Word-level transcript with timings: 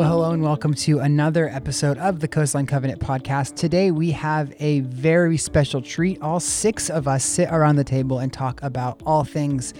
Well, 0.00 0.08
hello 0.08 0.30
and 0.30 0.42
welcome 0.42 0.72
to 0.72 1.00
another 1.00 1.50
episode 1.50 1.98
of 1.98 2.20
the 2.20 2.26
Coastline 2.26 2.64
Covenant 2.64 3.02
podcast. 3.02 3.54
Today 3.54 3.90
we 3.90 4.12
have 4.12 4.50
a 4.58 4.80
very 4.80 5.36
special 5.36 5.82
treat. 5.82 6.22
All 6.22 6.40
six 6.40 6.88
of 6.88 7.06
us 7.06 7.22
sit 7.22 7.50
around 7.50 7.76
the 7.76 7.84
table 7.84 8.18
and 8.18 8.32
talk 8.32 8.62
about 8.62 9.02
all 9.04 9.24
things 9.24 9.74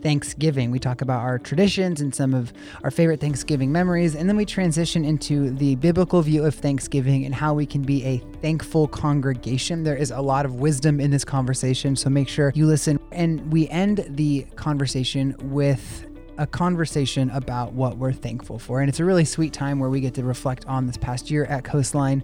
Thanksgiving. 0.00 0.70
We 0.70 0.78
talk 0.78 1.02
about 1.02 1.20
our 1.20 1.38
traditions 1.38 2.00
and 2.00 2.14
some 2.14 2.32
of 2.32 2.54
our 2.84 2.90
favorite 2.90 3.20
Thanksgiving 3.20 3.70
memories, 3.70 4.14
and 4.14 4.26
then 4.26 4.38
we 4.38 4.46
transition 4.46 5.04
into 5.04 5.50
the 5.50 5.74
biblical 5.74 6.22
view 6.22 6.46
of 6.46 6.54
Thanksgiving 6.54 7.26
and 7.26 7.34
how 7.34 7.52
we 7.52 7.66
can 7.66 7.82
be 7.82 8.02
a 8.02 8.16
thankful 8.40 8.88
congregation. 8.88 9.82
There 9.82 9.94
is 9.94 10.10
a 10.10 10.22
lot 10.22 10.46
of 10.46 10.54
wisdom 10.54 11.00
in 11.00 11.10
this 11.10 11.22
conversation, 11.22 11.96
so 11.96 12.08
make 12.08 12.30
sure 12.30 12.50
you 12.54 12.64
listen. 12.64 12.98
And 13.12 13.52
we 13.52 13.68
end 13.68 14.06
the 14.08 14.46
conversation 14.56 15.36
with 15.38 16.06
a 16.38 16.46
conversation 16.46 17.30
about 17.30 17.72
what 17.72 17.96
we're 17.96 18.12
thankful 18.12 18.58
for. 18.58 18.80
And 18.80 18.88
it's 18.88 19.00
a 19.00 19.04
really 19.04 19.24
sweet 19.24 19.52
time 19.52 19.78
where 19.78 19.90
we 19.90 20.00
get 20.00 20.14
to 20.14 20.24
reflect 20.24 20.66
on 20.66 20.86
this 20.86 20.96
past 20.96 21.30
year 21.30 21.44
at 21.46 21.64
Coastline. 21.64 22.22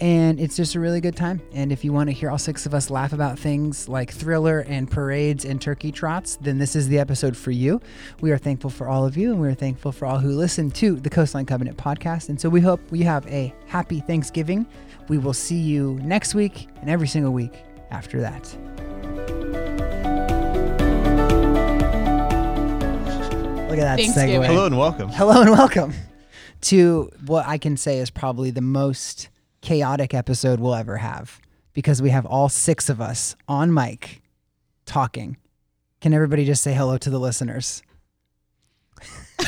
And 0.00 0.40
it's 0.40 0.56
just 0.56 0.74
a 0.74 0.80
really 0.80 1.00
good 1.00 1.14
time. 1.14 1.40
And 1.52 1.70
if 1.70 1.84
you 1.84 1.92
want 1.92 2.08
to 2.08 2.12
hear 2.12 2.28
all 2.28 2.38
six 2.38 2.66
of 2.66 2.74
us 2.74 2.90
laugh 2.90 3.12
about 3.12 3.38
things 3.38 3.88
like 3.88 4.10
thriller 4.10 4.60
and 4.66 4.90
parades 4.90 5.44
and 5.44 5.60
turkey 5.60 5.92
trots, 5.92 6.36
then 6.36 6.58
this 6.58 6.74
is 6.74 6.88
the 6.88 6.98
episode 6.98 7.36
for 7.36 7.52
you. 7.52 7.80
We 8.20 8.32
are 8.32 8.38
thankful 8.38 8.70
for 8.70 8.88
all 8.88 9.06
of 9.06 9.16
you, 9.16 9.30
and 9.30 9.40
we're 9.40 9.54
thankful 9.54 9.92
for 9.92 10.06
all 10.06 10.18
who 10.18 10.30
listen 10.32 10.72
to 10.72 10.96
the 10.96 11.10
Coastline 11.10 11.46
Covenant 11.46 11.76
podcast. 11.76 12.30
And 12.30 12.40
so 12.40 12.48
we 12.48 12.60
hope 12.60 12.80
you 12.90 13.04
have 13.04 13.24
a 13.28 13.54
happy 13.66 14.00
Thanksgiving. 14.00 14.66
We 15.08 15.18
will 15.18 15.34
see 15.34 15.58
you 15.58 16.00
next 16.02 16.34
week 16.34 16.66
and 16.80 16.90
every 16.90 17.06
single 17.06 17.32
week 17.32 17.62
after 17.92 18.20
that. 18.22 19.11
Look 23.72 23.80
at 23.80 23.96
that 23.96 23.98
Thanksgiving. 23.98 24.42
segue. 24.42 24.46
Hello 24.46 24.66
and 24.66 24.76
welcome. 24.76 25.08
Hello 25.08 25.40
and 25.40 25.50
welcome 25.50 25.94
to 26.62 27.10
what 27.24 27.46
I 27.46 27.56
can 27.56 27.78
say 27.78 28.00
is 28.00 28.10
probably 28.10 28.50
the 28.50 28.60
most 28.60 29.30
chaotic 29.62 30.12
episode 30.12 30.60
we'll 30.60 30.74
ever 30.74 30.98
have 30.98 31.40
because 31.72 32.02
we 32.02 32.10
have 32.10 32.26
all 32.26 32.50
six 32.50 32.90
of 32.90 33.00
us 33.00 33.34
on 33.48 33.72
mic 33.72 34.20
talking. 34.84 35.38
Can 36.02 36.12
everybody 36.12 36.44
just 36.44 36.62
say 36.62 36.74
hello 36.74 36.98
to 36.98 37.08
the 37.08 37.18
listeners? 37.18 37.82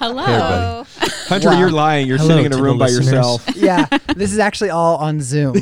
Hello. 0.00 0.24
everybody. 0.24 0.88
Hunter, 1.28 1.48
Wow. 1.50 1.58
you're 1.58 1.70
lying. 1.70 2.06
You're 2.06 2.16
Hello 2.16 2.30
sitting 2.30 2.46
in 2.46 2.52
a 2.54 2.56
to 2.56 2.62
room 2.62 2.78
by 2.78 2.86
listeners. 2.86 3.06
yourself. 3.12 3.46
yeah, 3.56 3.84
this 4.16 4.32
is 4.32 4.38
actually 4.38 4.70
all 4.70 4.96
on 4.96 5.20
Zoom. 5.20 5.54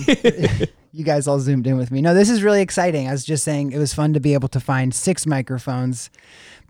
You 0.97 1.05
guys 1.05 1.29
all 1.29 1.39
zoomed 1.39 1.67
in 1.67 1.77
with 1.77 1.91
me. 1.91 2.01
No, 2.01 2.15
this 2.15 2.31
is 2.31 2.43
really 2.43 2.63
exciting. 2.63 3.07
I 3.07 3.13
was 3.13 3.25
just 3.25 3.45
saying 3.45 3.73
it 3.73 3.79
was 3.79 3.93
fun 3.93 4.15
to 4.15 4.21
be 4.21 4.33
able 4.33 4.49
to 4.49 4.59
find 4.59 4.95
six 4.95 5.27
microphones, 5.27 6.09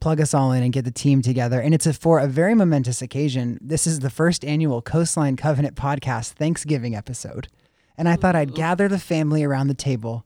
plug 0.01 0.21
us 0.21 0.35
all 0.35 0.51
in, 0.51 0.65
and 0.65 0.73
get 0.73 0.85
the 0.85 0.91
team 0.91 1.23
together. 1.23 1.61
And 1.61 1.73
it's 1.73 1.87
a, 1.87 1.93
for 1.93 2.19
a 2.19 2.27
very 2.27 2.53
momentous 2.53 3.01
occasion. 3.01 3.57
This 3.61 3.87
is 3.87 4.01
the 4.01 4.11
first 4.11 4.45
annual 4.45 4.83
Coastline 4.83 5.37
Covenant 5.37 5.77
podcast 5.77 6.33
Thanksgiving 6.33 6.97
episode. 6.97 7.47
And 7.97 8.09
I 8.09 8.17
thought 8.17 8.35
I'd 8.35 8.55
gather 8.55 8.89
the 8.89 8.99
family 8.99 9.45
around 9.45 9.69
the 9.69 9.75
table 9.75 10.25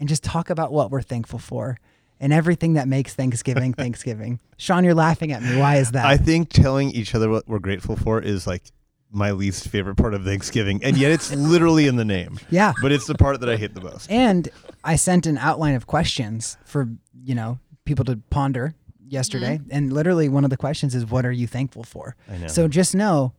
and 0.00 0.08
just 0.08 0.24
talk 0.24 0.50
about 0.50 0.72
what 0.72 0.90
we're 0.90 1.00
thankful 1.00 1.38
for 1.38 1.78
and 2.18 2.32
everything 2.32 2.72
that 2.72 2.88
makes 2.88 3.14
Thanksgiving 3.14 3.72
Thanksgiving. 3.74 4.40
Sean, 4.56 4.82
you're 4.82 4.92
laughing 4.92 5.30
at 5.30 5.44
me. 5.44 5.56
Why 5.56 5.76
is 5.76 5.92
that? 5.92 6.04
I 6.04 6.16
think 6.16 6.48
telling 6.48 6.90
each 6.90 7.14
other 7.14 7.30
what 7.30 7.46
we're 7.46 7.60
grateful 7.60 7.94
for 7.94 8.20
is 8.20 8.44
like 8.44 8.64
my 9.10 9.30
least 9.30 9.68
favorite 9.68 9.96
part 9.96 10.14
of 10.14 10.24
Thanksgiving, 10.24 10.82
and 10.82 10.96
yet 10.96 11.10
it's 11.12 11.32
literally 11.32 11.86
in 11.86 11.96
the 11.96 12.04
name. 12.04 12.38
yeah. 12.50 12.72
But 12.82 12.92
it's 12.92 13.06
the 13.06 13.14
part 13.14 13.40
that 13.40 13.48
I 13.48 13.56
hate 13.56 13.74
the 13.74 13.80
most. 13.80 14.10
And 14.10 14.48
I 14.84 14.96
sent 14.96 15.26
an 15.26 15.38
outline 15.38 15.74
of 15.74 15.86
questions 15.86 16.56
for, 16.64 16.88
you 17.22 17.34
know, 17.34 17.58
people 17.84 18.04
to 18.06 18.16
ponder 18.30 18.74
yesterday. 19.08 19.60
And 19.70 19.92
literally 19.92 20.28
one 20.28 20.44
of 20.44 20.50
the 20.50 20.56
questions 20.56 20.94
is 20.94 21.06
what 21.06 21.24
are 21.24 21.32
you 21.32 21.46
thankful 21.46 21.84
for? 21.84 22.16
I 22.28 22.38
know. 22.38 22.46
So 22.48 22.68
just 22.68 22.94
know 22.94 23.32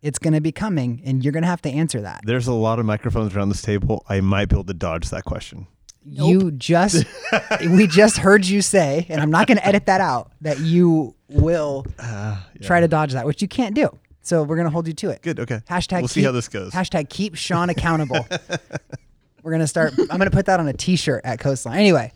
it's 0.00 0.18
going 0.18 0.34
to 0.34 0.40
be 0.40 0.52
coming 0.52 1.02
and 1.04 1.24
you're 1.24 1.32
going 1.32 1.42
to 1.42 1.48
have 1.48 1.62
to 1.62 1.70
answer 1.70 2.00
that. 2.02 2.20
There's 2.24 2.46
a 2.46 2.52
lot 2.52 2.78
of 2.78 2.86
microphones 2.86 3.34
around 3.34 3.48
this 3.48 3.62
table. 3.62 4.04
I 4.08 4.20
might 4.20 4.48
be 4.48 4.54
able 4.54 4.64
to 4.64 4.74
dodge 4.74 5.10
that 5.10 5.24
question. 5.24 5.66
You 6.04 6.52
just 6.52 7.04
we 7.60 7.86
just 7.86 8.18
heard 8.18 8.46
you 8.46 8.62
say 8.62 9.06
and 9.08 9.20
I'm 9.20 9.30
not 9.30 9.46
going 9.46 9.58
to 9.58 9.66
edit 9.66 9.86
that 9.86 10.00
out 10.00 10.32
that 10.40 10.58
you 10.60 11.14
will 11.28 11.84
Uh, 11.98 12.36
yeah. 12.54 12.66
try 12.66 12.80
to 12.80 12.88
dodge 12.88 13.12
that, 13.12 13.26
which 13.26 13.42
you 13.42 13.48
can't 13.48 13.74
do. 13.74 13.90
So 14.28 14.42
we're 14.42 14.56
going 14.56 14.66
to 14.66 14.70
hold 14.70 14.86
you 14.86 14.92
to 14.92 15.08
it. 15.08 15.22
Good. 15.22 15.40
Okay. 15.40 15.60
Hashtag 15.70 16.00
We'll 16.00 16.08
see 16.08 16.22
how 16.22 16.32
this 16.32 16.48
goes. 16.48 16.72
Hashtag 16.72 17.08
keep 17.08 17.34
Sean 17.34 17.70
accountable. 17.70 18.28
We're 19.42 19.52
gonna 19.52 19.66
start. 19.66 19.94
I'm 19.98 20.18
gonna 20.18 20.30
put 20.30 20.44
that 20.46 20.60
on 20.60 20.68
a 20.68 20.74
T-shirt 20.74 21.22
at 21.24 21.38
Coastline. 21.40 21.78
Anyway, 21.78 22.12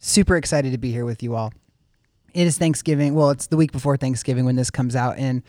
super 0.00 0.36
excited 0.36 0.72
to 0.72 0.78
be 0.78 0.90
here 0.90 1.04
with 1.04 1.22
you 1.22 1.36
all. 1.36 1.52
It 2.34 2.46
is 2.46 2.58
Thanksgiving. 2.58 3.14
Well, 3.14 3.30
it's 3.30 3.46
the 3.46 3.56
week 3.56 3.70
before 3.70 3.96
Thanksgiving 3.96 4.44
when 4.44 4.56
this 4.56 4.70
comes 4.70 4.96
out, 4.96 5.18
and 5.18 5.44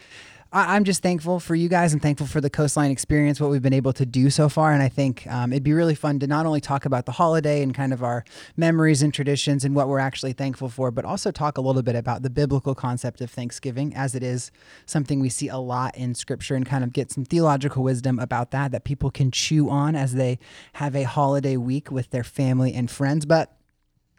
I, 0.52 0.76
I'm 0.76 0.84
just 0.84 1.02
thankful 1.02 1.40
for 1.40 1.56
you 1.56 1.70
guys 1.70 1.94
and 1.94 2.02
thankful 2.02 2.28
for 2.28 2.42
the 2.42 2.50
Coastline 2.50 2.92
experience, 2.92 3.40
what 3.40 3.50
we've 3.50 3.62
been 3.62 3.74
able 3.74 3.94
to 3.94 4.06
do 4.06 4.30
so 4.30 4.50
far. 4.50 4.74
And 4.74 4.84
I 4.84 4.90
think 4.90 5.26
um, 5.28 5.54
it'd 5.54 5.64
be 5.64 5.74
really 5.74 5.96
fun 5.96 6.20
to 6.20 6.28
not 6.28 6.46
only 6.46 6.60
talk 6.60 6.86
about 6.86 7.06
the 7.06 7.14
holiday 7.14 7.62
and 7.64 7.74
kind 7.74 7.94
of 7.94 8.04
our 8.04 8.26
memories 8.58 9.02
and 9.02 9.14
traditions 9.14 9.64
and 9.64 9.76
what 9.76 9.88
we're 9.88 10.00
actually 10.00 10.34
thankful 10.34 10.70
for, 10.70 10.92
but 10.92 11.06
also 11.06 11.32
talk 11.32 11.58
a 11.58 11.62
little 11.62 11.82
bit 11.82 11.96
about 11.96 12.22
the 12.22 12.30
biblical 12.30 12.76
concept 12.76 13.22
of 13.22 13.32
Thanksgiving, 13.32 13.94
as 13.96 14.14
it 14.14 14.24
is 14.24 14.52
something 14.86 15.20
we 15.20 15.30
see 15.30 15.48
a 15.48 15.58
lot 15.58 15.96
in 15.96 16.14
Scripture, 16.14 16.56
and 16.56 16.66
kind 16.66 16.84
of 16.84 16.92
get 16.92 17.12
some 17.12 17.24
theological 17.24 17.84
wisdom 17.84 18.20
about 18.20 18.52
that 18.52 18.72
that 18.72 18.84
people 18.84 19.10
can 19.10 19.32
chew 19.32 19.70
on 19.70 19.96
as 19.96 20.14
they 20.14 20.38
have 20.74 20.96
a 20.96 21.04
holiday 21.04 21.58
week 21.58 21.92
with 21.92 22.10
their 22.10 22.24
family 22.24 22.74
and 22.74 22.92
friends. 22.92 23.26
But 23.26 23.56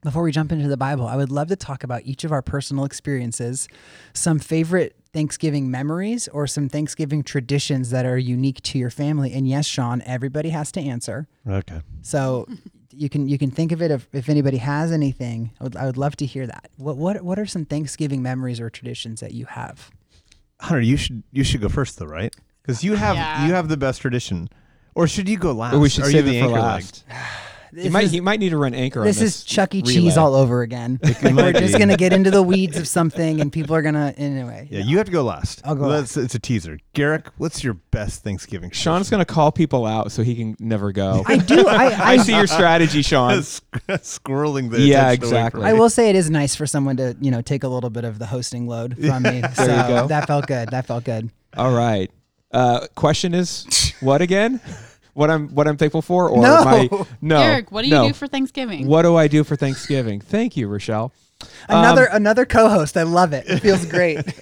before 0.02 0.22
we 0.22 0.32
jump 0.32 0.50
into 0.50 0.68
the 0.68 0.76
Bible, 0.76 1.06
I 1.06 1.16
would 1.16 1.30
love 1.30 1.48
to 1.48 1.56
talk 1.56 1.84
about 1.84 2.02
each 2.04 2.24
of 2.24 2.32
our 2.32 2.42
personal 2.42 2.84
experiences, 2.84 3.68
some 4.14 4.38
favorite 4.38 4.96
Thanksgiving 5.12 5.70
memories, 5.70 6.26
or 6.28 6.46
some 6.46 6.68
Thanksgiving 6.68 7.22
traditions 7.22 7.90
that 7.90 8.06
are 8.06 8.16
unique 8.18 8.62
to 8.62 8.78
your 8.78 8.90
family. 8.90 9.32
And 9.32 9.46
yes, 9.46 9.66
Sean, 9.66 10.02
everybody 10.06 10.48
has 10.50 10.72
to 10.72 10.80
answer. 10.80 11.28
Okay. 11.46 11.80
So 12.00 12.48
you 12.90 13.08
can 13.08 13.28
you 13.28 13.38
can 13.38 13.50
think 13.50 13.72
of 13.72 13.82
it 13.82 13.90
if, 13.90 14.08
if 14.12 14.28
anybody 14.28 14.56
has 14.58 14.90
anything. 14.92 15.50
I 15.60 15.64
would, 15.64 15.76
I 15.76 15.86
would 15.86 15.96
love 15.98 16.16
to 16.16 16.26
hear 16.26 16.46
that. 16.46 16.70
What 16.76 16.96
what 16.96 17.22
what 17.22 17.38
are 17.38 17.46
some 17.46 17.64
Thanksgiving 17.64 18.22
memories 18.22 18.60
or 18.60 18.70
traditions 18.70 19.20
that 19.20 19.32
you 19.32 19.46
have? 19.46 19.90
Hunter, 20.60 20.80
you 20.80 20.96
should 20.96 21.22
you 21.32 21.44
should 21.44 21.60
go 21.60 21.68
first 21.68 21.98
though, 21.98 22.06
right? 22.06 22.34
Because 22.62 22.82
you 22.84 22.94
have 22.94 23.16
Yeah. 23.16 23.46
you 23.46 23.52
have 23.52 23.68
the 23.68 23.76
best 23.76 24.00
tradition. 24.00 24.48
Or 24.94 25.06
should 25.06 25.28
you 25.28 25.38
go 25.38 25.52
last? 25.52 25.74
Or 25.74 25.78
we 25.78 25.88
should 25.88 26.04
Are 26.04 26.10
save 26.10 26.26
you 26.26 26.32
it 26.32 26.34
the 26.34 26.40
for 26.40 26.46
anchor 26.46 26.60
last. 26.60 27.04
This 27.72 27.84
He 27.84 27.90
might, 27.90 28.04
is, 28.04 28.10
he 28.10 28.20
might 28.20 28.38
need 28.38 28.50
to 28.50 28.58
run 28.58 28.74
anchor 28.74 29.02
this 29.02 29.16
on 29.16 29.24
this. 29.24 29.34
This 29.34 29.42
is 29.42 29.44
Chuck 29.44 29.74
E. 29.74 29.80
relay. 29.80 29.94
Cheese 29.94 30.16
all 30.18 30.34
over 30.34 30.60
again. 30.60 31.00
Like 31.02 31.22
we're 31.22 31.52
just 31.52 31.78
gonna 31.78 31.96
get 31.96 32.12
into 32.12 32.30
the 32.30 32.42
weeds 32.42 32.76
of 32.76 32.86
something, 32.86 33.40
and 33.40 33.50
people 33.50 33.74
are 33.74 33.80
gonna 33.80 34.12
anyway. 34.18 34.68
Yeah, 34.70 34.80
you 34.80 34.98
have 34.98 35.06
to 35.06 35.12
go 35.12 35.22
last. 35.22 35.62
I'll 35.64 35.74
go 35.74 35.88
That's, 35.88 36.16
It's 36.16 36.34
a 36.34 36.38
teaser. 36.38 36.78
Garrick, 36.92 37.28
what's 37.38 37.64
your 37.64 37.74
best 37.74 38.22
Thanksgiving? 38.22 38.70
Sean's 38.70 39.08
going 39.08 39.24
to 39.24 39.24
call 39.24 39.52
people 39.52 39.86
out 39.86 40.12
so 40.12 40.22
he 40.22 40.34
can 40.34 40.56
never 40.58 40.92
go. 40.92 41.22
I 41.26 41.38
do. 41.38 41.66
I 41.66 41.86
I, 41.92 42.12
I 42.12 42.16
see 42.18 42.34
your 42.34 42.46
strategy, 42.46 43.02
Sean. 43.02 43.32
squirreling 43.38 44.70
the 44.70 44.80
Yeah, 44.80 45.10
exactly. 45.10 45.64
I 45.64 45.72
will 45.72 45.90
say 45.90 46.10
it 46.10 46.16
is 46.16 46.30
nice 46.30 46.54
for 46.54 46.66
someone 46.66 46.96
to, 46.98 47.16
you 47.20 47.30
know, 47.30 47.40
take 47.40 47.64
a 47.64 47.68
little 47.68 47.90
bit 47.90 48.04
of 48.04 48.18
the 48.18 48.26
hosting 48.26 48.66
load 48.66 48.96
from 48.98 49.22
me. 49.22 49.42
so 49.54 49.62
you 49.62 49.68
go. 49.68 50.06
that 50.08 50.26
felt 50.26 50.46
good. 50.46 50.68
That 50.70 50.86
felt 50.86 51.04
good. 51.04 51.30
All 51.56 51.74
right. 51.74 52.10
Uh, 52.50 52.86
question 52.94 53.32
is 53.34 53.94
what 54.00 54.20
again? 54.20 54.60
What 55.14 55.30
I'm 55.30 55.48
what 55.54 55.68
I'm 55.68 55.76
thankful 55.76 56.02
for, 56.02 56.28
or 56.28 56.40
No. 56.42 56.64
my 56.64 56.88
no? 57.20 57.40
Eric, 57.40 57.70
what 57.70 57.82
do 57.82 57.88
you 57.88 57.94
no. 57.94 58.08
do 58.08 58.14
for 58.14 58.26
Thanksgiving? 58.26 58.86
What 58.86 59.02
do 59.02 59.16
I 59.16 59.28
do 59.28 59.44
for 59.44 59.56
Thanksgiving? 59.56 60.20
Thank 60.20 60.56
you, 60.56 60.68
Rochelle. 60.68 61.12
Another 61.68 62.04
another 62.04 62.46
co-host. 62.46 62.96
I 62.96 63.02
love 63.02 63.32
it. 63.32 63.44
It 63.48 63.60
feels 63.60 63.84
great. 63.86 64.20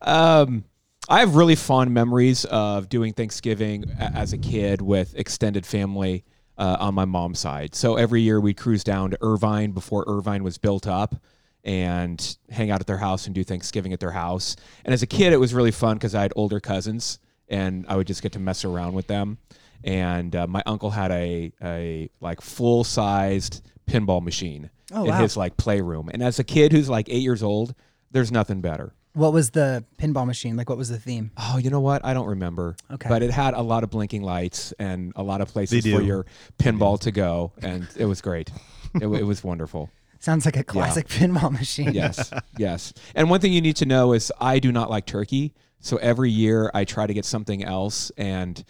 Um, 0.00 0.64
I 1.08 1.20
have 1.20 1.34
really 1.34 1.56
fond 1.56 1.92
memories 1.92 2.44
of 2.44 2.88
doing 2.88 3.12
Thanksgiving 3.12 3.84
as 3.98 4.32
a 4.32 4.38
kid 4.38 4.80
with 4.80 5.14
extended 5.16 5.66
family 5.66 6.24
uh, 6.56 6.76
on 6.80 6.94
my 6.94 7.04
mom's 7.04 7.38
side. 7.40 7.74
So 7.74 7.96
every 7.96 8.22
year 8.22 8.40
we'd 8.40 8.56
cruise 8.56 8.84
down 8.84 9.10
to 9.10 9.18
Irvine 9.20 9.72
before 9.72 10.04
Irvine 10.06 10.44
was 10.44 10.56
built 10.56 10.86
up 10.86 11.16
and 11.64 12.36
hang 12.50 12.70
out 12.70 12.80
at 12.80 12.86
their 12.86 12.98
house 12.98 13.26
and 13.26 13.34
do 13.34 13.42
Thanksgiving 13.42 13.92
at 13.92 14.00
their 14.00 14.12
house. 14.12 14.54
And 14.84 14.94
as 14.94 15.02
a 15.02 15.06
kid, 15.06 15.32
it 15.32 15.38
was 15.38 15.52
really 15.52 15.72
fun 15.72 15.96
because 15.96 16.14
I 16.14 16.22
had 16.22 16.32
older 16.36 16.60
cousins 16.60 17.18
and 17.48 17.84
I 17.88 17.96
would 17.96 18.06
just 18.06 18.22
get 18.22 18.32
to 18.32 18.38
mess 18.38 18.64
around 18.64 18.94
with 18.94 19.06
them. 19.06 19.38
And 19.84 20.34
uh, 20.34 20.46
my 20.46 20.62
uncle 20.66 20.90
had 20.90 21.10
a, 21.12 21.52
a 21.62 22.10
like 22.20 22.40
full 22.40 22.84
sized 22.84 23.62
pinball 23.86 24.22
machine 24.22 24.70
Oh, 24.92 25.04
in 25.04 25.10
wow. 25.10 25.20
his 25.20 25.36
like 25.36 25.56
playroom. 25.56 26.08
And 26.12 26.22
as 26.22 26.38
a 26.38 26.44
kid 26.44 26.72
who's 26.72 26.88
like 26.88 27.08
eight 27.10 27.22
years 27.22 27.42
old, 27.42 27.74
there's 28.10 28.32
nothing 28.32 28.60
better. 28.60 28.94
What 29.12 29.32
was 29.32 29.50
the 29.50 29.84
pinball 29.98 30.26
machine? 30.26 30.56
Like 30.56 30.68
what 30.68 30.78
was 30.78 30.88
the 30.88 30.98
theme? 30.98 31.30
Oh, 31.36 31.58
you 31.58 31.70
know 31.70 31.80
what? 31.80 32.04
I 32.04 32.14
don't 32.14 32.26
remember. 32.26 32.76
Okay. 32.90 33.08
But 33.08 33.22
it 33.22 33.30
had 33.30 33.54
a 33.54 33.62
lot 33.62 33.84
of 33.84 33.90
blinking 33.90 34.22
lights 34.22 34.72
and 34.78 35.12
a 35.16 35.22
lot 35.22 35.40
of 35.40 35.48
places 35.48 35.84
for 35.84 36.00
your 36.02 36.24
pinball 36.58 36.98
to 37.00 37.10
go, 37.10 37.52
and 37.60 37.86
it 37.96 38.04
was 38.06 38.20
great. 38.20 38.50
it, 38.94 39.06
it 39.06 39.24
was 39.24 39.42
wonderful. 39.44 39.90
Sounds 40.20 40.44
like 40.44 40.56
a 40.56 40.64
classic 40.64 41.06
pinball 41.08 41.50
machine. 41.52 41.92
Yes, 41.94 42.32
yes. 42.56 42.92
And 43.14 43.28
one 43.30 43.40
thing 43.40 43.52
you 43.52 43.60
need 43.60 43.76
to 43.76 43.86
know 43.86 44.12
is 44.12 44.32
I 44.40 44.58
do 44.58 44.70
not 44.72 44.88
like 44.90 45.04
turkey, 45.06 45.52
so 45.80 45.96
every 45.98 46.30
year 46.30 46.70
I 46.74 46.84
try 46.84 47.06
to 47.06 47.14
get 47.14 47.24
something 47.24 47.62
else. 47.64 48.10
And 48.16 48.64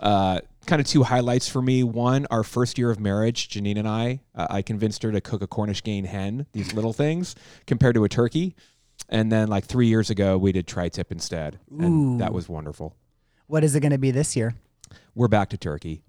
uh, 0.00 0.40
kind 0.66 0.80
of 0.80 0.86
two 0.86 1.02
highlights 1.02 1.48
for 1.48 1.60
me. 1.60 1.82
One, 1.82 2.26
our 2.30 2.44
first 2.44 2.78
year 2.78 2.90
of 2.90 3.00
marriage, 3.00 3.48
Janine 3.48 3.78
and 3.78 3.88
I, 3.88 4.20
uh, 4.34 4.46
I 4.48 4.62
convinced 4.62 5.02
her 5.02 5.10
to 5.12 5.20
cook 5.20 5.42
a 5.42 5.46
Cornish 5.46 5.82
game 5.82 6.04
hen. 6.04 6.46
These 6.52 6.72
little 6.72 6.92
things 6.92 7.34
compared 7.66 7.94
to 7.96 8.04
a 8.04 8.08
turkey. 8.08 8.54
and 9.08 9.30
then 9.32 9.48
like 9.48 9.64
three 9.64 9.86
years 9.86 10.10
ago 10.10 10.36
we 10.36 10.52
did 10.52 10.66
tri-tip 10.66 11.10
instead, 11.12 11.58
and 11.70 12.20
that 12.20 12.32
was 12.32 12.48
wonderful. 12.48 12.94
What 13.46 13.64
is 13.64 13.74
it 13.74 13.80
going 13.80 13.92
to 13.92 13.98
be 13.98 14.10
this 14.10 14.36
year? 14.36 14.54
We're 15.14 15.28
back 15.28 15.50
to 15.50 15.56
turkey. 15.56 16.02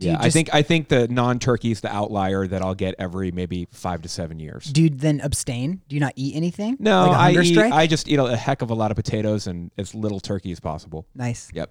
Do 0.00 0.06
you 0.06 0.12
yeah, 0.12 0.18
I 0.20 0.30
think 0.30 0.48
I 0.52 0.62
think 0.62 0.88
the 0.88 1.06
non-turkey 1.08 1.70
is 1.70 1.82
the 1.82 1.92
outlier 1.94 2.46
that 2.46 2.62
I'll 2.62 2.74
get 2.74 2.94
every 2.98 3.30
maybe 3.32 3.68
five 3.70 4.00
to 4.02 4.08
seven 4.08 4.40
years. 4.40 4.64
Do 4.64 4.82
you 4.82 4.90
then 4.90 5.20
abstain? 5.20 5.82
Do 5.88 5.94
you 5.94 6.00
not 6.00 6.14
eat 6.16 6.34
anything? 6.34 6.76
No, 6.80 7.02
like 7.06 7.10
a 7.10 7.14
I 7.20 7.24
hunger 7.34 7.42
eat. 7.42 7.58
I 7.58 7.86
just 7.86 8.08
eat 8.08 8.18
a 8.18 8.36
heck 8.36 8.62
of 8.62 8.70
a 8.70 8.74
lot 8.74 8.90
of 8.90 8.96
potatoes 8.96 9.46
and 9.46 9.70
as 9.76 9.94
little 9.94 10.18
turkey 10.18 10.52
as 10.52 10.58
possible. 10.60 11.06
nice. 11.14 11.50
Yep. 11.52 11.70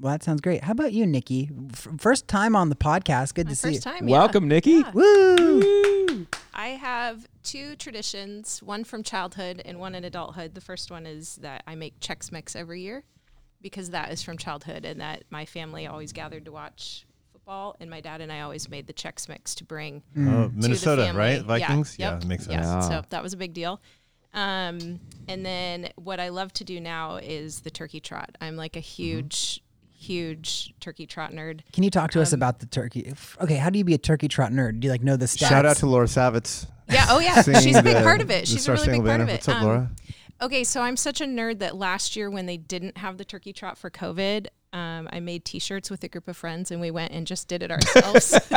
Well, 0.00 0.12
that 0.12 0.22
sounds 0.22 0.40
great. 0.40 0.64
How 0.64 0.72
about 0.72 0.92
you, 0.94 1.06
Nikki? 1.06 1.50
F- 1.72 1.88
first 1.98 2.26
time 2.26 2.56
on 2.56 2.70
the 2.70 2.74
podcast. 2.74 3.34
Good 3.34 3.46
My 3.46 3.52
to 3.52 3.56
see 3.56 3.68
you. 3.68 3.74
first 3.74 3.82
time. 3.84 4.08
yeah. 4.08 4.18
Welcome, 4.18 4.48
Nikki. 4.48 4.70
Yeah. 4.70 4.90
Woo! 4.92 6.26
I 6.54 6.68
have 6.68 7.26
two 7.42 7.76
traditions, 7.76 8.62
one 8.62 8.84
from 8.84 9.02
childhood 9.02 9.60
and 9.64 9.78
one 9.78 9.94
in 9.94 10.04
adulthood. 10.04 10.54
The 10.54 10.60
first 10.60 10.90
one 10.90 11.04
is 11.06 11.36
that 11.36 11.62
I 11.66 11.74
make 11.74 12.00
Chex 12.00 12.32
Mix 12.32 12.54
every 12.56 12.80
year 12.82 13.02
because 13.60 13.90
that 13.90 14.10
is 14.12 14.22
from 14.22 14.36
childhood 14.38 14.84
and 14.84 15.00
that 15.00 15.24
my 15.30 15.44
family 15.44 15.86
always 15.86 16.12
gathered 16.12 16.44
to 16.46 16.52
watch 16.52 17.06
football 17.44 17.76
and 17.80 17.90
my 17.90 18.00
dad 18.00 18.20
and 18.20 18.30
I 18.30 18.40
always 18.42 18.68
made 18.68 18.86
the 18.86 18.92
Chex 18.92 19.28
Mix 19.28 19.54
to 19.56 19.64
bring 19.64 20.02
Oh, 20.16 20.20
to 20.20 20.48
the 20.48 20.50
Minnesota, 20.54 21.06
family. 21.06 21.18
right? 21.18 21.42
Vikings. 21.42 21.96
Yeah, 21.98 22.12
yep, 22.14 22.24
makes 22.24 22.44
sense. 22.44 22.54
Yeah, 22.64 22.74
Yeah. 22.74 22.80
so 22.80 23.02
that 23.10 23.22
was 23.22 23.32
a 23.32 23.36
big 23.36 23.52
deal. 23.52 23.80
Um, 24.34 25.00
and 25.28 25.44
then 25.44 25.88
what 25.96 26.20
I 26.20 26.28
love 26.30 26.52
to 26.54 26.64
do 26.64 26.80
now 26.80 27.16
is 27.16 27.60
the 27.60 27.70
turkey 27.70 28.00
trot. 28.00 28.36
I'm 28.40 28.56
like 28.56 28.76
a 28.76 28.80
huge, 28.80 29.60
huge 29.90 30.72
turkey 30.80 31.06
trot 31.06 31.32
nerd. 31.32 31.60
Can 31.72 31.82
you 31.84 31.90
talk 31.90 32.10
to 32.12 32.18
Um, 32.20 32.22
us 32.22 32.32
about 32.32 32.60
the 32.60 32.66
turkey? 32.66 33.12
Okay, 33.40 33.56
how 33.56 33.70
do 33.70 33.78
you 33.78 33.84
be 33.84 33.94
a 33.94 33.98
turkey 33.98 34.28
trot 34.28 34.52
nerd? 34.52 34.80
Do 34.80 34.86
you 34.86 34.92
like 34.92 35.02
know 35.02 35.16
the 35.16 35.26
stats? 35.26 35.48
Shout 35.48 35.66
out 35.66 35.76
to 35.78 35.86
Laura 35.86 36.06
Savitz. 36.06 36.66
Yeah, 36.88 37.06
oh 37.10 37.18
yeah, 37.18 37.42
she's 37.42 37.76
a 37.76 37.82
big 37.82 37.96
the- 37.96 38.02
part 38.02 38.20
of 38.20 38.30
it. 38.30 38.46
She's 38.46 38.58
a 38.58 38.60
Star 38.60 38.74
really 38.76 38.98
big 38.98 39.04
part 39.06 39.20
of 39.20 39.28
it. 39.28 39.32
What's 39.32 39.48
up, 39.48 39.56
Um, 39.56 39.62
Laura? 39.64 39.90
Okay, 40.40 40.64
so 40.64 40.80
I'm 40.82 40.96
such 40.96 41.20
a 41.20 41.24
nerd 41.24 41.58
that 41.60 41.76
last 41.76 42.16
year 42.16 42.28
when 42.30 42.46
they 42.46 42.56
didn't 42.56 42.98
have 42.98 43.16
the 43.18 43.24
turkey 43.24 43.52
trot 43.52 43.78
for 43.78 43.90
COVID, 43.90 44.48
um, 44.72 45.08
I 45.12 45.20
made 45.20 45.44
T-shirts 45.44 45.90
with 45.90 46.02
a 46.04 46.08
group 46.08 46.28
of 46.28 46.36
friends 46.36 46.70
and 46.70 46.80
we 46.80 46.90
went 46.90 47.12
and 47.12 47.26
just 47.26 47.46
did 47.48 47.62
it 47.62 47.70
ourselves. 47.70 48.38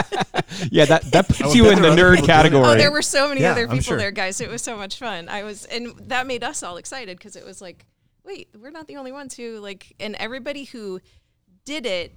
Yeah, 0.71 0.85
that 0.85 1.11
that 1.11 1.27
puts 1.27 1.53
you 1.55 1.69
in 1.69 1.81
the 1.81 1.89
nerd 1.89 1.95
people 1.95 1.95
doing 2.11 2.23
it. 2.23 2.25
category. 2.27 2.65
oh, 2.65 2.75
there 2.75 2.91
were 2.91 3.01
so 3.01 3.27
many 3.27 3.41
Yeah, 3.41 3.51
other 3.51 3.67
people 3.67 3.81
sure. 3.81 3.97
there, 3.97 4.11
guys. 4.11 4.39
It 4.39 4.49
was 4.49 4.61
so 4.61 4.77
much 4.77 4.99
fun. 4.99 5.27
I 5.27 5.43
was, 5.43 5.65
and 5.65 5.93
that 6.07 6.27
made 6.27 6.43
us 6.43 6.63
all 6.63 6.77
excited 6.77 7.17
because 7.17 7.35
it 7.35 7.43
was 7.45 7.61
like, 7.61 7.85
wait, 8.23 8.49
we're 8.57 8.69
not 8.71 8.87
the 8.87 8.95
only 8.95 9.11
ones 9.11 9.35
who 9.35 9.59
like, 9.59 9.93
and 9.99 10.15
everybody 10.15 10.63
who 10.65 11.01
did 11.65 11.85
it 11.85 12.13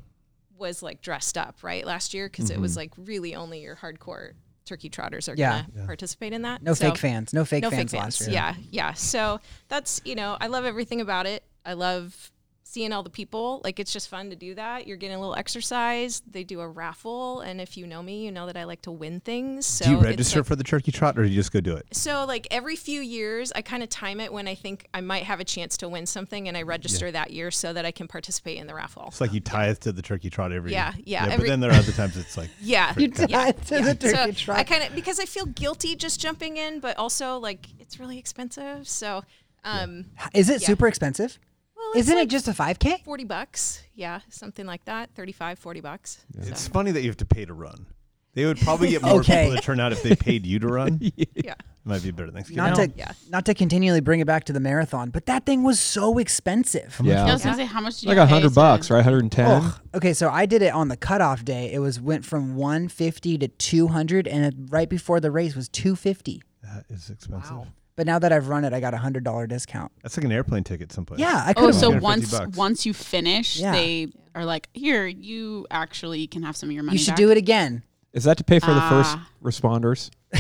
was 0.57 0.83
like 0.83 1.01
dressed 1.01 1.37
up, 1.37 1.57
right? 1.63 1.85
Last 1.85 2.15
year 2.15 2.29
because 2.29 2.51
it 2.51 2.61
was 2.61 2.73
Mm-hmm. 2.73 2.79
like 2.79 2.93
really 2.99 3.35
only 3.35 3.61
your 3.63 3.75
hardcore 3.77 4.33
turkey 4.67 4.89
trotters 4.91 5.29
are 5.29 5.35
Yeah. 5.37 5.65
gonna 5.75 5.87
participate 5.87 6.33
in 6.33 6.43
that. 6.43 6.63
No 6.63 6.75
So- 6.75 6.91
fake 6.91 6.99
fans. 6.99 7.33
No 7.33 7.45
fake 7.45 7.63
no 7.63 7.71
fans 7.71 7.91
fake 7.93 8.01
last 8.01 8.19
fans. 8.19 8.29
year. 8.29 8.35
Yeah, 8.35 8.55
yeah. 8.71 8.93
So 8.93 9.41
that's 9.69 10.01
you 10.05 10.15
know, 10.15 10.37
I 10.41 10.47
love 10.49 10.65
everything 10.65 11.01
about 11.01 11.27
it. 11.27 11.43
I 11.65 11.73
love 11.73 12.31
seeing 12.71 12.93
all 12.93 13.03
the 13.03 13.09
people. 13.09 13.63
Like 13.65 13.81
it's 13.81 13.93
just 13.93 14.09
fun 14.11 14.29
to 14.29 14.37
do 14.37 14.55
that. 14.57 14.87
You're 14.87 14.99
getting 14.99 15.17
a 15.17 15.21
little 15.21 15.35
exercise. 15.37 16.21
They 16.31 16.45
do 16.45 16.61
a 16.61 16.69
raffle, 16.69 17.41
and 17.41 17.63
if 17.63 17.79
you 17.79 17.87
know 17.87 18.03
me, 18.03 18.27
you 18.27 18.31
know 18.31 18.45
that 18.45 18.59
I 18.59 18.65
like 18.65 18.83
to 18.83 18.91
win 18.91 19.21
things. 19.21 19.65
So 19.65 19.87
do 19.87 19.91
you 19.93 19.97
register 19.99 20.41
like- 20.41 20.47
for 20.47 20.55
the 20.57 20.65
turkey 20.65 20.93
trot, 20.93 21.19
or 21.19 21.23
do 21.23 21.29
you 21.31 21.35
just 21.35 21.51
go 21.51 21.61
do 21.61 21.75
it? 21.77 21.87
so 21.93 22.27
like 22.27 22.47
every 22.51 22.77
few 22.77 23.01
years, 23.01 23.53
I 23.53 23.63
kind 23.63 23.83
of 23.83 23.89
time 23.89 24.21
it 24.21 24.31
when 24.33 24.47
I 24.47 24.55
think 24.55 24.87
I 24.93 25.01
might 25.01 25.23
have 25.23 25.41
a 25.41 25.45
chance 25.45 25.79
to 25.79 25.89
win 25.89 26.05
something, 26.05 26.47
and 26.47 26.57
I 26.59 26.63
register 26.63 27.11
that 27.11 27.31
year 27.33 27.51
so 27.51 27.73
that 27.73 27.87
I 27.87 27.91
can 27.91 28.07
participate 28.07 28.59
in 28.59 28.67
the 28.67 28.75
raffle. 28.75 29.05
It's 29.09 29.21
like 29.23 29.33
you 29.33 29.41
tithe 29.41 29.79
to 29.81 29.93
the 29.93 30.03
turkey 30.03 30.29
trot 30.29 30.53
every 30.53 30.73
Yeah, 30.73 30.93
year. 30.95 31.03
yeah, 31.07 31.27
yeah. 31.29 31.37
but 31.39 31.47
then 31.47 31.61
there 31.61 31.71
are 31.71 31.75
other 31.75 31.93
times 31.93 32.17
it's 32.19 32.37
like 32.37 32.51
Yeah, 32.61 32.93
You 32.99 33.11
yeah, 33.29 33.53
tied 33.53 33.67
to 33.67 33.75
yeah. 33.77 33.81
the 33.81 33.95
turkey 33.95 34.33
so 34.33 34.45
trot. 34.45 34.59
I 34.59 34.65
kind 34.65 34.83
of 34.85 34.95
because 34.95 35.19
I 35.19 35.25
feel 35.25 35.47
guilty 35.47 35.97
just 35.97 36.21
jumping 36.21 36.59
in, 36.59 36.81
but 36.81 36.99
also 36.99 37.39
like 37.39 37.67
it's 37.81 37.99
really 37.99 38.19
expensive. 38.19 38.87
So, 38.87 39.25
um, 39.65 40.05
Is 40.35 40.51
it 40.51 40.61
Yeah. 40.61 40.67
super 40.67 40.87
expensive? 40.87 41.39
Well, 41.79 41.93
Isn't 41.97 42.15
like 42.17 42.25
it 42.25 42.31
just 42.31 42.49
a 42.49 42.53
5K? 42.53 43.05
40 43.05 43.25
bucks. 43.25 43.83
Yeah, 43.95 44.21
something 44.29 44.67
like 44.67 44.85
that. 44.87 45.11
35, 45.15 45.59
40 45.59 45.81
bucks. 45.81 46.25
it's 46.39 46.63
So, 46.63 46.71
funny 46.73 46.91
that 46.91 47.03
you 47.03 47.09
have 47.09 47.17
to 47.19 47.27
pay 47.27 47.45
to 47.45 47.55
run. 47.55 47.87
They 48.35 48.45
would 48.45 48.59
probably 48.61 48.91
get 48.91 49.03
more 49.03 49.19
Okay. 49.21 49.45
people 49.45 49.57
to 49.57 49.63
turn 49.63 49.81
out 49.81 49.91
if 49.91 50.03
they 50.03 50.15
paid 50.15 50.47
you 50.47 50.59
to 50.61 50.69
run. 50.69 50.99
it 51.17 51.29
yeah. 51.35 51.55
might 51.85 52.03
be 52.05 52.13
better 52.13 52.31
Thanksgiving. 52.31 52.63
Not 52.63 52.77
know. 52.77 52.87
to 52.87 52.93
Yeah. 52.97 53.13
not 53.31 53.45
to 53.47 53.55
continually 53.55 54.01
bring 54.01 54.21
it 54.21 54.27
back 54.29 54.45
to 54.45 54.53
the 54.53 54.61
marathon, 54.61 55.11
but 55.11 55.27
that 55.27 55.45
thing 55.45 55.65
was 55.65 55.81
so 55.81 56.19
expensive. 56.19 57.01
yeah, 57.03 57.25
I 57.25 57.33
was 57.33 57.43
gonna 57.43 57.57
say 57.57 57.65
how 57.65 57.81
much? 57.81 57.99
Did 58.01 58.09
like 58.09 58.17
you 58.17 58.23
a 58.23 58.27
pay 58.27 58.33
hundred 58.35 58.51
to- 58.51 58.55
bucks, 58.55 58.91
right? 58.91 59.03
Hundred 59.03 59.23
and 59.23 59.33
ten. 59.33 59.63
Ugh. 59.63 59.81
Okay, 59.95 60.13
so 60.13 60.29
I 60.31 60.47
did 60.47 60.63
it 60.63 60.73
on 60.73 60.87
the 60.89 60.97
cutoff 60.97 61.45
day. 61.45 61.73
It 61.73 61.81
was 61.81 62.01
went 62.01 62.25
from 62.25 62.55
150 62.55 63.39
to 63.39 63.49
200, 63.49 64.29
and 64.29 64.45
it, 64.45 64.55
right 64.69 64.89
before 64.89 65.19
the 65.19 65.33
race 65.33 65.57
was 65.57 65.69
250. 65.71 66.43
that 66.63 66.85
is 66.91 67.11
expensive. 67.11 67.51
Wow. 67.51 67.67
But 67.99 68.07
now 68.07 68.21
that 68.21 68.31
I've 68.33 68.47
run 68.47 68.65
it, 68.65 68.73
I 68.73 68.79
got 68.79 68.95
a 68.95 68.97
hundred 68.97 69.25
dollar 69.25 69.49
discount. 69.49 69.91
That's 70.05 70.17
like 70.17 70.23
an 70.23 70.31
airplane 70.31 70.63
ticket 70.63 70.93
someplace. 70.93 71.19
Yeah, 71.19 71.43
I 71.45 71.53
could 71.53 71.65
Oh, 71.65 71.71
so 71.73 71.91
once 71.99 72.31
bucks. 72.31 72.57
once 72.57 72.87
you 72.87 72.95
finish, 72.95 73.59
Yeah. 73.59 73.73
they 73.73 74.07
are 74.37 74.45
like, 74.45 74.69
here, 74.73 75.05
you 75.05 75.67
actually 75.69 76.29
can 76.29 76.45
have 76.45 76.57
some 76.57 76.69
of 76.69 76.75
your 76.77 76.85
money. 76.85 76.97
you 76.97 77.03
should 77.03 77.11
back. 77.11 77.17
do 77.17 77.31
it 77.33 77.37
again 77.37 77.83
Is 78.13 78.23
that 78.23 78.39
to 78.39 78.45
pay 78.45 78.61
for 78.61 78.73
the 78.73 78.81
first 78.83 79.17
Ah. 79.19 79.29
responders 79.43 80.11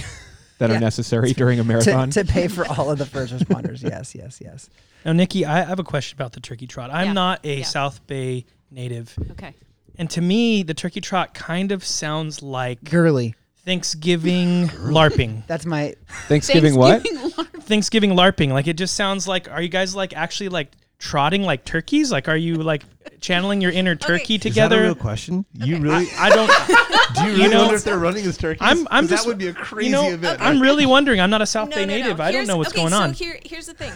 that 0.58 0.70
Yeah. 0.70 0.76
are 0.76 0.78
necessary 0.78 1.32
during 1.43 1.58
a 1.58 1.64
marathon? 1.64 2.10
to 2.10 2.25
pay 2.25 2.46
for 2.46 2.64
all 2.64 2.93
of 2.93 2.99
the 2.99 3.06
first 3.06 3.34
responders. 3.34 3.82
yes, 3.90 4.14
yes, 4.14 4.40
yes. 4.40 4.70
Now, 5.05 5.12
Nikki, 5.14 5.44
I 5.44 5.62
I 5.62 5.64
have 5.64 5.81
a 5.81 5.84
question 5.84 6.16
about 6.16 6.34
the 6.34 6.40
turkey 6.40 6.69
trot. 6.69 6.90
I'm 6.93 7.08
Yeah. 7.08 7.12
not 7.14 7.44
a 7.44 7.56
Yeah. 7.58 7.64
South 7.64 8.06
Bay 8.06 8.44
native, 8.70 9.19
Okay. 9.32 9.52
and 9.99 10.08
to 10.10 10.20
me, 10.20 10.62
the 10.62 10.75
turkey 10.75 11.00
trot 11.00 11.34
kind 11.34 11.72
of 11.72 11.84
sounds 11.84 12.40
like 12.40 12.84
Girly. 12.84 13.34
Thanksgiving 13.64 14.69
LARPing. 14.69 15.46
That's 15.46 15.66
my. 15.66 15.94
Thanksgiving, 16.26 16.75
what? 16.76 17.02
Thanksgiving 17.02 17.31
LARP. 17.32 17.47
Thanksgiving 17.69 18.11
LARPing. 18.11 18.50
Like 18.50 18.67
it 18.67 18.76
just 18.76 18.97
sounds 18.97 19.29
like. 19.29 19.49
Are 19.50 19.62
you 19.62 19.69
guys 19.69 19.94
like 19.94 20.15
actually 20.17 20.49
like 20.49 20.73
trotting 20.99 21.43
like 21.44 21.65
turkeys? 21.65 22.11
Like, 22.11 22.29
are 22.29 22.37
you 22.37 22.56
like 22.56 22.82
channeling 23.20 23.61
your 23.61 23.70
inner 23.70 23.94
turkey 23.94 24.35
Is 24.35 24.41
that 24.43 24.47
a 24.47 24.50
together? 24.50 24.82
real 24.82 24.94
question? 24.97 25.44
You 25.55 25.79
really? 25.79 26.09
I 26.19 26.29
don't. 26.31 26.50
do 27.15 27.23
you 27.31 27.37
really 27.37 27.49
know- 27.49 27.61
wonder 27.62 27.76
if 27.76 27.85
they're 27.85 27.99
running 27.99 28.25
as 28.26 28.37
turkeys? 28.37 28.62
I'm- 28.62 28.88
I'm 28.91 29.05
'Cause 29.05 29.11
just- 29.11 29.25
that 29.25 29.29
would 29.29 29.38
be 29.38 29.47
a 29.49 29.53
crazy 29.55 29.87
you 29.91 29.93
know, 29.93 30.09
event. 30.11 30.41
I'm 30.41 30.61
really 30.61 30.87
wondering. 30.87 31.20
I'm 31.20 31.31
not 31.31 31.43
a 31.43 31.47
South 31.47 31.69
No, 31.69 31.76
Bay 31.76 31.85
no, 31.87 31.94
no. 31.97 32.00
native. 32.03 32.20
I 32.20 32.25
don't 32.26 32.32
Here's- 32.32 32.49
know 32.49 32.56
what's 32.56 32.70
okay, 32.70 32.81
going 32.81 32.93
on. 32.94 33.15
So 33.15 33.25
here, 33.25 33.38
here's 33.44 33.67
the 33.67 33.75
thing. 33.75 33.93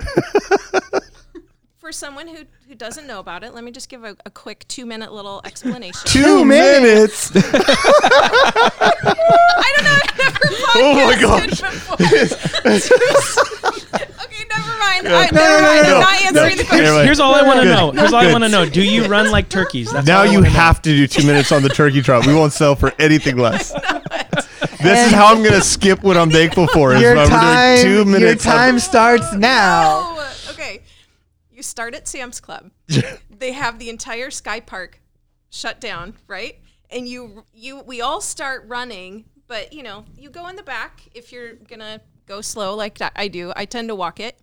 For 1.78 1.92
someone 1.92 2.28
who, 2.28 2.38
who 2.68 2.74
doesn't 2.74 3.06
know 3.06 3.18
about 3.20 3.44
it, 3.44 3.54
let 3.54 3.64
me 3.64 3.70
just 3.70 3.88
give 3.88 4.04
a, 4.04 4.14
a 4.26 4.30
quick 4.30 4.66
two 4.68 4.84
minute 4.84 5.10
little 5.12 5.40
explanation. 5.46 6.02
Two 6.06 6.44
minutes. 6.44 7.30
I 7.34 7.40
don't 9.76 9.84
know. 9.84 9.98
I've 10.02 10.18
never 10.18 10.38
Oh 10.74 11.06
my 11.06 11.14
podcasted 11.14 11.72
before. 11.72 11.96
okay, 12.72 14.44
never 14.50 14.78
mind. 14.78 15.08
I, 15.08 15.28
never 15.30 15.34
no, 15.34 15.60
mind. 15.60 15.82
no, 15.86 15.94
I'm 15.94 16.00
not 16.00 16.12
no. 16.34 16.40
answering 16.40 16.56
the 16.58 16.64
question. 16.64 16.86
Anyway. 16.86 17.04
Here's 17.04 17.20
all 17.20 17.34
I 17.34 17.42
want 17.42 17.60
to 17.60 17.64
know. 17.66 17.92
Here's 17.92 18.12
all 18.12 18.20
I 18.20 18.32
want 18.32 18.44
to 18.44 18.50
know. 18.50 18.68
Do 18.68 18.82
you 18.82 19.06
run 19.06 19.30
like 19.30 19.48
turkeys? 19.48 19.90
That's 19.92 20.06
now 20.06 20.18
all 20.18 20.22
I 20.22 20.26
you 20.26 20.38
wanna 20.38 20.48
know. 20.48 20.54
have 20.54 20.82
to 20.82 20.90
do 20.90 21.06
two 21.06 21.26
minutes 21.26 21.52
on 21.52 21.62
the 21.62 21.68
turkey 21.68 22.02
trot. 22.02 22.26
We 22.26 22.34
won't 22.34 22.52
sell 22.52 22.74
for 22.76 22.92
anything 22.98 23.36
less. 23.46 23.72
This 24.80 25.06
is 25.06 25.12
how 25.12 25.34
I'm 25.34 25.42
gonna 25.42 25.60
skip 25.60 26.02
what 26.02 26.16
I'm 26.16 26.30
thankful 26.30 26.66
for. 26.68 26.92
Is 26.94 27.00
Your 27.02 27.16
I'm 27.16 27.28
time. 27.28 27.76
doing 27.76 27.84
two 27.86 27.94
Your 27.94 28.04
minutes. 28.04 28.46
on- 28.46 28.52
time 28.52 28.78
starts 28.78 29.32
now. 29.34 30.14
Oh, 30.16 30.34
okay. 30.50 30.82
You 31.50 31.62
start 31.62 31.94
at 31.94 32.06
Sam's 32.06 32.40
Club. 32.40 32.70
they 33.30 33.52
have 33.52 33.78
the 33.78 33.90
entire 33.90 34.30
Sky 34.30 34.60
Park 34.60 35.00
shut 35.50 35.80
down, 35.80 36.14
right? 36.26 36.58
And 36.90 37.08
you 37.08 37.44
you 37.52 37.80
we 37.86 38.00
all 38.00 38.20
start 38.20 38.64
running, 38.68 39.24
but 39.46 39.72
you 39.72 39.82
know, 39.82 40.04
you 40.16 40.30
go 40.30 40.46
in 40.48 40.56
the 40.56 40.62
back 40.62 41.02
if 41.14 41.32
you're 41.32 41.54
going 41.54 41.80
to 41.80 42.00
go 42.28 42.40
slow 42.40 42.74
like 42.76 42.98
I 43.16 43.28
do. 43.28 43.52
I 43.56 43.64
tend 43.64 43.88
to 43.88 43.94
walk 43.94 44.20
it. 44.20 44.38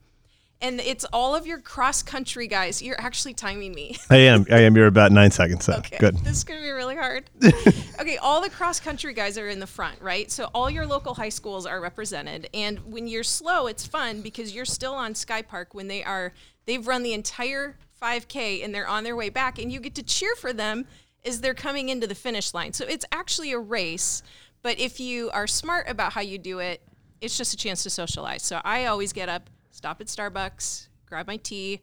And 0.61 0.79
it's 0.79 1.05
all 1.11 1.35
of 1.35 1.45
your 1.45 1.59
cross 1.59 2.01
country 2.01 2.47
guys. 2.47 2.81
You're 2.81 2.99
actually 2.99 3.33
timing 3.33 3.73
me. 3.73 3.97
I 4.09 4.17
am. 4.17 4.45
I 4.49 4.61
am. 4.61 4.75
You're 4.75 4.87
about 4.87 5.11
nine 5.11 5.29
seconds. 5.29 5.65
So 5.65 5.73
Okay. 5.73 5.97
good. 5.99 6.17
This 6.19 6.37
is 6.37 6.43
going 6.45 6.59
to 6.59 6.63
be 6.65 6.71
really 6.71 6.95
hard. 6.95 7.25
okay, 7.99 8.17
all 8.17 8.41
the 8.41 8.49
cross 8.49 8.79
country 8.79 9.13
guys 9.13 9.37
are 9.37 9.49
in 9.49 9.59
the 9.59 9.67
front, 9.67 10.01
right? 10.01 10.31
So 10.31 10.49
all 10.55 10.69
your 10.69 10.87
local 10.87 11.13
high 11.13 11.29
schools 11.29 11.65
are 11.65 11.81
represented. 11.81 12.49
And 12.53 12.79
when 12.91 13.07
you're 13.07 13.23
slow, 13.23 13.67
it's 13.67 13.85
fun 13.85 14.21
because 14.21 14.55
you're 14.55 14.65
still 14.65 14.93
on 14.93 15.13
Sky 15.13 15.41
Park 15.41 15.73
when 15.73 15.87
they 15.87 16.03
are 16.03 16.33
they've 16.65 16.87
run 16.87 17.03
the 17.03 17.13
entire 17.13 17.77
5K 18.01 18.63
and 18.63 18.73
they're 18.73 18.87
on 18.87 19.03
their 19.03 19.15
way 19.15 19.29
back 19.29 19.59
and 19.59 19.71
you 19.71 19.79
get 19.81 19.93
to 19.95 20.03
cheer 20.03 20.35
for 20.35 20.53
them 20.53 20.85
as 21.25 21.41
they're 21.41 21.53
coming 21.53 21.89
into 21.89 22.07
the 22.07 22.15
finish 22.15 22.53
line. 22.53 22.71
So 22.73 22.85
it's 22.87 23.05
actually 23.11 23.51
a 23.51 23.59
race, 23.59 24.23
but 24.61 24.79
if 24.79 24.99
you 24.99 25.29
are 25.31 25.47
smart 25.47 25.89
about 25.89 26.13
how 26.13 26.21
you 26.21 26.37
do 26.37 26.59
it, 26.59 26.81
it's 27.25 27.37
just 27.37 27.53
a 27.53 27.57
chance 27.57 27.83
to 27.83 27.89
socialize. 27.89 28.43
So 28.43 28.61
I 28.63 28.85
always 28.85 29.11
get 29.13 29.27
up, 29.29 29.49
stop 29.71 29.99
at 30.01 30.07
Starbucks, 30.07 30.87
grab 31.07 31.27
my 31.27 31.37
tea, 31.37 31.81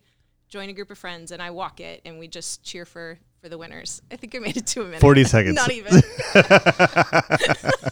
join 0.49 0.69
a 0.69 0.73
group 0.73 0.91
of 0.91 0.99
friends, 0.99 1.33
and 1.33 1.43
I 1.43 1.51
walk 1.51 1.81
it, 1.81 2.01
and 2.05 2.19
we 2.19 2.29
just 2.29 2.63
cheer 2.63 2.85
for 2.85 3.19
for 3.41 3.49
the 3.49 3.59
winners. 3.59 4.01
I 4.13 4.17
think 4.17 4.37
I 4.37 4.39
made 4.39 4.57
it 4.57 4.67
to 4.69 4.83
a 4.83 4.85
minute. 4.85 5.01
40 5.01 5.25
seconds. 5.25 5.57
Not 5.57 5.73
even. 5.73 6.01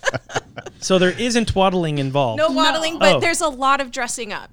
So 0.83 0.99
there 0.99 1.11
isn't 1.11 1.55
waddling 1.55 1.99
involved. 1.99 2.39
No 2.39 2.51
waddling, 2.51 2.99
but 2.99 3.17
Oh. 3.17 3.21
there's 3.21 3.43
a 3.43 3.49
lot 3.49 3.81
of 3.83 3.91
dressing 3.91 4.33
up. 4.33 4.51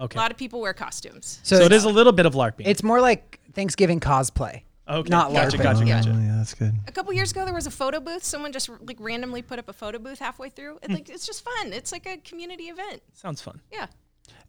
Okay. 0.00 0.16
A 0.16 0.20
lot 0.20 0.30
of 0.32 0.36
people 0.36 0.60
wear 0.60 0.74
costumes. 0.74 1.38
so 1.44 1.56
it 1.56 1.70
is 1.72 1.84
a 1.84 1.88
little 1.88 2.12
bit 2.12 2.26
of 2.26 2.34
LARPing. 2.34 2.66
It's 2.66 2.82
more 2.82 3.00
like 3.00 3.38
Thanksgiving 3.52 4.00
cosplay. 4.00 4.62
Okay. 4.88 5.08
not 5.10 5.32
gotcha, 5.32 5.56
LARPing. 5.58 5.62
gotcha, 5.62 5.84
Yeah. 5.86 5.96
gotcha. 6.00 6.14
Oh, 6.16 6.20
yeah, 6.20 6.34
that's 6.38 6.54
good. 6.54 6.74
A 6.86 6.92
couple 6.92 7.12
years 7.12 7.30
ago, 7.32 7.44
there 7.44 7.54
was 7.54 7.66
a 7.66 7.70
photo 7.70 8.00
booth. 8.00 8.24
Someone 8.24 8.52
just 8.52 8.68
like 8.82 8.96
randomly 9.00 9.42
put 9.42 9.58
up 9.58 9.68
a 9.68 9.72
photo 9.72 9.98
booth 9.98 10.18
halfway 10.18 10.48
through. 10.48 10.78
It, 10.82 10.90
like 10.90 11.08
it's 11.08 11.26
just 11.26 11.44
fun. 11.44 11.72
It's 11.72 11.92
like 11.92 12.06
a 12.06 12.16
community 12.18 12.64
event. 12.64 13.02
Sounds 13.14 13.40
fun. 13.42 13.60
Yeah. 13.72 13.86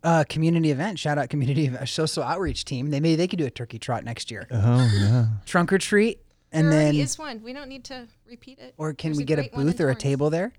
Uh, 0.04 0.24
community 0.30 0.72
event. 0.72 0.98
Shout 1.00 1.18
out 1.18 1.30
community 1.30 1.66
event, 1.66 1.88
social 1.90 2.24
outreach 2.24 2.64
team. 2.66 2.90
They 2.90 3.00
maybe 3.00 3.16
they 3.16 3.28
could 3.28 3.40
do 3.40 3.46
a 3.46 3.50
turkey 3.52 3.80
trot 3.80 4.04
next 4.04 4.32
year. 4.32 4.48
Oh 4.52 4.92
yeah. 4.98 5.26
Trunk 5.46 5.74
or 5.74 5.78
treat, 5.78 6.22
and 6.52 6.68
there 6.68 6.72
then 6.72 6.84
already 6.84 7.02
is 7.02 7.18
one. 7.20 7.44
We 7.44 7.52
don't 7.54 7.68
need 7.68 7.84
to 7.86 8.08
repeat 8.28 8.60
it. 8.60 8.74
or 8.78 8.94
can 8.94 9.10
There's 9.12 9.18
we 9.20 9.24
get 9.26 9.40
a 9.40 9.44
great 9.44 9.54
booth 9.54 9.82
or 9.82 9.90
a 9.90 9.96
table 9.96 10.30
there? 10.30 10.54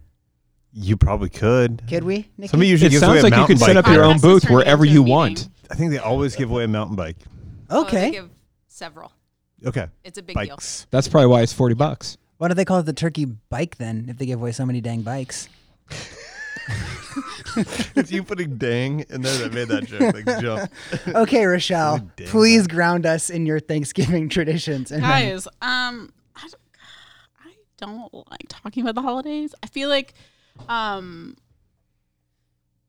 You 0.72 0.96
probably 0.96 1.30
could. 1.30 1.82
Could 1.88 2.04
we? 2.04 2.28
Nikki? 2.38 2.49
Somebody 2.49 2.68
usually 2.68 2.88
It 2.88 2.90
gives 2.90 3.00
sounds 3.00 3.10
away 3.12 3.20
a 3.20 3.22
like 3.25 3.32
you 3.32 3.38
mountain 3.38 3.56
could 3.56 3.64
set 3.64 3.75
bike. 3.76 3.87
up 3.88 3.92
your 3.92 4.04
own 4.04 4.18
booth 4.20 4.49
wherever 4.50 4.84
you 4.84 5.02
want. 5.02 5.49
I 5.70 5.75
think 5.75 5.90
they 5.90 5.99
always 5.99 6.37
give 6.37 6.50
away 6.50 6.64
a 6.64 6.68
mountain 6.68 6.94
bike. 6.94 7.16
Oh, 7.70 7.82
they 7.84 7.88
Okay. 7.88 8.10
give 8.12 8.30
several. 8.68 9.10
Okay. 9.66 9.86
It's 10.04 10.18
a 10.18 10.22
big 10.22 10.36
deal. 10.36 10.56
Bikes. 10.56 10.86
That's 10.90 11.08
probably 11.08 11.26
why 11.28 11.42
it's 11.42 11.52
forty 11.52 11.74
bucks. 11.74 12.16
Why 12.38 12.48
do 12.48 12.54
they 12.54 12.64
call 12.64 12.78
it 12.78 12.84
the 12.86 12.92
turkey 12.92 13.24
bike 13.26 13.76
then? 13.76 14.06
If 14.08 14.16
they 14.18 14.26
give 14.26 14.40
away 14.40 14.52
so 14.52 14.64
many 14.64 14.80
dang 14.80 15.02
bikes. 15.02 15.48
it's 17.96 18.10
you 18.12 18.22
putting 18.22 18.56
dang 18.56 19.00
in 19.10 19.22
there 19.22 19.36
that 19.38 19.52
made 19.52 19.68
that 19.68 19.84
joke. 19.86 20.14
Like 20.14 20.24
jump. 20.40 20.70
Okay, 21.08 21.44
Rochelle, 21.44 21.96
Really 21.98 22.10
dang 22.16 22.26
please 22.28 22.66
ground 22.66 23.06
us 23.06 23.30
in 23.30 23.46
your 23.46 23.60
Thanksgiving 23.60 24.28
traditions. 24.30 24.90
And 24.90 25.02
then- 25.02 25.10
Guys, 25.10 25.46
um, 25.60 26.12
I 26.36 26.42
don't, 26.48 26.54
I 27.44 27.50
don't 27.76 28.14
like 28.30 28.46
talking 28.48 28.82
about 28.82 28.94
the 28.94 29.02
holidays. 29.02 29.54
I 29.62 29.66
feel 29.66 29.88
like, 29.88 30.14
um, 30.68 31.36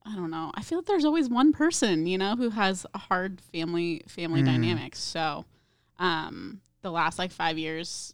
I 0.05 0.15
don't 0.15 0.31
know. 0.31 0.51
I 0.55 0.61
feel 0.61 0.77
like 0.79 0.87
there's 0.87 1.05
always 1.05 1.29
one 1.29 1.51
person, 1.53 2.05
you 2.07 2.17
know, 2.17 2.35
who 2.35 2.49
has 2.51 2.85
a 2.93 2.97
hard 2.97 3.41
family 3.51 4.03
family 4.07 4.41
Mm. 4.41 4.45
dynamics. 4.45 4.99
So, 4.99 5.45
um, 6.01 6.59
the 6.81 6.91
last 6.91 7.17
like 7.19 7.31
five 7.31 7.57
years, 7.57 8.13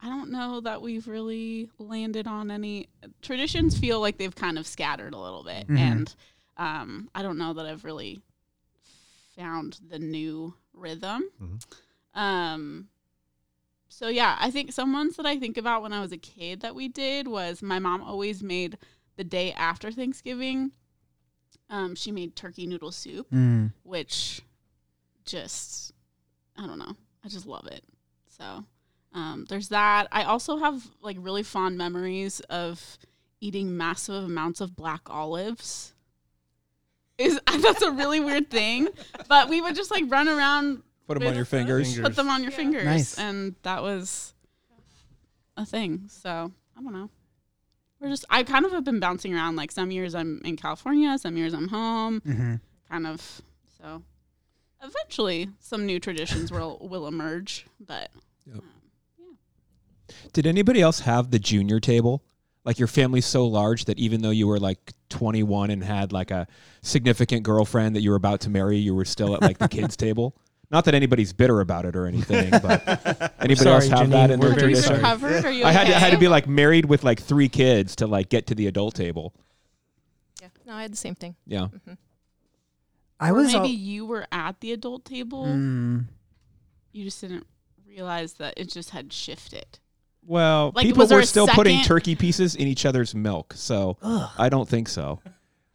I 0.00 0.08
don't 0.08 0.30
know 0.30 0.60
that 0.60 0.82
we've 0.82 1.08
really 1.08 1.68
landed 1.78 2.26
on 2.26 2.50
any 2.50 2.88
traditions. 3.22 3.78
Feel 3.78 4.00
like 4.00 4.18
they've 4.18 4.34
kind 4.34 4.58
of 4.58 4.66
scattered 4.66 5.14
a 5.14 5.18
little 5.18 5.42
bit, 5.42 5.66
Mhm. 5.68 5.78
and 5.78 6.14
um, 6.56 7.08
I 7.14 7.22
don't 7.22 7.38
know 7.38 7.52
that 7.54 7.66
I've 7.66 7.84
really 7.84 8.20
found 9.36 9.80
the 9.88 9.98
new 9.98 10.54
rhythm. 10.74 11.22
Mhm. 11.40 11.64
Um, 12.14 12.88
so 13.88 14.08
yeah, 14.08 14.36
I 14.40 14.50
think 14.50 14.72
some 14.72 14.92
ones 14.92 15.16
that 15.16 15.26
I 15.26 15.38
think 15.38 15.56
about 15.56 15.82
when 15.82 15.92
I 15.92 16.00
was 16.00 16.12
a 16.12 16.18
kid 16.18 16.60
that 16.60 16.74
we 16.74 16.88
did 16.88 17.26
was 17.28 17.62
my 17.62 17.78
mom 17.78 18.02
always 18.02 18.42
made 18.42 18.76
the 19.16 19.24
day 19.24 19.52
after 19.52 19.90
Thanksgiving. 19.90 20.72
Um, 21.70 21.94
she 21.94 22.12
made 22.12 22.36
turkey 22.36 22.66
noodle 22.66 22.92
soup, 22.92 23.30
Mm. 23.30 23.72
which 23.82 24.42
just 25.24 25.91
I 26.56 26.66
don't 26.66 26.78
know, 26.78 26.96
I 27.24 27.28
just 27.28 27.46
love 27.46 27.66
it. 27.66 27.82
So 28.28 28.64
um, 29.14 29.46
there's 29.48 29.68
that. 29.68 30.08
I 30.12 30.24
also 30.24 30.56
have 30.58 30.82
like 31.00 31.16
really 31.20 31.42
fond 31.42 31.76
memories 31.78 32.40
of 32.48 32.98
eating 33.40 33.76
massive 33.76 34.24
amounts 34.24 34.60
of 34.60 34.74
black 34.76 35.02
olives. 35.10 35.94
Is 37.18 37.38
that's 37.60 37.82
a 37.82 37.90
really 37.92 38.20
weird 38.20 38.50
thing, 38.50 38.88
but 39.28 39.48
we 39.48 39.60
would 39.60 39.74
just 39.76 39.90
like 39.90 40.04
run 40.08 40.28
around 40.28 40.82
Put 41.06 41.18
them 41.18 41.28
on 41.28 41.34
your 41.34 41.44
fingers. 41.44 41.88
Fingers. 41.88 42.08
put 42.08 42.16
them 42.16 42.28
on 42.28 42.42
your 42.42 42.50
Yeah. 42.52 42.56
fingers 42.56 42.84
Nice. 42.84 43.18
and 43.18 43.54
that 43.62 43.82
was 43.82 44.32
a 45.58 45.66
thing 45.66 46.04
so 46.08 46.50
i 46.78 46.80
don't 46.82 46.94
know 46.94 47.10
we're 48.00 48.08
just 48.08 48.24
i 48.30 48.42
kind 48.42 48.64
of 48.64 48.72
have 48.72 48.84
been 48.84 48.98
bouncing 49.00 49.34
around 49.34 49.54
like 49.56 49.70
some 49.70 49.90
years 49.90 50.14
i'm 50.14 50.40
in 50.46 50.56
california 50.56 51.18
some 51.18 51.36
years 51.36 51.52
i'm 51.52 51.68
home 51.68 52.20
hmm 52.20 52.54
kind 52.88 53.06
of 53.06 53.42
so 53.78 54.02
eventually 54.82 55.48
some 55.60 55.86
new 55.86 55.98
traditions 56.00 56.50
will 56.50 56.78
will 56.80 57.06
emerge 57.06 57.66
but 57.80 58.10
Yep. 58.46 58.56
um, 58.56 59.38
Did 60.32 60.46
anybody 60.46 60.80
else 60.80 61.00
have 61.00 61.30
the 61.30 61.38
junior 61.38 61.78
table? 61.80 62.22
Like 62.64 62.78
your 62.78 62.88
family's 62.88 63.26
so 63.26 63.46
large 63.46 63.84
that 63.86 63.98
even 63.98 64.22
though 64.22 64.30
you 64.30 64.46
were 64.46 64.58
like 64.60 64.92
21 65.08 65.70
and 65.70 65.82
had 65.82 66.12
like 66.12 66.30
a 66.30 66.46
significant 66.82 67.42
girlfriend 67.42 67.96
that 67.96 68.02
you 68.02 68.10
were 68.10 68.16
about 68.16 68.40
to 68.42 68.50
marry, 68.50 68.76
you 68.76 68.94
were 68.94 69.04
still 69.04 69.34
at 69.34 69.42
like 69.42 69.58
the 69.58 69.68
kids' 69.68 69.96
table. 70.06 70.36
Not 70.70 70.84
that 70.86 70.94
anybody's 70.94 71.32
bitter 71.32 71.60
about 71.60 71.84
it 71.84 71.94
or 71.96 72.06
anything, 72.06 72.50
but 72.62 72.86
anybody 73.40 73.54
Sorry, 73.56 73.74
else 73.74 73.88
have 73.88 74.10
that 74.10 74.30
Janine, 74.30 74.34
in 74.34 74.40
we're 74.40 74.50
their 74.50 74.58
very 74.60 74.66
are 74.72 74.76
you 74.76 74.82
tradition? 74.82 74.94
recovered? 74.96 75.44
Are 75.44 75.50
you 75.50 75.64
I 75.64 75.72
had 75.72 75.86
to, 75.88 75.96
I 75.96 75.98
had 75.98 76.12
to 76.12 76.18
be 76.18 76.28
like 76.28 76.46
married 76.48 76.84
with 76.86 77.04
like 77.04 77.20
three 77.20 77.48
kids 77.48 77.96
to 77.96 78.06
like 78.06 78.28
get 78.28 78.46
to 78.48 78.54
the 78.54 78.66
adult 78.68 78.94
table. 78.94 79.34
Yeah. 80.40 80.48
No, 80.66 80.74
I 80.74 80.82
had 80.82 80.92
the 80.92 80.96
same 80.96 81.14
thing. 81.14 81.34
Yeah. 81.46 81.68
I 83.22 83.30
Or 83.30 83.34
was 83.34 83.46
maybe 83.52 83.58
al- 83.58 83.66
you 83.66 84.06
were 84.06 84.26
at 84.32 84.60
the 84.60 84.72
adult 84.72 85.04
table 85.04 85.46
Mm. 85.46 86.06
you 86.92 87.04
just 87.04 87.20
didn't 87.20 87.46
realize 87.86 88.34
that 88.34 88.54
it 88.56 88.68
just 88.68 88.90
had 88.90 89.12
shifted 89.12 89.78
Well, 90.24 90.72
Like, 90.74 90.86
people 90.86 91.00
was 91.00 91.08
there 91.08 91.18
were 91.18 91.22
a 91.22 91.26
still 91.26 91.46
putting 91.48 91.82
turkey 91.82 92.14
pieces 92.14 92.54
in 92.54 92.66
each 92.68 92.84
other's 92.86 93.14
milk, 93.14 93.54
so 93.56 93.96
Ugh. 94.02 94.30
I 94.38 94.48
don't 94.48 94.68
think 94.68 94.88
so. 94.88 95.20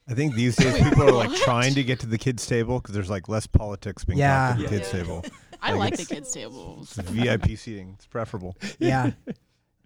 I 0.10 0.14
think 0.14 0.36
these 0.36 0.56
days 0.56 0.82
people 0.82 1.04
are 1.04 1.12
like 1.12 1.34
trying 1.36 1.74
to 1.74 1.84
get 1.84 2.00
to 2.02 2.06
the 2.08 2.18
kids 2.18 2.46
table 2.46 2.80
because 2.80 2.94
there's 2.96 3.10
like 3.10 3.28
less 3.28 3.46
politics 3.48 4.06
being 4.06 4.20
Yeah. 4.20 4.50
talked 4.50 4.52
at 4.52 4.58
the 4.58 4.64
Yeah. 4.76 4.80
kids 4.82 4.94
Yeah. 4.94 5.00
table. 5.02 5.26
i 5.62 5.72
Like 5.72 5.80
like 5.80 5.98
the 5.98 6.06
kids 6.16 6.32
tables 6.32 6.94
VIP 6.94 7.56
seating. 7.58 7.94
It's 7.96 8.06
preferable. 8.06 8.56
Yeah, 8.80 9.12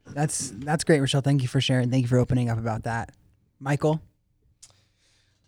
that's 0.05 0.51
that's 0.57 0.83
great, 0.83 0.99
Rochelle. 0.99 1.21
Thank 1.21 1.41
you 1.41 1.47
for 1.47 1.61
sharing. 1.61 1.89
Thank 1.89 2.03
you 2.03 2.07
for 2.09 2.17
opening 2.17 2.49
up 2.49 2.57
about 2.59 2.83
that, 2.83 3.13
Michael. 3.59 4.01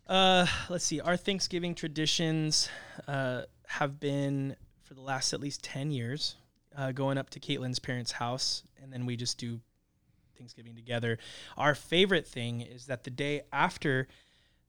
Uh, 0.07 0.45
let's 0.69 0.83
see. 0.83 0.99
Our 0.99 1.15
Thanksgiving 1.15 1.75
traditions 1.75 2.69
uh, 3.07 3.43
have 3.67 3.99
been 3.99 4.55
for 4.83 4.93
the 4.93 5.01
last 5.01 5.33
at 5.33 5.39
least 5.39 5.63
ten 5.63 5.91
years, 5.91 6.35
uh, 6.77 6.91
going 6.91 7.17
up 7.17 7.29
to 7.31 7.39
Caitlin's 7.39 7.79
parents' 7.79 8.11
house, 8.11 8.63
and 8.81 8.91
then 8.91 9.05
we 9.05 9.15
just 9.15 9.37
do 9.37 9.61
Thanksgiving 10.37 10.75
together. 10.75 11.19
Our 11.57 11.73
favorite 11.73 12.27
thing 12.27 12.61
is 12.61 12.87
that 12.87 13.05
the 13.05 13.09
day 13.11 13.43
after 13.53 14.07